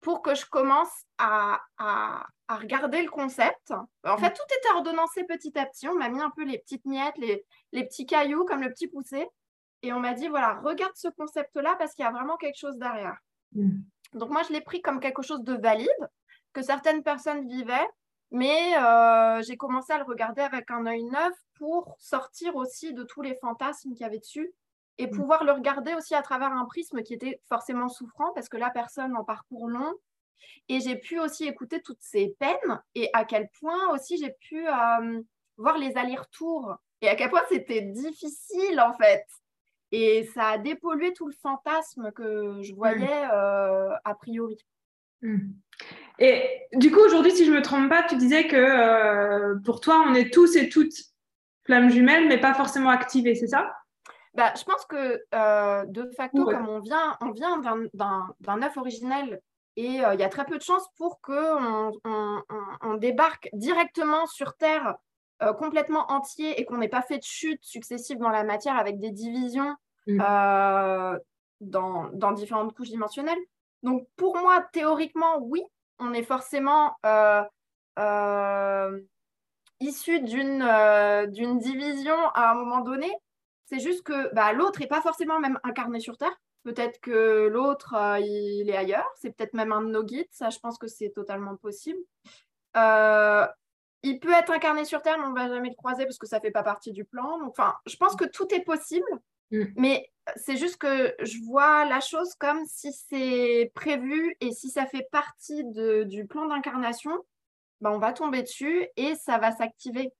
pour 0.00 0.22
que 0.22 0.34
je 0.34 0.46
commence 0.46 1.04
à, 1.18 1.60
à, 1.78 2.26
à, 2.48 2.56
regarder 2.56 3.02
le 3.02 3.10
concept. 3.10 3.72
En 4.04 4.18
fait, 4.18 4.32
tout 4.32 4.42
était 4.58 4.74
ordonnancé 4.74 5.24
petit 5.24 5.58
à 5.58 5.66
petit. 5.66 5.88
On 5.88 5.94
m'a 5.94 6.08
mis 6.08 6.20
un 6.20 6.30
peu 6.30 6.44
les 6.44 6.58
petites 6.58 6.84
miettes, 6.84 7.16
les, 7.18 7.44
les 7.72 7.84
petits 7.84 8.06
cailloux, 8.06 8.44
comme 8.44 8.62
le 8.62 8.70
petit 8.70 8.88
poussé. 8.88 9.26
Et 9.82 9.92
on 9.92 10.00
m'a 10.00 10.12
dit, 10.12 10.28
voilà, 10.28 10.60
regarde 10.62 10.92
ce 10.94 11.08
concept-là 11.08 11.76
parce 11.78 11.94
qu'il 11.94 12.04
y 12.04 12.08
a 12.08 12.12
vraiment 12.12 12.36
quelque 12.36 12.58
chose 12.58 12.76
derrière. 12.76 13.16
Mm. 13.52 13.80
Donc 14.14 14.30
moi, 14.30 14.42
je 14.42 14.52
l'ai 14.52 14.60
pris 14.60 14.82
comme 14.82 15.00
quelque 15.00 15.22
chose 15.22 15.42
de 15.42 15.54
valide, 15.54 15.88
que 16.52 16.62
certaines 16.62 17.02
personnes 17.02 17.46
vivaient, 17.48 17.88
mais 18.30 18.76
euh, 18.76 19.42
j'ai 19.42 19.56
commencé 19.56 19.92
à 19.92 19.98
le 19.98 20.04
regarder 20.04 20.42
avec 20.42 20.70
un 20.70 20.86
œil 20.86 21.02
neuf 21.04 21.34
pour 21.54 21.96
sortir 21.98 22.56
aussi 22.56 22.94
de 22.94 23.02
tous 23.02 23.22
les 23.22 23.34
fantasmes 23.36 23.92
qu'il 23.92 24.02
y 24.02 24.04
avait 24.04 24.18
dessus 24.18 24.52
et 24.98 25.06
mm. 25.06 25.10
pouvoir 25.10 25.44
le 25.44 25.52
regarder 25.52 25.94
aussi 25.94 26.14
à 26.14 26.22
travers 26.22 26.52
un 26.52 26.64
prisme 26.64 27.02
qui 27.02 27.14
était 27.14 27.40
forcément 27.48 27.88
souffrant 27.88 28.32
parce 28.34 28.48
que 28.48 28.56
la 28.56 28.70
personne 28.70 29.16
en 29.16 29.24
parcours 29.24 29.68
long. 29.68 29.94
Et 30.68 30.80
j'ai 30.80 30.96
pu 30.96 31.18
aussi 31.18 31.46
écouter 31.46 31.82
toutes 31.82 32.00
ces 32.00 32.34
peines 32.38 32.80
et 32.94 33.10
à 33.12 33.24
quel 33.24 33.48
point 33.60 33.92
aussi 33.92 34.16
j'ai 34.16 34.32
pu 34.40 34.66
euh, 34.68 35.20
voir 35.56 35.76
les 35.76 35.96
allers-retours 35.96 36.76
et 37.02 37.08
à 37.08 37.16
quel 37.16 37.30
point 37.30 37.42
c'était 37.48 37.82
difficile 37.82 38.80
en 38.80 38.92
fait. 38.92 39.24
Et 39.92 40.24
ça 40.34 40.50
a 40.50 40.58
dépollué 40.58 41.12
tout 41.12 41.26
le 41.26 41.34
fantasme 41.42 42.12
que 42.12 42.62
je 42.62 42.74
voyais 42.74 43.26
mm. 43.26 43.30
euh, 43.32 43.96
a 44.04 44.14
priori. 44.14 44.56
Et 46.20 46.66
du 46.74 46.90
coup, 46.92 47.00
aujourd'hui, 47.00 47.32
si 47.32 47.46
je 47.46 47.50
ne 47.50 47.56
me 47.56 47.62
trompe 47.62 47.88
pas, 47.88 48.02
tu 48.02 48.16
disais 48.16 48.46
que 48.46 48.56
euh, 48.56 49.58
pour 49.64 49.80
toi, 49.80 50.04
on 50.06 50.14
est 50.14 50.32
tous 50.32 50.54
et 50.56 50.68
toutes 50.68 50.92
flammes 51.64 51.90
jumelles, 51.90 52.28
mais 52.28 52.38
pas 52.38 52.52
forcément 52.52 52.90
activées, 52.90 53.34
c'est 53.34 53.46
ça? 53.46 53.74
Bah, 54.34 54.52
je 54.56 54.62
pense 54.64 54.84
que 54.84 55.22
euh, 55.34 55.84
de 55.86 56.10
facto, 56.16 56.44
comme 56.44 56.68
on 56.68 56.80
vient, 56.80 57.16
on 57.22 57.30
vient 57.30 57.58
d'un 57.94 58.62
œuf 58.62 58.76
originel 58.76 59.40
et 59.76 60.04
euh, 60.04 60.14
il 60.14 60.20
y 60.20 60.22
a 60.22 60.28
très 60.28 60.44
peu 60.44 60.58
de 60.58 60.62
chances 60.62 60.86
pour 60.96 61.20
qu'on 61.22 61.92
on, 62.04 62.94
débarque 62.94 63.48
directement 63.54 64.26
sur 64.26 64.54
Terre 64.56 64.96
complètement 65.58 66.12
entier 66.12 66.60
et 66.60 66.66
qu'on 66.66 66.76
n'ait 66.76 66.88
pas 66.88 67.00
fait 67.00 67.16
de 67.16 67.24
chute 67.24 67.64
successive 67.64 68.18
dans 68.18 68.28
la 68.28 68.44
matière 68.44 68.76
avec 68.76 68.98
des 68.98 69.10
divisions 69.10 69.74
mm. 70.06 70.18
dans, 71.62 72.10
dans, 72.12 72.32
différentes 72.32 72.74
couches 72.76 72.90
dimensionnelles. 72.90 73.38
Donc 73.82 74.08
pour 74.16 74.36
moi, 74.36 74.66
théoriquement, 74.72 75.38
oui, 75.40 75.62
on 75.98 76.12
est 76.12 76.22
forcément 76.22 76.96
issu 79.80 80.20
d'une 80.20 81.58
division 81.58 82.16
à 82.34 82.50
un 82.50 82.54
moment 82.54 82.80
donné, 82.80 83.10
c'est 83.66 83.78
juste 83.78 84.02
que 84.02 84.34
bah, 84.34 84.52
l'autre 84.52 84.80
n'est 84.80 84.88
pas 84.88 85.00
forcément 85.00 85.38
même 85.38 85.58
incarné 85.62 86.00
sur 86.00 86.16
Terre. 86.16 86.36
Peut-être 86.64 87.00
que 87.00 87.46
l'autre, 87.46 87.94
euh, 87.94 88.18
il 88.18 88.68
est 88.68 88.76
ailleurs. 88.76 89.08
C'est 89.16 89.30
peut-être 89.30 89.54
même 89.54 89.72
un 89.72 89.80
de 89.80 89.90
nos 89.90 90.02
guides. 90.02 90.26
Ça, 90.30 90.50
je 90.50 90.58
pense 90.58 90.76
que 90.76 90.88
c'est 90.88 91.10
totalement 91.10 91.56
possible. 91.56 92.00
Euh, 92.76 93.46
il 94.02 94.18
peut 94.18 94.32
être 94.32 94.50
incarné 94.50 94.84
sur 94.84 95.02
Terre, 95.02 95.18
mais 95.18 95.24
on 95.24 95.30
ne 95.30 95.38
va 95.38 95.48
jamais 95.48 95.70
le 95.70 95.74
croiser 95.74 96.04
parce 96.04 96.18
que 96.18 96.26
ça 96.26 96.36
ne 96.36 96.42
fait 96.42 96.50
pas 96.50 96.62
partie 96.62 96.92
du 96.92 97.04
plan. 97.04 97.38
Enfin, 97.46 97.74
je 97.86 97.96
pense 97.96 98.16
que 98.16 98.24
tout 98.24 98.52
est 98.52 98.64
possible. 98.64 99.06
Mm. 99.52 99.64
Mais 99.76 100.10
c'est 100.36 100.56
juste 100.56 100.76
que 100.76 101.14
je 101.20 101.38
vois 101.44 101.84
la 101.84 102.00
chose 102.00 102.34
comme 102.34 102.64
si 102.66 102.92
c'est 102.92 103.70
prévu 103.74 104.36
et 104.40 104.52
si 104.52 104.70
ça 104.70 104.86
fait 104.86 105.06
partie 105.10 105.64
du 105.64 106.26
plan 106.26 106.46
d'incarnation, 106.46 107.12
bah, 107.80 107.90
on 107.92 107.98
va 107.98 108.12
tomber 108.12 108.42
dessus 108.42 108.86
et 108.96 109.14
ça 109.14 109.38
va 109.38 109.52
s'activer. 109.52 110.12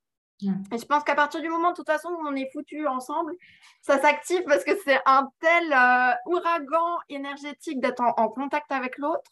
Et 0.71 0.77
je 0.77 0.85
pense 0.85 1.03
qu'à 1.03 1.13
partir 1.13 1.41
du 1.41 1.49
moment, 1.49 1.69
de 1.69 1.75
toute 1.75 1.87
façon, 1.87 2.09
où 2.09 2.27
on 2.27 2.35
est 2.35 2.49
foutu 2.51 2.87
ensemble, 2.87 3.33
ça 3.81 3.99
s'active 3.99 4.41
parce 4.47 4.63
que 4.63 4.71
c'est 4.83 4.99
un 5.05 5.29
tel 5.39 5.71
euh, 5.71 6.13
ouragan 6.25 6.97
énergétique 7.09 7.79
d'être 7.79 8.01
en, 8.01 8.29
contact 8.29 8.71
avec 8.71 8.97
l'autre 8.97 9.31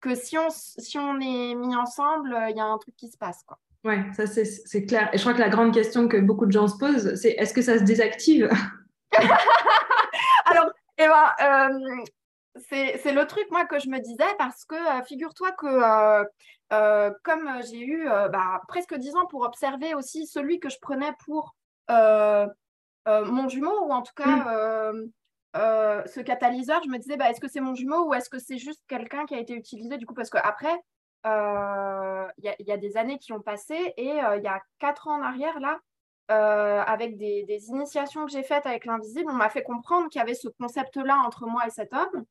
que 0.00 0.14
si 0.14 0.38
on, 0.38 0.48
si 0.48 0.96
on 0.96 1.20
est 1.20 1.54
mis 1.54 1.76
ensemble, 1.76 2.34
il 2.48 2.56
y 2.56 2.60
a 2.60 2.64
un 2.64 2.78
truc 2.78 2.96
qui 2.96 3.08
se 3.08 3.18
passe. 3.18 3.42
Quoi. 3.46 3.58
Ouais, 3.84 4.04
ça 4.14 4.26
c'est 4.26 4.86
clair. 4.86 5.10
Et 5.12 5.18
je 5.18 5.22
crois 5.22 5.34
que 5.34 5.40
la 5.40 5.48
grande 5.48 5.74
question 5.74 6.08
que 6.08 6.16
beaucoup 6.16 6.46
de 6.46 6.52
gens 6.52 6.68
se 6.68 6.78
posent, 6.78 7.14
c'est 7.14 7.30
est-ce 7.32 7.52
que 7.52 7.62
ça 7.62 7.78
se 7.78 7.84
désactive? 7.84 8.48
Alors, 10.98 11.32
eh 11.38 11.42
ben, 11.42 11.80
euh, 12.00 12.04
c'est 13.02 13.12
le 13.12 13.26
truc, 13.26 13.46
moi, 13.50 13.64
que 13.66 13.78
je 13.78 13.88
me 13.88 14.00
disais, 14.00 14.34
parce 14.36 14.64
que 14.64 14.74
euh, 14.74 15.02
figure-toi 15.04 15.52
que 15.52 16.24
euh, 16.72 17.10
comme 17.22 17.62
j'ai 17.62 17.80
eu 17.80 18.04
bah, 18.06 18.60
presque 18.68 18.94
dix 18.96 19.14
ans 19.16 19.26
pour 19.26 19.42
observer 19.42 19.94
aussi 19.94 20.26
celui 20.26 20.58
que 20.60 20.68
je 20.68 20.78
prenais 20.80 21.12
pour 21.24 21.54
mon 21.88 23.48
jumeau, 23.48 23.86
ou 23.86 23.92
en 23.92 24.02
tout 24.02 24.12
cas 24.16 24.92
mm. 24.92 25.10
ce 25.54 26.20
catalyseur, 26.20 26.82
je 26.82 26.88
me 26.88 26.98
disais, 26.98 27.16
bah, 27.16 27.30
est-ce 27.30 27.40
que 27.40 27.48
c'est 27.48 27.60
mon 27.60 27.74
jumeau 27.74 28.08
ou 28.08 28.14
est-ce 28.14 28.28
que 28.28 28.38
c'est 28.38 28.58
juste 28.58 28.82
quelqu'un 28.88 29.24
qui 29.24 29.34
a 29.34 29.38
été 29.38 29.54
utilisé 29.54 29.98
du 29.98 30.06
coup 30.06 30.14
Parce 30.14 30.30
qu'après, 30.30 30.74
il 31.24 32.54
y, 32.58 32.72
a 32.72 32.76
des 32.76 32.96
années 32.96 33.18
qui 33.18 33.32
ont 33.32 33.40
passé 33.40 33.94
et 33.96 34.18
il 34.18 34.42
y 34.42 34.48
a 34.48 34.60
quatre 34.80 35.06
ans 35.08 35.20
en 35.20 35.22
arrière, 35.22 35.60
là, 35.60 35.78
avec 36.28 37.16
des, 37.16 37.44
initiations 37.68 38.26
que 38.26 38.32
j'ai 38.32 38.42
faites 38.42 38.66
avec 38.66 38.84
l'invisible, 38.84 39.30
on 39.30 39.34
m'a 39.34 39.48
fait 39.50 39.62
comprendre 39.62 40.08
qu'il 40.08 40.18
y 40.18 40.22
avait 40.22 40.34
ce 40.34 40.48
concept-là 40.48 41.16
entre 41.24 41.46
moi 41.46 41.62
et 41.66 41.70
cet 41.70 41.92
homme. 41.92 42.26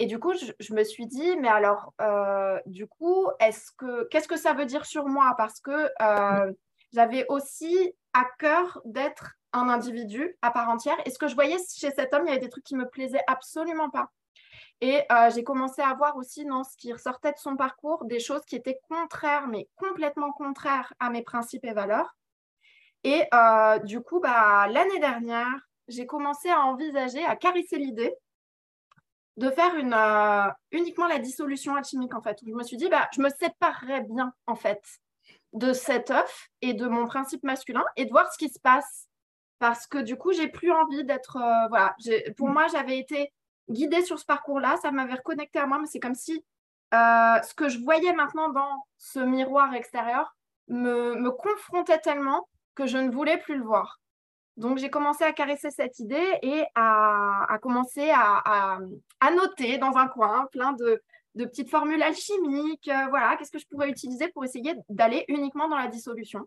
Et 0.00 0.06
du 0.06 0.18
coup, 0.18 0.32
je, 0.32 0.72
me 0.72 0.82
suis 0.82 1.06
dit, 1.06 1.36
mais 1.36 1.48
alors, 1.48 1.92
euh, 2.00 2.58
du 2.64 2.86
coup, 2.86 3.26
est-ce 3.38 3.70
que 3.76 4.04
qu'est-ce 4.08 4.28
que 4.28 4.38
ça 4.38 4.54
veut 4.54 4.64
dire 4.64 4.86
sur 4.86 5.06
moi? 5.06 5.34
Parce 5.36 5.60
que 5.60 5.90
euh, 6.00 6.52
j'avais 6.94 7.26
aussi 7.28 7.92
à 8.14 8.24
cœur 8.38 8.80
d'être 8.86 9.34
un 9.52 9.68
individu 9.68 10.38
à 10.40 10.50
part 10.52 10.70
entière. 10.70 10.96
Et 11.04 11.10
ce 11.10 11.18
que 11.18 11.28
je 11.28 11.34
voyais 11.34 11.58
chez 11.76 11.90
cet 11.90 12.14
homme, 12.14 12.22
il 12.24 12.28
y 12.28 12.32
avait 12.32 12.40
des 12.40 12.48
trucs 12.48 12.64
qui 12.64 12.76
me 12.76 12.88
plaisaient 12.88 13.22
absolument 13.26 13.90
pas. 13.90 14.10
Et 14.80 15.02
euh, 15.12 15.30
j'ai 15.34 15.44
commencé 15.44 15.82
à 15.82 15.92
voir 15.92 16.16
aussi 16.16 16.46
dans 16.46 16.64
ce 16.64 16.78
qui 16.78 16.94
ressortait 16.94 17.32
de 17.32 17.38
son 17.38 17.56
parcours 17.56 18.06
des 18.06 18.20
choses 18.20 18.46
qui 18.46 18.56
étaient 18.56 18.80
contraires, 18.88 19.48
mais 19.48 19.68
complètement 19.76 20.32
contraires 20.32 20.94
à 20.98 21.10
mes 21.10 21.22
principes 21.22 21.66
et 21.66 21.74
valeurs. 21.74 22.16
Et 23.04 23.24
du 23.84 24.00
coup, 24.00 24.20
bah, 24.20 24.66
l'année 24.68 24.98
dernière, 24.98 25.48
j'ai 25.88 26.06
commencé 26.06 26.48
à 26.48 26.60
envisager, 26.60 27.24
à 27.24 27.36
caresser 27.36 27.78
l'idée 27.78 28.14
de 29.40 29.50
faire 29.50 29.74
une, 29.76 29.94
euh, 29.94 30.50
uniquement 30.70 31.06
la 31.06 31.18
dissolution 31.18 31.74
alchimique, 31.74 32.14
en 32.14 32.20
fait. 32.20 32.38
Je 32.46 32.52
me 32.52 32.62
suis 32.62 32.76
dit, 32.76 32.88
bah, 32.88 33.08
je 33.14 33.22
me 33.22 33.30
séparerais 33.30 34.02
bien, 34.02 34.34
en 34.46 34.54
fait, 34.54 34.82
de 35.54 35.72
cet 35.72 36.10
œuf 36.10 36.48
et 36.60 36.74
de 36.74 36.86
mon 36.86 37.06
principe 37.06 37.42
masculin 37.42 37.84
et 37.96 38.04
de 38.04 38.10
voir 38.10 38.30
ce 38.32 38.36
qui 38.38 38.50
se 38.50 38.60
passe. 38.60 39.08
Parce 39.58 39.86
que 39.86 39.98
du 39.98 40.16
coup, 40.16 40.32
j'ai 40.32 40.48
plus 40.48 40.70
envie 40.70 41.04
d'être. 41.04 41.36
Euh, 41.36 41.68
voilà, 41.68 41.96
pour 42.36 42.48
moi, 42.48 42.66
j'avais 42.68 42.98
été 42.98 43.32
guidée 43.70 44.04
sur 44.04 44.18
ce 44.18 44.26
parcours-là, 44.26 44.76
ça 44.82 44.90
m'avait 44.90 45.14
reconnecté 45.14 45.58
à 45.58 45.66
moi, 45.66 45.78
mais 45.78 45.86
c'est 45.86 46.00
comme 46.00 46.14
si 46.14 46.44
euh, 46.92 47.42
ce 47.42 47.54
que 47.54 47.68
je 47.68 47.78
voyais 47.78 48.12
maintenant 48.12 48.50
dans 48.50 48.84
ce 48.98 49.20
miroir 49.20 49.72
extérieur 49.74 50.34
me, 50.68 51.14
me 51.14 51.30
confrontait 51.30 51.98
tellement 51.98 52.48
que 52.74 52.86
je 52.86 52.98
ne 52.98 53.10
voulais 53.10 53.38
plus 53.38 53.56
le 53.56 53.64
voir. 53.64 54.00
Donc, 54.56 54.78
j'ai 54.78 54.90
commencé 54.90 55.24
à 55.24 55.32
caresser 55.32 55.70
cette 55.70 55.98
idée 56.00 56.38
et 56.42 56.64
à, 56.74 57.58
commencer 57.62 58.10
à, 58.12 58.78
noter 59.34 59.78
dans 59.78 59.96
un 59.96 60.06
coin 60.08 60.46
plein 60.52 60.72
de, 60.72 61.02
petites 61.34 61.70
formules 61.70 62.02
alchimiques. 62.02 62.88
Euh, 62.88 63.06
voilà, 63.08 63.36
qu'est-ce 63.36 63.52
que 63.52 63.58
je 63.58 63.66
pourrais 63.66 63.88
utiliser 63.88 64.28
pour 64.28 64.44
essayer 64.44 64.74
d'aller 64.88 65.24
uniquement 65.28 65.68
dans 65.68 65.78
la 65.78 65.88
dissolution. 65.88 66.46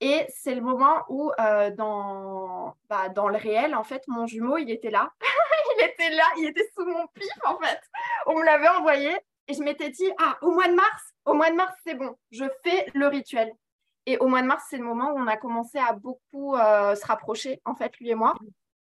Et 0.00 0.26
c'est 0.28 0.54
le 0.54 0.60
moment 0.60 1.02
où, 1.08 1.32
euh, 1.40 1.70
dans, 1.70 2.76
bah, 2.90 3.08
dans 3.08 3.28
le 3.28 3.38
réel, 3.38 3.74
en 3.74 3.84
fait, 3.84 4.02
mon 4.06 4.26
jumeau, 4.26 4.58
il 4.58 4.70
était 4.70 4.90
là. 4.90 5.10
il 5.78 5.84
était 5.86 6.10
là, 6.10 6.24
il 6.36 6.46
était 6.48 6.68
sous 6.76 6.84
mon 6.84 7.06
pif, 7.14 7.32
en 7.46 7.58
fait. 7.58 7.80
On 8.26 8.38
me 8.38 8.44
l'avait 8.44 8.68
envoyé 8.68 9.16
et 9.48 9.54
je 9.54 9.62
m'étais 9.62 9.90
dit, 9.90 10.10
ah, 10.18 10.36
au 10.42 10.50
mois 10.50 10.68
de 10.68 10.74
mars, 10.74 11.14
au 11.24 11.34
mois 11.34 11.50
de 11.50 11.56
mars, 11.56 11.74
c'est 11.86 11.94
bon, 11.94 12.16
je 12.30 12.44
fais 12.62 12.86
le 12.94 13.06
rituel. 13.06 13.52
Et 14.06 14.18
au 14.18 14.26
mois 14.26 14.42
de 14.42 14.46
mars, 14.46 14.66
c'est 14.68 14.76
le 14.76 14.84
moment 14.84 15.12
où 15.12 15.18
on 15.18 15.26
a 15.26 15.36
commencé 15.36 15.78
à 15.78 15.92
beaucoup 15.92 16.54
euh, 16.56 16.94
se 16.94 17.06
rapprocher, 17.06 17.60
en 17.64 17.74
fait, 17.74 17.96
lui 17.98 18.10
et 18.10 18.14
moi. 18.14 18.34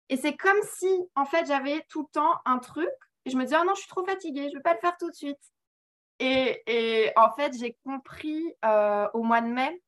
Et 0.09 0.17
c'est 0.17 0.37
comme 0.37 0.61
si, 0.77 0.89
en 1.15 1.25
fait, 1.25 1.47
j'avais 1.47 1.85
tout 1.89 2.03
le 2.03 2.13
temps 2.13 2.41
un 2.45 2.59
truc. 2.59 2.91
Et 3.25 3.31
je 3.31 3.37
me 3.37 3.45
disais, 3.45 3.57
ah 3.59 3.65
non, 3.65 3.75
je 3.75 3.81
suis 3.81 3.89
trop 3.89 4.05
fatiguée, 4.05 4.49
je 4.49 4.55
ne 4.55 4.57
vais 4.57 4.63
pas 4.63 4.75
le 4.75 4.81
faire 4.81 4.97
tout 4.99 5.11
de 5.11 5.15
suite. 5.15 5.39
Et, 6.19 7.13
en 7.17 7.31
fait, 7.33 7.57
j'ai 7.59 7.77
compris 7.85 8.43
euh, 8.65 9.09
au 9.15 9.23
mois 9.23 9.41
de 9.41 9.47
mai, 9.47 9.81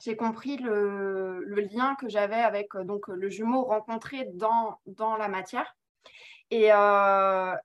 j'ai 0.00 0.16
compris 0.16 0.56
le, 0.56 1.40
lien 1.72 1.94
que 1.94 2.08
j'avais 2.08 2.36
avec 2.36 2.74
euh, 2.74 2.84
donc, 2.84 3.08
le 3.08 3.28
jumeau 3.28 3.64
rencontré 3.64 4.26
dans, 4.34 4.78
dans 4.86 5.16
la 5.16 5.28
matière. 5.28 5.76
Et, 6.50 6.70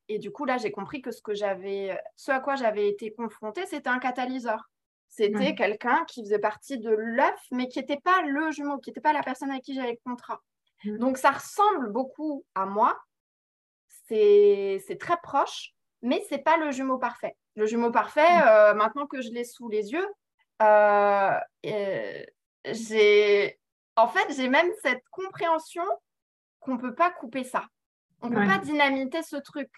et 0.08 0.18
du 0.18 0.32
coup, 0.32 0.46
là, 0.46 0.58
j'ai 0.58 0.72
compris 0.72 1.02
que 1.04 1.12
ce, 1.12 1.22
que 1.22 1.34
ce 1.36 2.32
à 2.32 2.40
quoi 2.40 2.56
j'avais 2.56 2.88
été 2.88 3.14
confrontée, 3.14 3.66
c'était 3.68 3.90
un 3.90 4.00
catalyseur. 4.00 4.72
C'était 5.12 5.54
quelqu'un 5.56 6.06
qui 6.06 6.24
faisait 6.24 6.40
partie 6.40 6.80
de 6.80 6.90
l'œuf, 6.90 7.40
mais 7.52 7.68
qui 7.68 7.80
n'était 7.80 8.00
pas 8.00 8.22
le 8.22 8.50
jumeau, 8.52 8.78
qui 8.80 8.90
n'était 8.90 9.02
pas 9.02 9.14
la 9.14 9.22
personne 9.22 9.52
avec 9.52 9.64
qui 9.64 9.76
j'avais 9.76 9.92
le 9.92 10.10
contrat. 10.10 10.42
Mmh. 10.86 10.98
Donc, 10.98 11.18
ça 11.18 11.32
ressemble 11.32 11.92
beaucoup 11.92 12.46
à 12.56 12.66
moi. 12.66 12.98
C'est 14.08 14.98
très 15.00 15.18
proche, 15.22 15.74
mais 16.02 16.24
c'est 16.28 16.40
pas 16.40 16.58
le 16.58 16.72
jumeau 16.72 16.98
parfait. 16.98 17.38
Le 17.56 17.66
jumeau 17.66 17.92
parfait, 17.92 18.38
mmh. 18.38 18.48
euh, 18.48 18.74
maintenant 18.74 19.06
que 19.06 19.22
je 19.22 19.30
l'ai 19.32 19.44
sous 19.44 19.70
les 19.70 19.92
yeux, 19.92 20.08
euh, 20.62 21.40
j'ai 22.66 23.60
en 23.96 24.08
fait, 24.08 24.34
j'ai 24.36 24.48
même 24.48 24.72
cette 24.82 25.04
compréhension 25.12 25.84
qu'on 26.60 26.76
ne 26.76 26.80
peut 26.80 26.96
pas 26.96 27.12
couper 27.12 27.44
ça. 27.44 27.68
On 28.22 28.30
ne 28.30 28.36
peut 28.36 28.48
pas 28.48 28.60
dynamiter 28.60 29.24
ce 29.24 29.36
truc. 29.36 29.70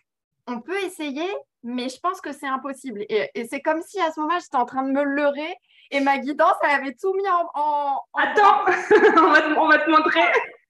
On 0.47 0.59
peut 0.59 0.81
essayer, 0.83 1.27
mais 1.63 1.89
je 1.89 1.99
pense 1.99 2.21
que 2.21 2.31
c'est 2.31 2.47
impossible. 2.47 3.05
Et, 3.09 3.47
c'est 3.49 3.61
comme 3.61 3.81
si 3.81 3.99
à 3.99 4.11
ce 4.11 4.19
moment-là, 4.19 4.39
j'étais 4.39 4.57
en 4.57 4.65
train 4.65 4.83
de 4.83 4.91
me 4.91 5.03
leurrer 5.03 5.55
et 5.91 5.99
ma 5.99 6.17
guidance, 6.17 6.55
elle 6.63 6.81
avait 6.81 6.95
tout 6.95 7.13
mis 7.13 7.27
en. 7.27 8.01
Attends, 8.13 8.65
on, 9.17 9.31
va 9.31 9.77
te, 9.79 9.89
montrer. 9.89 10.21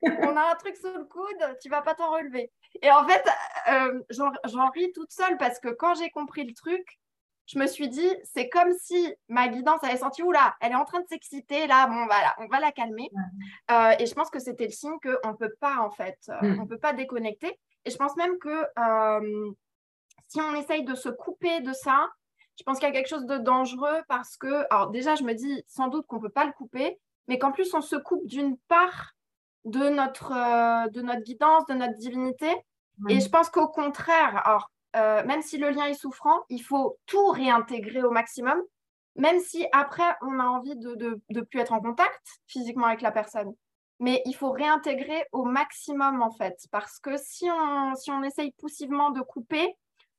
on 0.03 0.35
a 0.35 0.51
un 0.51 0.55
truc 0.55 0.75
sous 0.75 0.93
le 0.95 1.05
coude, 1.05 1.57
tu 1.61 1.69
vas 1.69 1.81
pas 1.81 1.95
t'en 1.95 2.11
relever. 2.11 2.51
Et 2.81 2.91
en 2.91 3.07
fait, 3.07 3.23
euh, 3.71 4.01
j'en 4.09 4.69
ris 4.69 4.91
toute 4.93 5.11
seule 5.11 5.37
parce 5.37 5.59
que 5.59 5.69
quand 5.69 5.95
j'ai 5.95 6.09
compris 6.09 6.45
le 6.45 6.53
truc, 6.53 6.99
je 7.45 7.59
me 7.59 7.67
suis 7.67 7.89
dit, 7.89 8.09
c'est 8.23 8.49
comme 8.49 8.73
si 8.79 9.13
ma 9.27 9.47
guidance 9.49 9.83
avait 9.83 9.97
senti, 9.97 10.23
oula, 10.23 10.55
elle 10.61 10.71
est 10.71 10.75
en 10.75 10.85
train 10.85 11.01
de 11.01 11.07
s'exciter, 11.07 11.67
là, 11.67 11.87
bon, 11.87 12.05
voilà, 12.05 12.33
on 12.39 12.47
va 12.47 12.59
la 12.59 12.71
calmer. 12.71 13.09
Euh, 13.69 13.91
et 13.99 14.05
je 14.05 14.13
pense 14.13 14.29
que 14.29 14.39
c'était 14.39 14.65
le 14.65 14.71
signe 14.71 14.97
qu'on 15.01 15.31
ne 15.31 15.35
peut 15.35 15.53
pas, 15.59 15.79
en 15.79 15.89
fait, 15.89 16.17
euh, 16.29 16.41
mm. 16.41 16.59
on 16.59 16.63
ne 16.63 16.67
peut 16.67 16.77
pas 16.77 16.93
déconnecter. 16.93 17.59
Et 17.85 17.91
je 17.91 17.97
pense 17.97 18.15
même 18.15 18.37
que 18.39 18.65
euh, 18.79 19.51
si 20.33 20.41
on 20.41 20.55
essaye 20.55 20.83
de 20.83 20.95
se 20.95 21.09
couper 21.09 21.61
de 21.61 21.73
ça, 21.73 22.09
je 22.57 22.63
pense 22.63 22.79
qu'il 22.79 22.87
y 22.87 22.91
a 22.91 22.93
quelque 22.93 23.09
chose 23.09 23.27
de 23.27 23.37
dangereux 23.37 24.01
parce 24.07 24.35
que, 24.35 24.65
alors 24.71 24.89
déjà, 24.89 25.13
je 25.13 25.23
me 25.23 25.33
dis 25.33 25.63
sans 25.67 25.89
doute 25.89 26.07
qu'on 26.07 26.15
ne 26.15 26.21
peut 26.21 26.29
pas 26.29 26.45
le 26.45 26.53
couper, 26.53 26.99
mais 27.27 27.37
qu'en 27.37 27.51
plus, 27.51 27.71
on 27.75 27.81
se 27.81 27.95
coupe 27.95 28.25
d'une 28.25 28.57
part 28.67 29.13
de 29.65 29.89
notre, 29.89 30.89
de 30.89 31.01
notre 31.01 31.21
guidance, 31.21 31.67
de 31.67 31.75
notre 31.75 31.95
divinité. 31.97 32.51
Et 33.09 33.19
je 33.19 33.29
pense 33.29 33.49
qu'au 33.49 33.67
contraire, 33.67 34.41
alors 34.45 34.71
euh, 34.95 35.23
même 35.25 35.43
si 35.43 35.57
le 35.57 35.69
lien 35.69 35.85
est 35.85 35.93
souffrant, 35.93 36.41
il 36.49 36.63
faut 36.63 36.97
tout 37.05 37.27
réintégrer 37.27 38.01
au 38.01 38.11
maximum, 38.11 38.59
même 39.15 39.39
si 39.39 39.67
après, 39.71 40.15
on 40.23 40.39
a 40.39 40.45
envie 40.45 40.75
de 40.75 41.21
ne 41.29 41.41
plus 41.41 41.59
être 41.59 41.73
en 41.73 41.79
contact 41.79 42.41
physiquement 42.47 42.87
avec 42.87 43.01
la 43.01 43.11
personne. 43.11 43.53
Mais 43.99 44.23
il 44.25 44.33
faut 44.33 44.51
réintégrer 44.51 45.25
au 45.31 45.45
maximum, 45.45 46.23
en 46.23 46.31
fait, 46.31 46.57
parce 46.71 46.99
que 46.99 47.17
si 47.17 47.47
on, 47.51 47.93
si 47.95 48.09
on 48.09 48.23
essaye 48.23 48.51
poussivement 48.53 49.11
de 49.11 49.21
couper, 49.21 49.75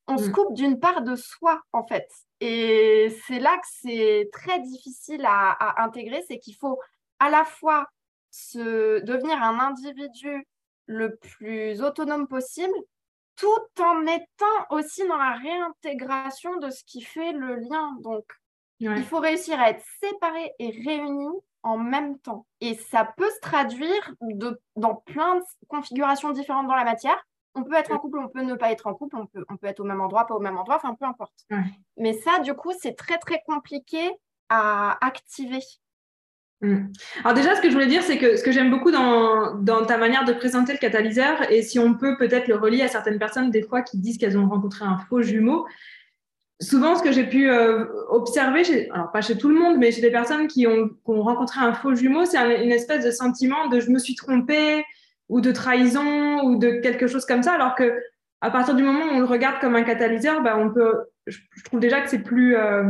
on 0.06 0.18
se 0.18 0.28
mm. 0.28 0.32
coupe 0.32 0.54
d'une 0.54 0.80
part 0.80 1.02
de 1.02 1.16
soi, 1.16 1.62
en 1.72 1.86
fait. 1.86 2.08
Et 2.40 3.14
c'est 3.26 3.38
là 3.38 3.56
que 3.56 3.66
c'est 3.82 4.28
très 4.32 4.60
difficile 4.60 5.24
à, 5.24 5.50
à 5.50 5.84
intégrer, 5.84 6.22
c'est 6.28 6.38
qu'il 6.38 6.56
faut 6.56 6.78
à 7.18 7.30
la 7.30 7.44
fois 7.44 7.86
se 8.30 9.00
devenir 9.00 9.42
un 9.42 9.58
individu 9.60 10.46
le 10.86 11.16
plus 11.16 11.80
autonome 11.82 12.26
possible, 12.26 12.74
tout 13.36 13.82
en 13.82 14.06
étant 14.06 14.66
aussi 14.70 15.06
dans 15.06 15.16
la 15.16 15.32
réintégration 15.32 16.56
de 16.56 16.70
ce 16.70 16.84
qui 16.84 17.00
fait 17.00 17.32
le 17.32 17.56
lien. 17.56 17.96
Donc, 18.00 18.24
il 18.80 19.04
faut 19.04 19.18
réussir 19.18 19.58
à 19.60 19.70
être 19.70 19.84
séparés 20.00 20.52
et 20.58 20.70
réunis 20.84 21.40
en 21.62 21.78
même 21.78 22.18
temps. 22.18 22.46
Et 22.60 22.74
ça 22.74 23.04
peut 23.16 23.30
se 23.30 23.40
traduire 23.40 24.14
de, 24.20 24.60
dans 24.76 24.96
plein 24.96 25.36
de 25.36 25.42
configurations 25.68 26.32
différentes 26.32 26.68
dans 26.68 26.74
la 26.74 26.84
matière. 26.84 27.24
On 27.54 27.62
peut 27.62 27.74
être 27.74 27.92
en 27.92 27.98
couple, 27.98 28.18
on 28.18 28.28
peut 28.28 28.42
ne 28.42 28.54
pas 28.54 28.72
être 28.72 28.86
en 28.86 28.94
couple, 28.94 29.16
on 29.16 29.26
peut, 29.26 29.44
on 29.48 29.56
peut 29.56 29.68
être 29.68 29.80
au 29.80 29.84
même 29.84 30.00
endroit, 30.00 30.26
pas 30.26 30.34
au 30.34 30.40
même 30.40 30.56
endroit, 30.56 30.76
enfin 30.76 30.94
peu 30.94 31.04
importe. 31.04 31.46
Mais 31.96 32.12
ça, 32.12 32.40
du 32.40 32.54
coup, 32.54 32.72
c'est 32.78 32.94
très, 32.94 33.18
très 33.18 33.42
compliqué 33.46 34.10
à 34.48 34.98
activer. 35.06 35.60
Mm. 36.60 36.86
Alors 37.22 37.34
déjà, 37.34 37.54
ce 37.54 37.60
que 37.60 37.68
je 37.68 37.74
voulais 37.74 37.86
dire, 37.86 38.02
c'est 38.02 38.18
que 38.18 38.36
ce 38.36 38.42
que 38.42 38.52
j'aime 38.52 38.70
beaucoup 38.70 38.90
dans, 38.90 39.54
dans, 39.54 39.84
ta 39.84 39.98
manière 39.98 40.24
de 40.24 40.32
présenter 40.32 40.72
le 40.72 40.78
catalyseur, 40.78 41.50
et 41.50 41.62
si 41.62 41.78
on 41.78 41.94
peut 41.94 42.16
peut-être 42.16 42.48
le 42.48 42.56
relier 42.56 42.82
à 42.82 42.88
certaines 42.88 43.18
personnes 43.18 43.50
des 43.50 43.62
fois 43.62 43.82
qui 43.82 43.98
disent 43.98 44.18
qu'elles 44.18 44.38
ont 44.38 44.48
rencontré 44.48 44.84
un 44.84 44.98
faux 45.08 45.22
jumeau, 45.22 45.66
souvent 46.60 46.96
ce 46.96 47.02
que 47.02 47.12
j'ai 47.12 47.26
pu 47.26 47.48
euh, 47.50 47.84
observer, 48.08 48.64
chez, 48.64 48.90
alors 48.90 49.10
pas 49.12 49.20
chez 49.20 49.36
tout 49.36 49.48
le 49.48 49.56
monde, 49.56 49.78
mais 49.78 49.92
chez 49.92 50.00
des 50.00 50.10
personnes 50.10 50.46
qui 50.46 50.66
ont, 50.66 50.88
qui 50.88 51.10
ont 51.10 51.22
rencontré 51.22 51.60
un 51.60 51.72
faux 51.72 51.94
jumeau, 51.94 52.24
c'est 52.24 52.38
une 52.62 52.72
espèce 52.72 53.04
de 53.04 53.10
sentiment 53.10 53.68
de 53.68 53.80
je 53.80 53.90
me 53.90 53.98
suis 53.98 54.14
trompée 54.14 54.84
ou 55.28 55.40
de 55.40 55.52
trahison 55.52 56.42
ou 56.44 56.58
de 56.58 56.80
quelque 56.80 57.06
chose 57.06 57.24
comme 57.24 57.42
ça, 57.42 57.52
alors 57.52 57.74
que 57.74 58.00
à 58.40 58.50
partir 58.50 58.74
du 58.74 58.82
moment 58.82 59.06
où 59.06 59.14
on 59.14 59.18
le 59.20 59.24
regarde 59.24 59.58
comme 59.60 59.74
un 59.74 59.84
catalyseur, 59.84 60.42
bah, 60.42 60.58
on 60.58 60.70
peut, 60.70 61.04
je, 61.26 61.38
trouve 61.64 61.80
déjà 61.80 62.02
que 62.02 62.10
c'est 62.10 62.22
plus, 62.22 62.56
euh, 62.56 62.84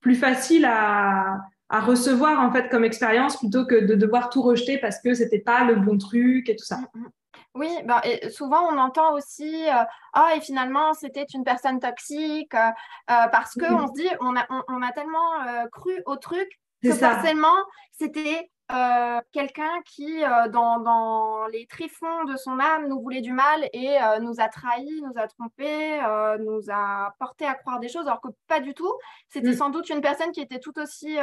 plus 0.00 0.14
facile 0.14 0.64
à 0.66 1.40
à 1.74 1.80
recevoir 1.80 2.40
en 2.40 2.52
fait 2.52 2.68
comme 2.68 2.84
expérience 2.84 3.36
plutôt 3.36 3.66
que 3.66 3.74
de 3.74 3.94
devoir 3.94 4.30
tout 4.30 4.42
rejeter 4.42 4.78
parce 4.78 5.00
que 5.00 5.14
c'était 5.14 5.40
pas 5.40 5.64
le 5.64 5.76
bon 5.76 5.98
truc 5.98 6.48
et 6.48 6.56
tout 6.56 6.64
ça. 6.64 6.76
Mm, 6.94 7.00
mm. 7.00 7.10
Oui, 7.56 7.70
ben, 7.84 8.00
et 8.04 8.30
souvent 8.30 8.68
on 8.72 8.78
entend 8.78 9.14
aussi 9.14 9.68
euh, 9.68 9.84
ah 10.12 10.32
et 10.36 10.40
finalement 10.40 10.92
c'était 10.92 11.24
une 11.34 11.44
personne 11.44 11.78
toxique 11.78 12.54
euh, 12.54 12.70
parce 13.06 13.54
que 13.54 13.72
on 13.72 13.86
se 13.86 13.92
dit 13.92 14.08
on 14.20 14.36
a, 14.36 14.44
on, 14.68 14.82
a 14.82 14.90
tellement 14.90 15.68
cru 15.72 15.92
au 16.06 16.16
truc 16.16 16.48
que 16.82 16.92
forcément 16.92 17.56
c'était 17.92 18.50
euh, 18.72 19.20
quelqu'un 19.32 19.82
qui, 19.84 20.24
euh, 20.24 20.48
dans, 20.48 21.46
les 21.52 21.66
tréfonds 21.66 22.24
de 22.24 22.36
son 22.36 22.58
âme, 22.58 22.88
nous 22.88 23.00
voulait 23.00 23.20
du 23.20 23.32
mal 23.32 23.68
et 23.74 24.00
euh, 24.00 24.18
nous 24.20 24.40
a 24.40 24.48
trahis, 24.48 25.02
nous 25.02 25.12
a 25.16 25.28
trompés, 25.28 26.00
nous 26.40 26.62
a 26.70 27.14
porté 27.18 27.44
à 27.44 27.54
croire 27.54 27.78
des 27.78 27.88
choses, 27.88 28.06
alors 28.06 28.22
que 28.22 28.28
pas 28.46 28.60
du 28.60 28.72
tout. 28.72 28.92
C'était 29.28 29.50
mm. 29.50 29.56
sans 29.56 29.70
doute 29.70 29.90
une 29.90 30.00
personne 30.00 30.32
qui 30.32 30.40
était 30.40 30.60
tout 30.60 30.78
aussi 30.78 31.16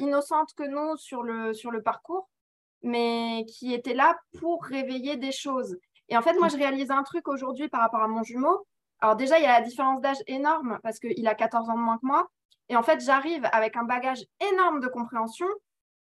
innocente 0.00 0.50
que 0.56 0.64
nous 0.64 0.96
sur 0.96 1.22
le, 1.22 1.54
sur 1.54 1.70
le 1.70 1.82
parcours, 1.82 2.28
mais 2.82 3.46
qui 3.48 3.72
était 3.72 3.94
là 3.94 4.18
pour 4.38 4.62
réveiller 4.64 5.16
des 5.16 5.32
choses. 5.32 5.78
Et 6.10 6.18
en 6.18 6.22
fait, 6.22 6.34
moi, 6.34 6.48
je 6.48 6.56
réalise 6.56 6.90
un 6.90 7.02
truc 7.02 7.28
aujourd'hui 7.28 7.68
par 7.68 7.80
rapport 7.80 8.02
à 8.02 8.08
mon 8.08 8.22
jumeau. 8.22 8.66
Alors 9.00 9.16
déjà, 9.16 9.38
il 9.38 9.42
y 9.42 9.46
a 9.46 9.58
la 9.58 9.64
différence 9.64 10.02
d'âge 10.02 10.22
énorme 10.26 10.78
parce 10.82 10.98
qu'il 10.98 11.26
a 11.26 11.34
14 11.34 11.70
ans 11.70 11.74
de 11.74 11.78
moins 11.78 11.96
que 11.96 12.06
moi. 12.06 12.28
Et 12.68 12.76
en 12.76 12.82
fait, 12.82 13.00
j'arrive 13.00 13.46
avec 13.52 13.76
un 13.76 13.84
bagage 13.84 14.24
énorme 14.40 14.80
de 14.80 14.88
compréhension 14.88 15.46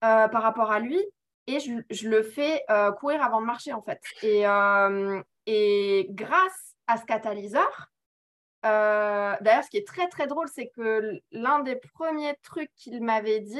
euh, 0.03 0.27
par 0.27 0.41
rapport 0.41 0.71
à 0.71 0.79
lui 0.79 0.99
et 1.45 1.59
je, 1.59 2.07
le 2.09 2.23
fais 2.23 2.63
euh, 2.71 2.91
courir 2.91 3.21
avant 3.21 3.39
de 3.39 3.45
marcher 3.45 3.71
en 3.71 3.83
fait. 3.83 4.01
Et, 4.23 4.47
euh, 4.47 5.21
et 5.45 6.07
grâce 6.09 6.75
à 6.87 6.97
ce 6.97 7.05
catalyseur, 7.05 7.91
d'ailleurs, 8.63 9.63
ce 9.63 9.69
qui 9.69 9.77
est 9.77 9.87
très 9.87 10.07
très 10.07 10.25
drôle, 10.25 10.47
c'est 10.47 10.69
que 10.75 11.19
l'un 11.31 11.59
des 11.59 11.75
premiers 11.75 12.35
trucs 12.41 12.73
qu'il 12.75 13.03
m'avait 13.03 13.41
dit, 13.41 13.59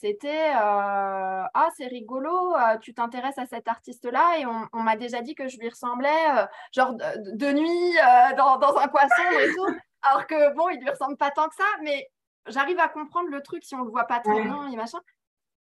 c'était 0.00 0.52
Ah, 0.54 1.68
c'est 1.76 1.86
rigolo, 1.86 2.54
tu 2.80 2.94
t'intéresses 2.94 3.38
à 3.38 3.46
cet 3.46 3.66
artiste-là, 3.66 4.38
et 4.38 4.46
on, 4.46 4.82
m'a 4.82 4.96
déjà 4.96 5.20
dit 5.20 5.34
que 5.34 5.48
je 5.48 5.58
lui 5.58 5.68
ressemblais, 5.68 6.46
genre 6.72 6.94
de, 6.94 7.52
nuit 7.52 7.96
dans, 8.36 8.58
dans, 8.58 8.76
un 8.76 8.86
poisson 8.86 9.22
et 9.40 9.52
tout. 9.52 9.76
Alors 10.02 10.26
que 10.28 10.54
bon, 10.54 10.68
il 10.68 10.78
lui 10.80 10.90
ressemble 10.90 11.16
pas 11.16 11.32
tant 11.32 11.48
que 11.48 11.56
ça, 11.56 11.64
mais 11.82 12.08
j'arrive 12.48 12.78
à 12.78 12.88
comprendre 12.88 13.28
le 13.28 13.42
truc 13.42 13.64
si 13.64 13.74
on 13.74 13.80
ne 13.80 13.84
le 13.84 13.90
voit 13.90 14.04
pas 14.04 14.20
très 14.20 14.42
bien 14.42 14.68
et 14.68 14.76
machin. 14.76 15.00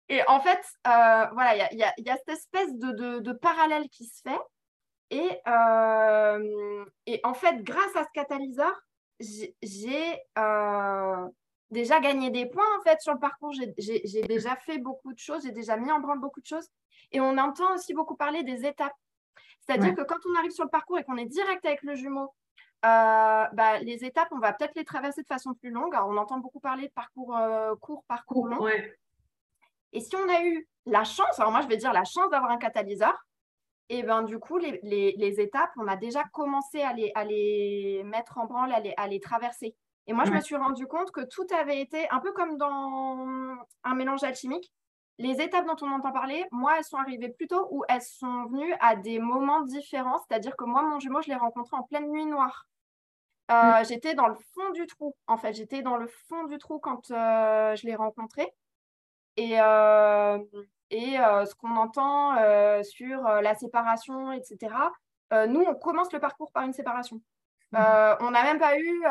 Et 0.10 0.22
en 0.28 0.42
fait, 0.42 0.62
euh, 0.88 1.26
voilà, 1.34 1.56
il 1.72 1.78
y 1.78 1.84
a, 1.84 1.94
y 1.98 2.10
a, 2.10 2.18
cette 2.18 2.30
espèce 2.30 2.74
de, 2.76 3.20
de, 3.20 3.32
parallèle 3.32 3.88
qui 3.90 4.06
se 4.06 4.22
fait. 4.22 4.40
Et, 5.10 5.40
euh, 5.48 6.86
et, 7.06 7.22
en 7.24 7.34
fait, 7.34 7.64
grâce 7.64 7.96
à 7.96 8.04
ce 8.04 8.10
catalyseur, 8.14 8.74
j'ai 9.20 10.20
euh, 10.38 11.28
déjà 11.70 12.00
gagné 12.00 12.30
des 12.30 12.46
points 12.46 12.78
en 12.78 12.82
fait 12.84 13.00
sur 13.00 13.14
le 13.14 13.20
parcours. 13.20 13.54
J'ai 13.54 14.22
déjà 14.24 14.56
fait 14.58 14.80
beaucoup 14.80 15.14
de 15.14 15.20
choses, 15.20 15.44
j'ai 15.44 15.52
déjà 15.52 15.78
mis 15.78 15.92
en 15.92 16.00
branle 16.00 16.20
beaucoup 16.20 16.42
de 16.42 16.46
choses. 16.46 16.68
Et 17.12 17.22
on 17.22 17.38
entend 17.38 17.74
aussi 17.76 17.94
beaucoup 17.94 18.16
parler 18.16 18.44
des 18.44 18.66
étapes. 18.66 18.96
C'est-à-dire 19.62 19.96
que 19.96 20.02
quand 20.02 20.20
on 20.30 20.36
arrive 20.38 20.52
sur 20.52 20.64
le 20.64 20.70
parcours 20.70 20.98
et 21.00 21.04
qu'on 21.04 21.18
est 21.18 21.26
direct 21.26 21.66
avec 21.66 21.84
le 21.84 21.96
jumeau, 21.96 22.34
euh, 22.84 23.46
bah, 23.54 23.80
les 23.82 24.04
étapes, 24.06 24.30
on 24.32 24.40
va 24.40 24.54
peut-être 24.54 24.76
les 24.76 24.86
traverser 24.86 25.22
de 25.22 25.28
façon 25.28 25.54
plus 25.54 25.70
longue. 25.70 25.94
on 25.94 26.18
entend 26.18 26.40
beaucoup 26.40 26.60
parler 26.60 26.88
de 26.88 26.94
parcours 26.94 27.36
euh, 27.38 27.76
court, 27.76 28.04
parcours 28.08 28.48
long. 28.48 28.68
Et 29.94 30.00
si 30.00 30.16
on 30.16 30.30
a 30.30 30.44
eu 30.44 30.68
la 30.86 31.04
chance, 31.04 31.40
alors 31.40 31.52
moi 31.52 31.62
je 31.62 31.68
vais 31.68 31.78
dire 31.78 31.94
la 31.94 32.06
chance 32.06 32.30
d'avoir 32.32 32.50
un 32.50 32.58
catalyseur, 32.58 33.26
et 33.90 34.04
ben 34.04 34.24
du 34.24 34.40
coup, 34.40 34.58
les, 34.58 35.42
étapes, 35.42 35.72
on 35.78 35.86
a 35.88 35.98
déjà 35.98 36.24
commencé 36.32 36.82
à 36.82 36.94
les, 36.94 37.12
à 37.14 37.26
les 37.26 38.04
mettre 38.06 38.38
en 38.38 38.46
branle, 38.46 38.72
à 38.72 38.80
les, 38.80 38.94
à 38.96 39.06
les 39.08 39.20
traverser. 39.20 39.76
Et 40.08 40.14
moi, 40.14 40.24
je 40.24 40.32
me 40.32 40.40
suis 40.40 40.56
rendu 40.56 40.88
compte 40.88 41.12
que 41.12 41.22
tout 41.22 41.46
avait 41.54 41.82
été 41.82 42.10
un 42.10 42.20
peu 42.20 42.32
comme 42.32 42.58
dans 42.58 43.28
un 43.84 43.96
mélange 43.96 44.24
alchimique. 44.24 44.72
Les 45.18 45.42
étapes 45.42 45.68
dont 45.68 45.76
on 45.82 45.92
entend 45.92 46.14
parler, 46.14 46.46
moi, 46.52 46.76
elles 46.78 46.86
sont 46.86 46.98
arrivées 46.98 47.30
plus 47.30 47.48
tôt 47.48 47.68
ou 47.70 47.84
elles 47.90 48.02
sont 48.02 48.46
venues 48.46 48.74
à 48.80 48.96
des 48.96 49.20
moments 49.20 49.62
différents. 49.62 50.20
C'est-à-dire 50.20 50.56
que 50.56 50.64
moi, 50.64 50.84
mon 50.84 51.00
jumeau, 51.00 51.22
je 51.22 51.28
l'ai 51.28 51.36
rencontré 51.36 51.76
en 51.76 51.84
pleine 51.84 52.10
nuit 52.10 52.26
noire. 52.26 52.66
Euh, 53.52 53.82
mm. 53.82 53.86
J'étais 53.86 54.14
dans 54.14 54.28
le 54.28 54.36
fond 54.54 54.70
du 54.72 54.86
trou, 54.88 55.16
en 55.28 55.38
fait. 55.38 55.54
J'étais 55.54 55.82
dans 55.82 55.98
le 55.98 56.08
fond 56.08 56.46
du 56.46 56.58
trou 56.58 56.80
quand 56.80 57.12
euh, 57.12 57.76
je 57.76 57.86
l'ai 57.86 57.96
rencontré. 57.96 58.48
Et, 59.38 59.60
euh, 59.62 60.40
et 60.90 61.16
ce 61.16 61.56
qu'on 61.56 61.76
entend 61.76 62.36
sur 62.84 63.24
la 63.24 63.56
séparation, 63.56 64.32
etc., 64.34 64.76
nous, 65.48 65.62
on 65.62 65.76
commence 65.76 66.12
le 66.12 66.20
parcours 66.20 66.52
par 66.52 66.64
une 66.64 66.74
séparation. 66.74 67.22
Mm. 67.72 67.78
on 68.20 68.32
n'a 68.32 68.44
même 68.44 68.60
pas 68.60 68.78
eu, 68.78 69.04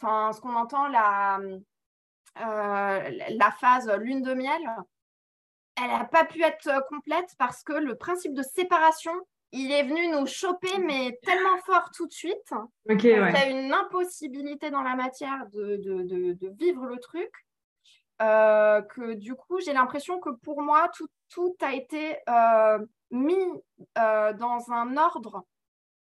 enfin, 0.00 0.32
ce 0.32 0.40
qu'on 0.40 0.56
entend, 0.56 0.88
la, 0.88 1.38
la 2.36 3.50
phase 3.52 3.88
lune 3.98 4.22
de 4.22 4.34
miel. 4.34 4.60
elle 5.76 5.90
n'a 5.90 6.04
pas 6.04 6.24
pu 6.24 6.42
être 6.42 6.84
complète 6.88 7.32
parce 7.38 7.62
que 7.62 7.74
le 7.74 7.94
principe 7.94 8.34
de 8.34 8.42
séparation, 8.42 9.14
il 9.56 9.70
est 9.72 9.84
venu 9.84 10.08
nous 10.08 10.26
choper, 10.26 10.78
mais 10.78 11.18
tellement 11.22 11.56
fort 11.64 11.90
tout 11.96 12.06
de 12.06 12.12
suite. 12.12 12.50
Ok, 12.90 13.04
Il 13.04 13.10
y 13.10 13.14
a 13.14 13.48
une 13.48 13.72
impossibilité 13.72 14.70
dans 14.70 14.82
la 14.82 14.96
matière 14.96 15.46
de, 15.52 15.76
de, 15.76 16.02
de, 16.02 16.32
de 16.32 16.48
vivre 16.58 16.86
le 16.86 16.98
truc. 16.98 17.30
Euh, 18.22 18.80
que 18.82 19.14
du 19.14 19.34
coup, 19.34 19.58
j'ai 19.60 19.72
l'impression 19.72 20.20
que 20.20 20.30
pour 20.30 20.62
moi, 20.62 20.88
tout, 20.94 21.08
tout 21.28 21.54
a 21.62 21.72
été 21.74 22.16
euh, 22.28 22.78
mis 23.10 23.44
euh, 23.98 24.32
dans 24.34 24.70
un 24.70 24.96
ordre 24.96 25.44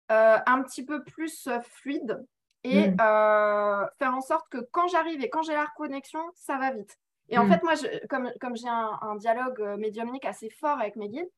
un 0.09 0.63
petit 0.63 0.85
peu 0.85 1.05
plus 1.05 1.49
fluide 1.63 2.25
et 2.65 2.89
Mm. 2.89 2.97
faire 2.97 4.15
en 4.15 4.21
sorte 4.21 4.49
que 4.51 4.59
quand 4.73 4.89
j'arrive 4.89 5.23
et 5.23 5.31
quand 5.31 5.43
j'ai 5.43 5.55
la 5.55 5.65
reconnexion, 5.67 6.21
ça 6.35 6.59
va 6.59 6.73
vite. 6.73 6.97
Et 7.29 7.39
en 7.39 7.45
Mm. 7.45 7.49
fait, 7.49 7.63
moi, 7.63 7.75
je- 7.77 8.07
comme, 8.09 8.31
comme 8.41 8.57
j'ai 8.57 8.69
un, 8.69 8.99
un 9.03 9.15
dialogue 9.17 9.61
médiumnique 9.79 10.25
assez 10.25 10.51
fort 10.51 10.79
avec 10.81 10.97
mes 10.97 11.09
guides, 11.09 11.31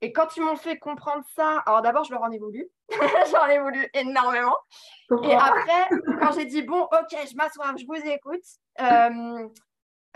et 0.00 0.12
quand 0.12 0.36
ils 0.36 0.42
m'ont 0.42 0.56
fait 0.56 0.78
comprendre 0.78 1.24
ça, 1.36 1.58
alors 1.66 1.82
d'abord, 1.82 2.04
je 2.04 2.12
leur 2.12 2.22
en 2.22 2.30
ai 2.30 2.38
voulu. 2.38 2.68
je 2.90 3.32
leur 3.32 3.42
en 3.44 3.48
ai 3.48 3.58
voulu 3.58 3.88
énormément. 3.94 4.56
Et 5.24 5.34
après, 5.34 5.88
quand 6.20 6.32
j'ai 6.32 6.44
dit, 6.46 6.62
bon, 6.62 6.82
ok, 6.82 7.16
je 7.30 7.36
m'assois, 7.36 7.72
je 7.78 7.84
vous 7.86 7.94
écoute, 7.94 8.40
euh, 8.80 9.48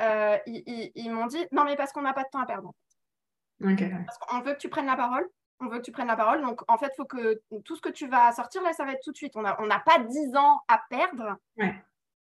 euh, 0.01 0.39
ils, 0.47 0.63
ils- 0.67 0.93
ils 0.95 1.11
m'ont 1.13 1.27
dit, 1.27 1.47
non, 1.53 1.65
mais 1.65 1.77
parce 1.77 1.93
qu'on 1.93 2.03
n'a 2.03 2.13
pas 2.15 2.23
de 2.25 2.29
temps 2.33 2.41
à 2.41 2.47
perdre. 2.47 2.73
Parce 4.07 4.19
qu'on 4.19 4.41
veut 4.41 4.55
que 4.55 4.59
tu 4.59 4.69
prennes 4.69 4.87
la 4.87 4.97
parole. 4.97 5.29
On 5.61 5.69
veut 5.69 5.79
que 5.79 5.85
tu 5.85 5.93
prennes 5.93 6.09
la 6.09 6.17
parole. 6.17 6.43
Donc, 6.43 6.61
en 6.69 6.77
fait, 6.79 6.87
il 6.93 6.97
faut 6.97 7.05
que 7.05 7.41
tout 7.65 7.77
ce 7.77 7.81
que 7.81 7.89
tu 7.89 8.09
vas 8.09 8.33
sortir, 8.33 8.61
là, 8.63 8.73
ça 8.73 8.85
va 8.85 8.93
être 8.93 9.03
tout 9.05 9.13
de 9.13 9.17
suite. 9.17 9.37
On 9.37 9.43
n'a 9.43 9.57
on 9.61 9.69
pas 9.69 9.99
10 10.01 10.35
ans 10.37 10.61
à 10.69 10.81
perdre. 10.91 11.37
Ouais. 11.57 11.75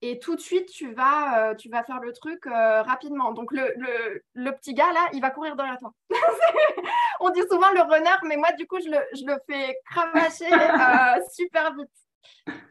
Et 0.03 0.19
tout 0.19 0.35
de 0.35 0.41
suite, 0.41 0.67
tu 0.71 0.93
vas, 0.95 1.51
euh, 1.51 1.55
tu 1.55 1.69
vas 1.69 1.83
faire 1.85 2.01
le 2.01 2.13
truc 2.13 2.47
euh, 2.47 2.83
rapidement. 2.83 3.33
Donc, 3.33 3.53
le, 3.53 3.73
le, 3.77 4.23
le 4.35 4.53
petit 4.53 4.73
gars, 4.73 4.93
là, 4.93 5.09
il 5.13 5.21
va 5.21 5.31
courir 5.31 5.57
derrière 5.57 5.79
toi. 5.79 5.93
On 7.21 7.29
dit 7.31 7.43
souvent 7.51 7.71
le 7.71 7.83
runner, 7.83 8.17
mais 8.25 8.37
moi, 8.39 8.53
du 8.53 8.67
coup, 8.67 8.79
je 8.83 8.89
le, 8.89 8.99
je 9.15 9.25
le 9.27 9.37
fais 9.49 9.79
cravacher 9.91 10.51
euh, 10.53 11.21
super 11.33 11.75
vite. 11.75 11.91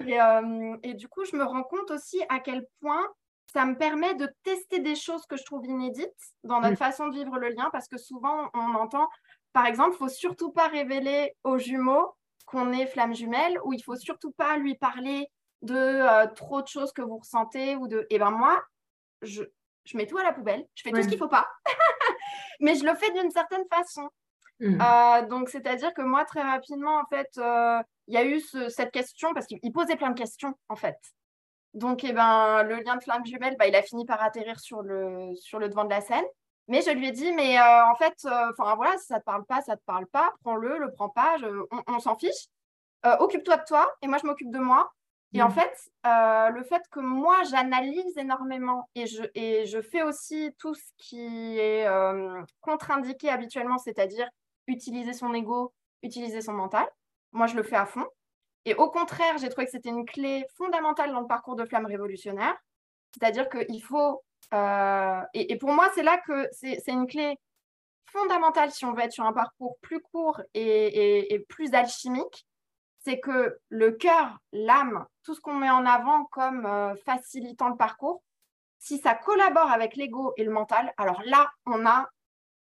Et, 0.07 0.17
et 0.89 0.93
du 0.95 1.07
coup, 1.07 1.23
je 1.25 1.35
me 1.35 1.43
rends 1.43 1.63
compte 1.63 1.91
aussi 1.91 2.23
à 2.29 2.39
quel 2.39 2.65
point 2.81 3.05
ça 3.51 3.65
me 3.65 3.75
permet 3.77 4.13
de 4.15 4.27
tester 4.43 4.79
des 4.79 4.95
choses 4.95 5.25
que 5.25 5.35
je 5.37 5.43
trouve 5.43 5.65
inédites 5.65 6.13
dans 6.43 6.59
notre 6.61 6.73
Mm. 6.73 6.77
façon 6.77 7.07
de 7.09 7.15
vivre 7.15 7.37
le 7.37 7.49
lien, 7.49 7.69
parce 7.71 7.87
que 7.87 7.97
souvent, 7.97 8.49
on 8.53 8.75
entend, 8.75 9.07
par 9.53 9.65
exemple, 9.65 9.95
il 9.95 9.97
faut 9.97 10.07
surtout 10.07 10.51
pas 10.51 10.67
révéler 10.67 11.35
aux 11.43 11.57
jumeaux 11.57 12.13
qu'on 12.45 12.71
est 12.71 12.87
flamme 12.87 13.13
jumelle, 13.13 13.59
ou 13.63 13.73
il 13.73 13.83
faut 13.83 13.95
surtout 13.95 14.31
pas 14.31 14.57
lui 14.57 14.75
parler 14.75 15.27
de 15.61 15.75
euh, 15.75 16.27
trop 16.27 16.61
de 16.61 16.67
choses 16.67 16.91
que 16.93 17.01
vous 17.01 17.17
ressentez, 17.17 17.75
ou 17.75 17.87
de... 17.87 18.07
Et 18.09 18.19
ben 18.19 18.31
moi, 18.31 18.61
je, 19.21 19.43
je 19.85 19.97
mets 19.97 20.07
tout 20.07 20.17
à 20.17 20.23
la 20.23 20.31
poubelle, 20.33 20.65
je 20.75 20.83
fais 20.83 20.89
Ouais. 20.91 20.99
tout 20.99 21.03
ce 21.03 21.09
qu'il 21.09 21.17
faut 21.17 21.27
pas, 21.27 21.47
mais 22.59 22.75
je 22.75 22.85
le 22.85 22.95
fais 22.95 23.11
d'une 23.11 23.31
certaine 23.31 23.65
façon. 23.71 24.09
Mm. 24.59 24.81
Euh, 24.81 25.25
donc, 25.27 25.49
c'est-à-dire 25.49 25.93
que 25.93 26.01
moi, 26.01 26.25
très 26.25 26.41
rapidement, 26.41 26.97
en 26.99 27.05
fait, 27.05 27.29
euh, 27.37 27.81
il 28.07 28.13
y 28.13 28.17
a 28.17 28.25
eu 28.25 28.39
ce- 28.39 28.69
cette 28.69 28.91
question, 28.91 29.33
parce 29.33 29.45
qu'il 29.45 29.59
il 29.63 29.71
posait 29.71 29.95
plein 29.95 30.09
de 30.11 30.17
questions, 30.19 30.53
en 30.69 30.75
fait. 30.75 30.97
Donc, 31.73 32.03
eh 32.03 32.13
ben, 32.13 32.63
le 32.63 32.75
lien 32.77 32.95
de 32.95 33.03
flamme 33.03 33.25
jumelle, 33.25 33.55
bah, 33.57 33.67
il 33.67 33.75
a 33.75 33.81
fini 33.83 34.05
par 34.05 34.21
atterrir 34.23 34.59
sur 34.59 34.81
le, 34.81 35.33
sur 35.35 35.59
le 35.59 35.69
devant 35.69 35.85
de 35.85 35.89
la 35.91 36.01
scène. 36.01 36.25
Mais 36.67 36.81
je 36.81 36.91
lui 36.91 37.07
ai 37.07 37.11
dit, 37.11 37.31
mais 37.31 37.57
euh, 37.59 37.85
en 37.85 37.95
fait, 37.95 38.13
enfin 38.51 38.75
voilà, 38.75 38.97
si 38.97 39.05
ça 39.07 39.15
ne 39.15 39.19
te 39.19 39.25
parle 39.25 39.45
pas, 39.45 39.61
ça 39.61 39.73
ne 39.73 39.77
te 39.77 39.83
parle 39.85 40.05
pas, 40.07 40.33
prends-le, 40.43 40.77
le 40.77 40.91
prends 40.91 41.09
pas, 41.09 41.37
je- 41.37 41.65
on, 41.71 41.83
on 41.87 41.99
s'en 41.99 42.15
fiche. 42.17 42.47
Occupe-toi 43.19 43.57
de 43.57 43.63
toi 43.65 43.91
et 44.01 44.07
moi, 44.07 44.17
je 44.21 44.27
m'occupe 44.27 44.51
de 44.51 44.59
moi. 44.59 44.91
Et 45.33 45.41
en 45.43 45.49
Mm. 45.49 45.51
fait, 45.51 45.91
euh, 46.07 46.49
le 46.49 46.63
fait 46.63 46.81
que 46.89 46.99
moi, 46.99 47.43
j'analyse 47.49 48.17
énormément 48.17 48.89
et 48.95 49.05
je, 49.05 49.23
et 49.35 49.65
je 49.67 49.79
fais 49.81 50.01
aussi 50.01 50.51
tout 50.57 50.73
ce 50.73 50.91
qui 50.97 51.57
est 51.59 51.85
euh, 51.87 52.41
contre-indiqué 52.61 53.29
habituellement, 53.29 53.77
c'est-à-dire 53.77 54.27
utiliser 54.67 55.13
son 55.13 55.33
ego, 55.33 55.71
utiliser 56.03 56.41
son 56.41 56.53
mental. 56.53 56.87
Moi, 57.31 57.45
je 57.47 57.55
le 57.55 57.63
fais 57.63 57.75
à 57.75 57.85
fond. 57.85 58.05
Et 58.65 58.73
au 58.75 58.89
contraire, 58.89 59.37
j'ai 59.37 59.49
trouvé 59.49 59.65
que 59.65 59.71
c'était 59.71 59.89
une 59.89 60.05
clé 60.05 60.45
fondamentale 60.57 61.11
dans 61.11 61.21
le 61.21 61.27
parcours 61.27 61.55
de 61.55 61.65
flamme 61.65 61.85
révolutionnaire. 61.85 62.55
C'est-à-dire 63.13 63.49
qu'il 63.49 63.83
faut... 63.83 64.23
euh, 64.53 65.21
et, 65.33 65.51
et 65.53 65.57
pour 65.57 65.71
moi, 65.71 65.89
c'est 65.95 66.03
là 66.03 66.17
que 66.17 66.47
c'est 66.51 66.79
c'est 66.83 66.91
une 66.91 67.07
clé 67.07 67.37
fondamentale 68.11 68.71
si 68.71 68.85
on 68.85 68.93
veut 68.93 69.03
être 69.03 69.11
sur 69.11 69.25
un 69.25 69.33
parcours 69.33 69.77
plus 69.81 70.01
court 70.01 70.41
et, 70.55 70.61
et- 70.63 71.33
et 71.35 71.39
plus 71.39 71.73
alchimique. 71.75 72.47
C'est 73.09 73.19
que 73.19 73.57
le 73.69 73.89
cœur, 73.93 74.37
l'âme, 74.53 75.03
tout 75.25 75.33
ce 75.33 75.41
qu'on 75.41 75.55
met 75.55 75.71
en 75.71 75.83
avant 75.87 76.25
comme 76.25 76.67
euh, 76.67 76.93
facilitant 77.07 77.69
le 77.69 77.75
parcours, 77.75 78.21
si 78.77 78.99
ça 78.99 79.15
collabore 79.15 79.71
avec 79.71 79.95
l'ego 79.95 80.33
et 80.37 80.43
le 80.43 80.51
mental, 80.51 80.93
alors 80.95 81.19
là, 81.25 81.49
on 81.65 81.87
a 81.87 82.07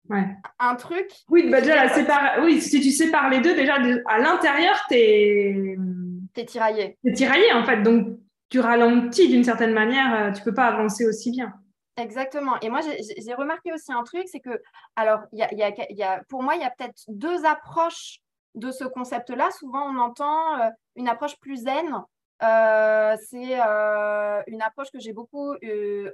Ouais. 0.09 0.25
un 0.61 0.77
truc 0.77 1.11
Oui, 1.31 1.51
bah 1.51 1.61
déjà, 1.61 1.75
la 1.85 1.89
sépara- 1.93 2.41
oui, 2.45 2.61
si 2.63 2.81
tu 2.81 2.93
sépares 2.93 3.29
les 3.29 3.41
deux, 3.41 3.57
déjà, 3.57 3.75
à 4.07 4.19
l'intérieur, 4.21 4.77
qui 4.87 4.95
est 4.95 6.45
tiraillé. 6.47 6.97
es 7.05 7.13
tiraillé, 7.13 7.53
en 7.53 7.65
fait. 7.65 7.83
Donc, 7.83 8.17
tu 8.49 8.61
ralentis 8.61 9.27
d'une 9.29 9.43
certaine 9.43 9.73
manière, 9.73 10.15
euh, 10.15 10.31
tu 10.31 10.45
peux 10.45 10.55
pas 10.55 10.67
avancer 10.67 11.05
aussi 11.09 11.33
bien. 11.33 11.53
Exactement. 11.97 12.61
Et 12.61 12.69
moi, 12.71 12.83
j'ai- 12.83 13.35
remarqué 13.35 13.73
aussi 13.73 13.93
un 13.93 14.05
truc, 14.05 14.29
c'est 14.29 14.39
que, 14.39 14.63
alors, 14.95 15.23
y 15.33 15.43
a, 15.43 15.53
il 15.53 15.59
y 15.59 15.65
a- 15.65 15.75
il 15.91 15.97
y 15.97 16.05
a- 16.05 16.23
pour 16.29 16.45
moi, 16.45 16.55
il 16.55 16.61
y 16.61 16.65
a 16.65 16.71
peut-être 16.71 17.03
deux 17.09 17.45
approches 17.45 18.21
de 18.57 18.71
ce 18.71 18.85
concept-là. 18.85 19.51
Souvent, 19.53 19.83
on 19.85 19.99
entend 19.99 20.61
euh, 20.61 20.71
une 20.97 21.09
approche 21.09 21.39
plus 21.39 21.57
zen. 21.59 22.03
Euh, 22.43 23.17
c'est 23.29 23.59
euh, 23.61 24.43
une 24.47 24.61
approche 24.63 24.91
que 24.91 24.99
j'ai 24.99 25.13
beaucoup 25.13 25.55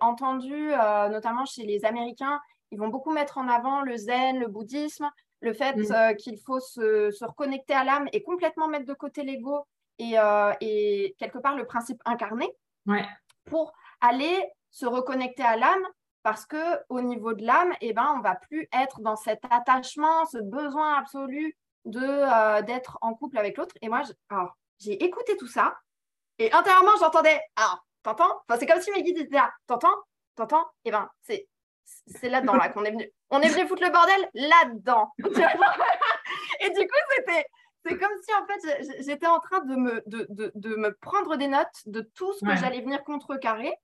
entendue, 0.00 0.70
notamment 1.10 1.44
chez 1.46 1.64
les 1.64 1.84
Américains. 1.84 2.40
Ils 2.70 2.78
vont 2.78 2.88
beaucoup 2.88 3.10
mettre 3.12 3.38
en 3.38 3.48
avant 3.48 3.82
le 3.82 3.96
zen, 3.96 4.38
le 4.38 4.46
bouddhisme, 4.48 5.10
le 5.40 5.52
fait 5.52 5.74
Mm. 5.76 6.16
qu'il 6.16 6.38
faut 6.38 6.60
se, 6.60 7.10
se 7.10 7.24
reconnecter 7.24 7.74
à 7.74 7.84
l'âme 7.84 8.08
et 8.12 8.22
complètement 8.22 8.68
mettre 8.68 8.86
de 8.86 8.94
côté 8.94 9.22
l'ego 9.24 9.66
et, 9.98 10.14
et 10.60 11.14
quelque 11.18 11.38
part 11.38 11.56
le 11.56 11.66
principe 11.66 12.00
incarné 12.04 12.48
Ouais. 12.86 13.04
pour 13.44 13.72
aller 14.00 14.44
se 14.70 14.86
reconnecter 14.86 15.42
à 15.42 15.56
l'âme 15.56 15.86
parce 16.22 16.46
que 16.46 16.56
au 16.88 17.00
niveau 17.00 17.32
de 17.34 17.44
l'âme, 17.44 17.72
eh 17.80 17.92
ben, 17.92 18.14
on 18.16 18.20
va 18.20 18.36
plus 18.36 18.68
être 18.72 19.00
dans 19.00 19.16
cet 19.16 19.40
attachement, 19.50 20.24
ce 20.26 20.38
besoin 20.38 20.94
absolu 20.94 21.56
de 21.84 22.00
euh, 22.00 22.62
d'être 22.62 22.98
en 23.00 23.14
couple 23.14 23.38
avec 23.38 23.56
l'autre. 23.56 23.74
Et 23.82 23.88
moi, 23.88 24.02
j'ai 24.78 25.02
écouté 25.04 25.36
tout 25.36 25.46
ça 25.48 25.76
et 26.38 26.52
intérieurement, 26.52 26.92
j'entendais, 26.98 27.40
alors, 27.56 27.84
t'entends? 28.02 28.40
Enfin, 28.48 28.58
c'est 28.58 28.66
comme 28.66 28.80
si 28.80 28.90
mes 28.92 29.02
guides 29.02 29.18
étaient 29.18 29.36
là, 29.36 29.52
t'entends? 29.66 29.94
T'entends? 30.34 30.66
Eh 30.84 30.90
ben, 30.90 31.08
c'est 31.22 31.46
c'est 32.06 32.28
là-dedans 32.28 32.54
là 32.54 32.68
qu'on 32.68 32.84
est 32.84 32.90
venu. 32.90 33.10
On 33.30 33.40
est 33.40 33.48
venu 33.48 33.66
foutre 33.68 33.82
le 33.82 33.90
bordel 33.90 34.28
là-dedans. 34.34 35.12
Et 36.60 36.70
du 36.70 36.86
coup, 36.86 36.98
c'était 37.16 37.44
c'est 37.84 37.98
comme 37.98 38.12
si 38.22 38.32
en 38.34 38.46
fait 38.46 39.02
j'étais 39.02 39.26
en 39.26 39.40
train 39.40 39.60
de 39.60 39.74
me, 39.74 40.02
de, 40.06 40.26
de- 40.30 40.52
de 40.54 40.76
me 40.76 40.94
prendre 41.00 41.36
des 41.36 41.48
notes 41.48 41.66
de 41.86 42.00
tout 42.14 42.32
ce 42.34 42.40
que 42.44 42.50
Ouais. 42.50 42.56
j'allais 42.56 42.80
venir 42.80 43.02
contrecarrer. 43.04 43.74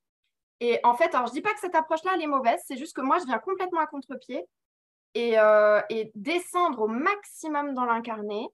Et 0.61 0.81
en 0.85 0.95
fait, 0.95 1.15
alors 1.15 1.27
je 1.29 1.33
dis 1.33 1.41
pas 1.43 1.53
que 1.53 1.61
cette 1.61 1.75
approche-là, 1.75 2.13
elle 2.15 2.23
est 2.23 2.27
mauvaise, 2.29 2.61
c'est 2.67 2.77
juste 2.77 2.95
que 2.97 3.01
moi, 3.01 3.19
je 3.19 3.25
viens 3.27 3.39
complètement 3.39 3.81
à 3.81 3.87
contre-pied 3.87 4.45
et, 5.15 5.39
euh, 5.39 5.81
et 5.91 6.13
descendre 6.15 6.83
au 6.83 6.89
maximum 6.89 7.75
dans 7.75 7.85
l'incarné, 7.85 8.49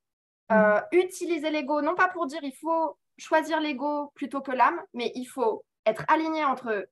euh, 0.53 0.81
utiliser 0.93 1.51
l'ego, 1.51 1.83
non 1.83 1.95
pas 1.95 2.09
pour 2.09 2.27
dire 2.27 2.41
il 2.43 2.55
faut 2.55 2.97
choisir 3.19 3.61
l'ego 3.61 4.13
plutôt 4.15 4.41
que 4.41 4.53
l'âme, 4.53 4.81
mais 4.93 5.13
il 5.15 5.25
faut 5.25 5.65
être 5.87 6.05
aligné 6.09 6.45
entre 6.45 6.87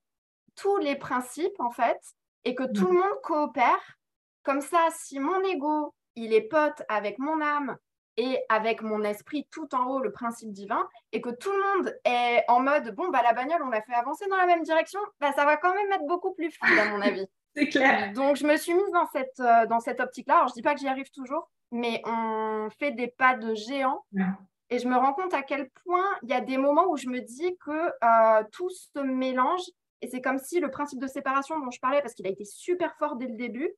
tous 0.55 0.77
les 0.77 0.95
principes, 0.95 1.59
en 1.59 1.71
fait, 1.71 1.99
et 2.45 2.55
que 2.55 2.63
tout 2.63 2.87
le 2.87 2.93
monde 2.93 3.21
coopère. 3.23 3.97
Comme 4.43 4.61
ça, 4.61 4.87
si 4.91 5.19
mon 5.19 5.41
ego, 5.43 5.93
il 6.15 6.33
est 6.33 6.41
pote 6.41 6.81
avec 6.89 7.17
mon 7.17 7.41
âme 7.41 7.77
et 8.17 8.39
avec 8.49 8.81
mon 8.81 9.03
esprit 9.03 9.47
tout 9.49 9.73
en 9.73 9.85
haut, 9.87 9.99
le 9.99 10.11
principe 10.11 10.51
divin, 10.51 10.87
et 11.11 11.21
que 11.21 11.29
tout 11.29 11.51
le 11.51 11.61
monde 11.61 11.97
est 12.05 12.43
en 12.47 12.59
mode, 12.59 12.93
bon, 12.93 13.09
bah, 13.09 13.21
la 13.23 13.33
bagnole, 13.33 13.63
on 13.63 13.69
l'a 13.69 13.81
fait 13.81 13.93
avancer 13.93 14.27
dans 14.27 14.37
la 14.37 14.45
même 14.45 14.63
direction, 14.63 14.99
bah, 15.19 15.31
ça 15.33 15.45
va 15.45 15.57
quand 15.57 15.73
même 15.73 15.91
être 15.91 16.05
beaucoup 16.05 16.33
plus 16.33 16.51
fluide, 16.51 16.77
à 16.77 16.89
mon 16.89 17.01
avis. 17.01 17.27
C'est 17.55 17.69
clair. 17.69 18.13
Donc, 18.13 18.35
je 18.37 18.45
me 18.45 18.57
suis 18.57 18.73
mise 18.73 18.91
dans 18.91 19.05
cette, 19.13 19.39
euh, 19.39 19.65
dans 19.67 19.79
cette 19.79 19.99
optique-là. 19.99 20.37
Alors, 20.37 20.47
je 20.47 20.53
dis 20.53 20.61
pas 20.61 20.73
que 20.73 20.79
j'y 20.79 20.87
arrive 20.87 21.11
toujours, 21.11 21.49
mais 21.71 22.01
on 22.05 22.69
fait 22.79 22.91
des 22.91 23.07
pas 23.07 23.35
de 23.35 23.53
géant. 23.53 24.03
Ouais. 24.13 24.23
Et 24.69 24.79
je 24.79 24.87
me 24.87 24.95
rends 24.95 25.13
compte 25.13 25.33
à 25.33 25.43
quel 25.43 25.69
point 25.83 26.05
il 26.23 26.29
y 26.29 26.33
a 26.33 26.41
des 26.41 26.57
moments 26.57 26.87
où 26.89 26.97
je 26.97 27.07
me 27.09 27.19
dis 27.19 27.55
que 27.63 27.71
euh, 28.03 28.43
tout 28.51 28.69
se 28.69 28.99
mélange. 28.99 29.61
Et 30.01 30.07
c'est 30.07 30.21
comme 30.21 30.39
si 30.39 30.59
le 30.59 30.71
principe 30.71 30.99
de 30.99 31.07
séparation 31.07 31.59
dont 31.59 31.69
je 31.71 31.79
parlais, 31.79 32.01
parce 32.01 32.13
qu'il 32.13 32.25
a 32.27 32.29
été 32.29 32.43
super 32.45 32.95
fort 32.97 33.15
dès 33.17 33.27
le 33.27 33.35
début, 33.35 33.71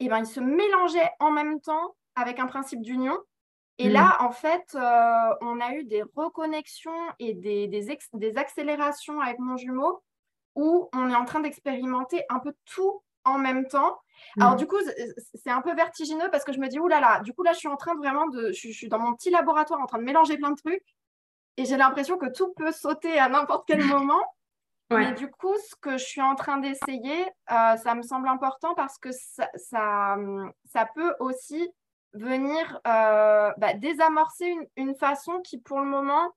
et 0.00 0.08
ben, 0.08 0.18
il 0.18 0.26
se 0.26 0.40
mélangeait 0.40 1.10
en 1.20 1.30
même 1.30 1.60
temps 1.60 1.94
avec 2.16 2.38
un 2.40 2.46
principe 2.46 2.82
d'union. 2.82 3.16
Et 3.78 3.88
Mm. 3.88 3.92
là, 3.92 4.16
en 4.20 4.30
fait, 4.30 4.74
euh, 4.74 5.34
on 5.40 5.60
a 5.60 5.74
eu 5.74 5.84
des 5.84 6.02
reconnexions 6.16 6.90
et 7.18 7.32
des, 7.34 7.68
des 7.68 8.38
accélérations 8.38 9.20
avec 9.20 9.38
mon 9.38 9.56
jumeau 9.56 10.02
où 10.56 10.88
on 10.92 11.08
est 11.08 11.14
en 11.14 11.24
train 11.24 11.40
d'expérimenter 11.40 12.24
un 12.28 12.40
peu 12.40 12.52
tout 12.64 13.02
en 13.30 13.38
même 13.38 13.66
temps. 13.68 13.98
Alors 14.38 14.54
Mm. 14.54 14.56
du 14.58 14.66
coup, 14.66 14.76
c'est 15.34 15.50
un 15.50 15.60
peu 15.62 15.74
vertigineux 15.74 16.28
parce 16.30 16.44
que 16.44 16.52
je 16.52 16.58
me 16.58 16.68
dis, 16.68 16.78
oulala, 16.78 17.00
là 17.00 17.14
là, 17.16 17.20
du 17.20 17.32
coup 17.32 17.42
là, 17.42 17.52
je 17.52 17.58
suis 17.58 17.68
en 17.68 17.76
train 17.76 17.94
de 17.94 17.98
vraiment 18.00 18.26
de... 18.28 18.48
Je, 18.48 18.52
suis- 18.52 18.72
je 18.72 18.78
suis 18.78 18.88
dans 18.88 18.98
mon 18.98 19.14
petit 19.14 19.30
laboratoire 19.30 19.80
en 19.80 19.86
train 19.86 19.98
de 19.98 20.04
mélanger 20.04 20.36
plein 20.36 20.50
de 20.50 20.56
trucs 20.56 20.84
et 21.56 21.64
j'ai 21.64 21.76
l'impression 21.76 22.16
que 22.18 22.26
tout 22.26 22.52
peut 22.54 22.72
sauter 22.72 23.18
à 23.18 23.28
n'importe 23.28 23.64
quel 23.66 23.78
moment. 23.84 24.22
Mais 24.92 25.12
du 25.12 25.30
coup, 25.30 25.54
ce 25.68 25.76
que 25.76 25.92
je 25.98 26.04
suis 26.04 26.20
en 26.20 26.34
train 26.34 26.58
d'essayer, 26.58 27.24
euh, 27.52 27.76
ça 27.76 27.94
me 27.94 28.02
semble 28.02 28.26
important 28.26 28.74
parce 28.74 28.98
que 28.98 29.12
ça, 29.12 29.48
ça, 29.54 30.16
ça 30.64 30.84
peut 30.96 31.14
aussi 31.20 31.70
venir 32.12 32.80
euh, 32.88 33.52
bah, 33.56 33.74
désamorcer 33.74 34.46
une, 34.46 34.66
une, 34.74 34.94
façon 34.96 35.40
qui, 35.42 35.58
pour 35.58 35.78
le 35.78 35.86
moment, 35.86 36.32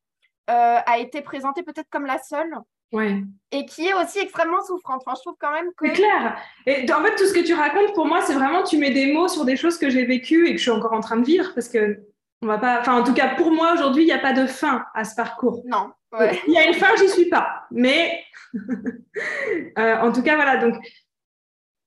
euh, 0.52 0.80
a 0.86 1.00
été 1.00 1.22
présentée 1.24 1.64
peut-être 1.64 1.90
comme 1.90 2.06
la 2.06 2.20
seule. 2.20 2.56
Ouais. 2.94 3.24
Et 3.52 3.66
qui 3.66 3.88
est 3.88 3.94
aussi 3.96 4.20
extrêmement 4.20 4.62
souffrante. 4.64 5.02
Enfin, 5.06 5.16
je 5.18 5.22
trouve 5.22 5.36
quand 5.40 5.52
même 5.52 5.72
que. 5.76 5.88
C'est 5.88 5.94
clair. 5.94 6.38
Et 6.68 6.92
en 6.94 7.04
fait, 7.04 7.16
tout 7.16 7.26
ce 7.26 7.34
que 7.34 7.44
tu 7.44 7.56
racontes, 7.56 7.94
pour 7.94 8.06
moi, 8.06 8.22
c'est 8.22 8.36
vraiment 8.36 8.64
tu 8.64 8.78
mets 8.78 8.92
des 8.92 9.12
mots 9.12 9.28
sur 9.28 9.46
des 9.46 9.56
choses 9.56 9.80
que 9.80 9.90
j'ai 9.90 10.06
vécues 10.06 10.48
et 10.48 10.52
que 10.52 10.58
je 10.58 10.62
suis 10.62 10.72
encore 10.72 10.94
en 10.94 11.02
train 11.02 11.18
de 11.18 11.26
vivre. 11.26 11.52
Parce 11.56 11.68
que, 11.68 12.00
on 12.44 12.48
va 12.48 12.60
pas. 12.60 12.80
Enfin, 12.80 12.94
en 12.94 13.04
tout 13.04 13.14
cas, 13.14 13.36
pour 13.36 13.52
moi, 13.52 13.74
aujourd'hui, 13.74 14.04
il 14.04 14.06
n'y 14.06 14.14
a 14.14 14.20
pas 14.20 14.34
de 14.34 14.46
fin 14.46 14.86
à 14.94 15.04
ce 15.04 15.16
parcours. 15.16 15.64
Non. 15.66 15.92
Il 16.48 16.54
y 16.54 16.58
a 16.58 16.68
une 16.68 16.76
fin, 16.76 16.96
j'y 16.98 17.10
suis 17.10 17.30
pas. 17.30 17.66
Mais, 17.72 18.24
euh, 19.80 19.98
en 19.98 20.12
tout 20.12 20.22
cas, 20.22 20.36
voilà. 20.36 20.58
Donc, 20.58 20.76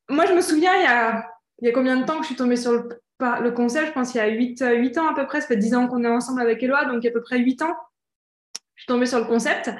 moi, 0.09 0.27
je 0.27 0.33
me 0.33 0.41
souviens, 0.41 0.75
il 0.75 0.83
y 0.83 0.87
a, 0.87 1.25
il 1.61 1.69
y 1.69 1.71
a 1.71 1.73
combien 1.73 1.97
de 1.97 2.05
temps 2.05 2.17
que 2.17 2.23
je 2.23 2.27
suis 2.27 2.37
tombée 2.37 2.57
sur 2.57 2.73
le, 2.73 2.89
le 3.21 3.51
concept 3.53 3.87
Je 3.87 3.93
pense 3.93 4.11
qu'il 4.11 4.21
y 4.21 4.25
a 4.25 4.29
8, 4.29 4.65
8 4.77 4.99
ans 4.99 5.09
à 5.09 5.15
peu 5.15 5.25
près. 5.27 5.41
Ça 5.41 5.47
fait 5.47 5.57
10 5.57 5.75
ans 5.77 5.87
qu'on 5.87 6.03
est 6.03 6.09
ensemble 6.09 6.41
avec 6.41 6.61
Eloi, 6.65 6.85
donc 6.87 6.97
il 7.03 7.05
y 7.05 7.09
a 7.09 7.11
à 7.11 7.15
peu 7.15 7.23
près 7.23 7.39
8 7.39 7.63
ans. 7.63 7.77
Je 8.75 8.83
suis 8.83 8.89
tombée 8.89 9.07
sur 9.07 9.21
le 9.21 9.25
concept. 9.25 9.71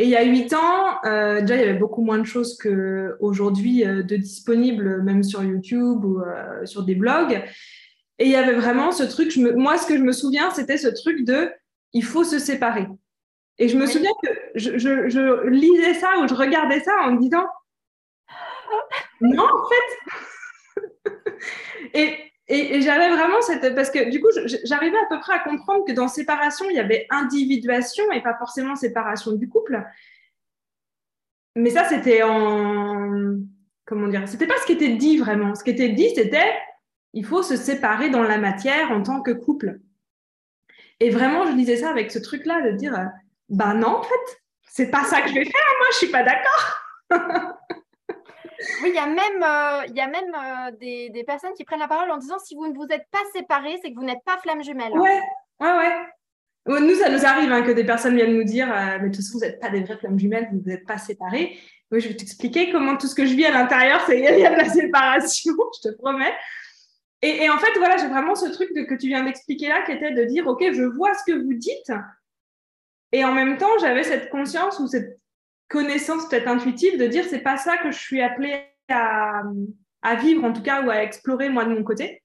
Et 0.00 0.04
il 0.04 0.08
y 0.08 0.16
a 0.16 0.24
huit 0.24 0.50
ans, 0.54 0.98
euh, 1.04 1.42
déjà, 1.42 1.56
il 1.56 1.60
y 1.60 1.62
avait 1.62 1.78
beaucoup 1.78 2.02
moins 2.02 2.16
de 2.16 2.24
choses 2.24 2.56
qu'aujourd'hui 2.56 3.84
euh, 3.84 4.02
de 4.02 4.16
disponibles, 4.16 5.02
même 5.02 5.22
sur 5.22 5.42
YouTube 5.42 6.02
ou 6.06 6.22
euh, 6.22 6.64
sur 6.64 6.84
des 6.84 6.94
blogs. 6.94 7.44
Et 8.18 8.24
il 8.24 8.30
y 8.30 8.36
avait 8.36 8.54
vraiment 8.54 8.92
ce 8.92 9.02
truc, 9.02 9.30
je 9.30 9.40
me, 9.40 9.52
moi, 9.52 9.76
ce 9.76 9.86
que 9.86 9.98
je 9.98 10.02
me 10.02 10.12
souviens, 10.12 10.50
c'était 10.52 10.78
ce 10.78 10.88
truc 10.88 11.26
de 11.26 11.52
il 11.92 12.02
faut 12.02 12.24
se 12.24 12.38
séparer. 12.38 12.86
Et 13.58 13.68
je 13.68 13.76
me 13.76 13.84
souviens 13.84 14.12
que 14.22 14.30
je, 14.54 14.78
je, 14.78 15.10
je, 15.10 15.46
lisais 15.48 15.92
ça 15.92 16.18
ou 16.18 16.26
je 16.26 16.34
regardais 16.34 16.80
ça 16.80 16.92
en 17.02 17.12
me 17.12 17.20
disant 17.20 17.44
non, 19.20 19.44
en 19.44 19.68
fait. 19.68 21.12
et, 21.92 22.29
et, 22.50 22.82
j'avais 22.82 23.08
vraiment 23.10 23.40
cette. 23.42 23.74
Parce 23.74 23.90
que 23.90 24.10
du 24.10 24.20
coup, 24.20 24.28
j'arrivais 24.64 24.98
à 24.98 25.06
peu 25.08 25.20
près 25.20 25.34
à 25.34 25.38
comprendre 25.38 25.84
que 25.86 25.92
dans 25.92 26.08
séparation, 26.08 26.66
il 26.68 26.76
y 26.76 26.80
avait 26.80 27.06
individuation 27.10 28.10
et 28.12 28.22
pas 28.22 28.36
forcément 28.36 28.74
séparation 28.74 29.32
du 29.32 29.48
couple. 29.48 29.82
Mais 31.56 31.70
ça, 31.70 31.84
c'était 31.84 32.22
en. 32.22 33.36
Comment 33.84 34.08
dire 34.08 34.28
C'était 34.28 34.46
pas 34.46 34.58
ce 34.60 34.66
qui 34.66 34.72
était 34.72 34.96
dit 34.96 35.18
vraiment. 35.18 35.54
Ce 35.54 35.64
qui 35.64 35.70
était 35.70 35.90
dit, 35.90 36.10
c'était 36.14 36.54
il 37.12 37.24
faut 37.24 37.42
se 37.42 37.56
séparer 37.56 38.10
dans 38.10 38.22
la 38.22 38.38
matière 38.38 38.90
en 38.92 39.02
tant 39.02 39.20
que 39.20 39.32
couple. 39.32 39.80
Et 41.00 41.10
vraiment, 41.10 41.46
je 41.46 41.52
disais 41.52 41.76
ça 41.76 41.90
avec 41.90 42.10
ce 42.10 42.18
truc-là 42.18 42.62
de 42.70 42.76
dire 42.76 43.10
bah 43.48 43.74
non, 43.74 43.96
en 43.96 44.02
fait, 44.02 44.40
c'est 44.68 44.90
pas 44.90 45.04
ça 45.04 45.22
que 45.22 45.28
je 45.28 45.34
vais 45.34 45.44
faire. 45.44 45.74
Moi, 45.78 45.88
je 45.92 45.96
suis 45.96 46.08
pas 46.08 46.22
d'accord. 46.22 47.56
Oui, 48.82 48.90
il 48.90 48.94
y 48.94 48.98
a 48.98 49.06
même, 49.06 49.42
euh, 49.42 49.86
y 49.94 50.00
a 50.00 50.06
même 50.06 50.34
euh, 50.34 50.76
des, 50.78 51.10
des, 51.10 51.24
personnes 51.24 51.52
qui 51.54 51.64
prennent 51.64 51.80
la 51.80 51.88
parole 51.88 52.10
en 52.10 52.18
disant 52.18 52.38
si 52.38 52.54
vous 52.54 52.66
ne 52.66 52.74
vous 52.74 52.86
êtes 52.90 53.06
pas 53.10 53.22
séparés, 53.34 53.78
c'est 53.82 53.90
que 53.90 53.96
vous 53.96 54.04
n'êtes 54.04 54.24
pas 54.24 54.38
flamme 54.38 54.62
jumelle. 54.62 54.92
Ouais, 54.92 55.20
ouais, 55.60 55.76
ouais. 55.76 56.80
Nous, 56.80 56.94
ça 56.94 57.08
nous 57.08 57.24
arrive 57.24 57.50
hein, 57.52 57.62
que 57.62 57.72
des 57.72 57.84
personnes 57.84 58.14
viennent 58.16 58.36
nous 58.36 58.44
dire 58.44 58.70
euh, 58.70 58.98
Mais 59.00 59.08
de 59.08 59.14
toute 59.14 59.24
façon, 59.24 59.38
vous 59.38 59.44
n'êtes 59.44 59.60
pas 59.60 59.70
des 59.70 59.82
vraies 59.82 59.96
flammes 59.96 60.18
jumelles, 60.18 60.48
vous 60.52 60.62
n'êtes 60.68 60.86
pas 60.86 60.98
séparés. 60.98 61.58
Oui, 61.90 62.00
je 62.00 62.08
vais 62.08 62.16
t'expliquer 62.16 62.70
comment 62.70 62.96
tout 62.96 63.06
ce 63.06 63.14
que 63.14 63.26
je 63.26 63.34
vis 63.34 63.46
à 63.46 63.50
l'intérieur, 63.50 64.02
c'est 64.06 64.18
il 64.18 64.24
y 64.24 64.46
a 64.46 64.50
de 64.50 64.56
la 64.56 64.68
séparation, 64.68 65.54
je 65.82 65.88
te 65.88 65.94
promets. 65.96 66.34
Et, 67.22 67.44
et 67.44 67.50
en 67.50 67.58
fait, 67.58 67.78
voilà, 67.78 67.96
j'ai 67.96 68.08
vraiment 68.08 68.34
ce 68.34 68.48
truc 68.50 68.74
de, 68.74 68.82
que 68.82 68.94
tu 68.94 69.08
viens 69.08 69.24
d'expliquer 69.24 69.68
là, 69.68 69.82
qui 69.82 69.92
était 69.92 70.12
de 70.12 70.24
dire 70.24 70.46
Ok, 70.46 70.64
je 70.72 70.82
vois 70.82 71.12
ce 71.14 71.32
que 71.32 71.36
vous 71.36 71.54
dites. 71.54 71.92
Et 73.12 73.24
en 73.24 73.32
même 73.32 73.56
temps, 73.56 73.78
j'avais 73.80 74.04
cette 74.04 74.30
conscience 74.30 74.78
ou 74.78 74.86
cette 74.86 75.19
connaissance 75.70 76.28
peut-être 76.28 76.48
intuitive 76.48 76.98
de 76.98 77.06
dire 77.06 77.24
c'est 77.24 77.40
pas 77.40 77.56
ça 77.56 77.78
que 77.78 77.90
je 77.90 77.98
suis 77.98 78.20
appelée 78.20 78.66
à, 78.90 79.42
vivre 80.20 80.44
en 80.44 80.52
tout 80.52 80.62
cas 80.62 80.82
ou 80.82 80.90
à 80.90 81.02
explorer 81.02 81.48
moi 81.48 81.64
de 81.64 81.70
mon 81.72 81.82
côté. 81.82 82.22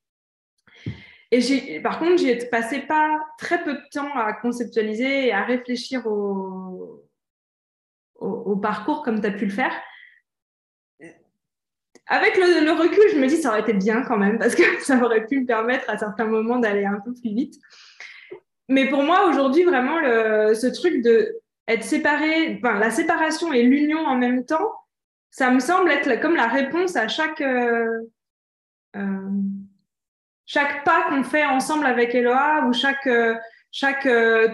Et 1.32 1.80
par 1.82 2.00
contre, 2.00 2.18
j'ai 2.18 2.38
passé 2.48 2.80
pas 2.80 3.20
très 3.38 3.64
peu 3.64 3.74
de 3.74 3.90
temps 3.92 4.14
à 4.16 4.34
conceptualiser 4.34 5.28
et 5.28 5.34
à 5.34 5.44
réfléchir 5.44 6.06
au, 6.08 7.04
au, 8.16 8.56
parcours 8.56 9.04
comme 9.04 9.22
tu 9.22 9.28
as 9.28 9.32
pu 9.32 9.46
le 9.46 9.52
faire. 9.52 9.74
Avec 12.08 12.38
le, 12.38 12.64
le, 12.64 12.72
recul, 12.72 13.04
je 13.12 13.20
me 13.20 13.28
dis 13.28 13.38
ça 13.38 13.50
aurait 13.50 13.62
été 13.62 13.74
bien 13.74 14.04
quand 14.04 14.18
même 14.18 14.38
parce 14.40 14.56
que 14.56 14.64
ça 14.82 14.98
aurait 15.04 15.26
pu 15.26 15.42
me 15.42 15.46
permettre 15.46 15.90
à 15.90 15.98
certains 15.98 16.26
moments 16.26 16.60
d'aller 16.60 16.86
un 16.86 17.00
peu 17.04 17.14
plus 17.14 17.34
vite. 17.34 17.56
Mais 18.70 18.90
pour 18.90 19.04
moi, 19.04 19.28
aujourd'hui, 19.28 19.64
vraiment, 19.64 20.00
le, 20.00 20.54
ce 20.56 20.68
truc 20.68 21.04
de 21.04 21.42
être 21.68 21.84
séparé, 21.84 22.60
enfin, 22.62 22.78
la 22.80 22.92
séparation 22.92 23.52
et 23.54 23.64
l'union 23.64 24.06
en 24.06 24.18
même 24.18 24.46
temps, 24.46 24.72
ça 25.32 25.52
me 25.52 25.60
semble 25.60 25.92
être 25.92 26.20
comme 26.22 26.36
la 26.36 26.48
réponse 26.48 26.96
à 26.96 27.08
chaque, 27.08 27.42
euh, 27.42 28.04
euh, 28.96 29.30
chaque 30.46 30.84
pas 30.84 31.10
qu'on 31.10 31.24
fait 31.24 31.46
ensemble 31.46 31.86
avec 31.86 32.16
Eloa 32.16 32.66
ou 32.68 32.74
chaque, 32.74 33.08
euh, 33.08 33.36
chaque 33.72 34.08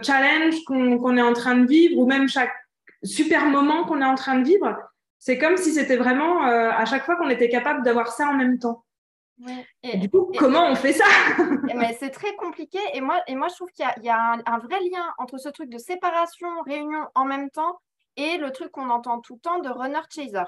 challenge 0.03 0.63
qu'on 0.65 1.17
est 1.17 1.21
en 1.21 1.33
train 1.33 1.55
de 1.55 1.67
vivre 1.67 1.99
ou 1.99 2.07
même 2.07 2.27
chaque 2.27 2.53
super 3.03 3.45
moment 3.45 3.85
qu'on 3.85 4.01
est 4.01 4.05
en 4.05 4.15
train 4.15 4.39
de 4.39 4.45
vivre. 4.45 4.75
C'est 5.19 5.37
comme 5.37 5.57
si 5.57 5.73
c'était 5.73 5.97
vraiment 5.97 6.41
à 6.41 6.83
chaque 6.85 7.05
fois 7.05 7.15
qu'on 7.15 7.29
était 7.29 7.49
capable 7.49 7.83
d'avoir 7.83 8.11
ça 8.11 8.27
en 8.27 8.33
même 8.33 8.57
temps. 8.57 8.83
Et, 9.83 9.97
du 9.97 10.09
coup, 10.09 10.31
comment 10.37 10.67
on 10.69 10.75
fait 10.75 10.93
ça? 10.93 11.05
mais 11.75 11.95
C'est 11.99 12.09
très 12.09 12.35
compliqué. 12.35 12.79
Et 12.93 13.01
moi, 13.01 13.21
et 13.27 13.35
moi, 13.35 13.47
je 13.49 13.55
trouve 13.55 13.71
qu'il 13.71 13.85
y 14.03 14.09
a, 14.09 14.19
un, 14.19 14.41
un, 14.45 14.57
vrai 14.59 14.79
lien 14.91 15.13
entre 15.17 15.37
ce 15.37 15.49
truc 15.49 15.69
de 15.69 15.77
séparation, 15.77 16.47
réunion 16.65 17.07
en 17.15 17.25
même 17.25 17.49
temps, 17.49 17.79
et 18.17 18.37
le 18.37 18.51
truc 18.51 18.71
qu'on 18.71 18.89
entend 18.89 19.19
tout 19.19 19.35
le 19.35 19.39
temps 19.39 19.59
de 19.59 19.69
runner 19.69 20.01
chaser. 20.09 20.43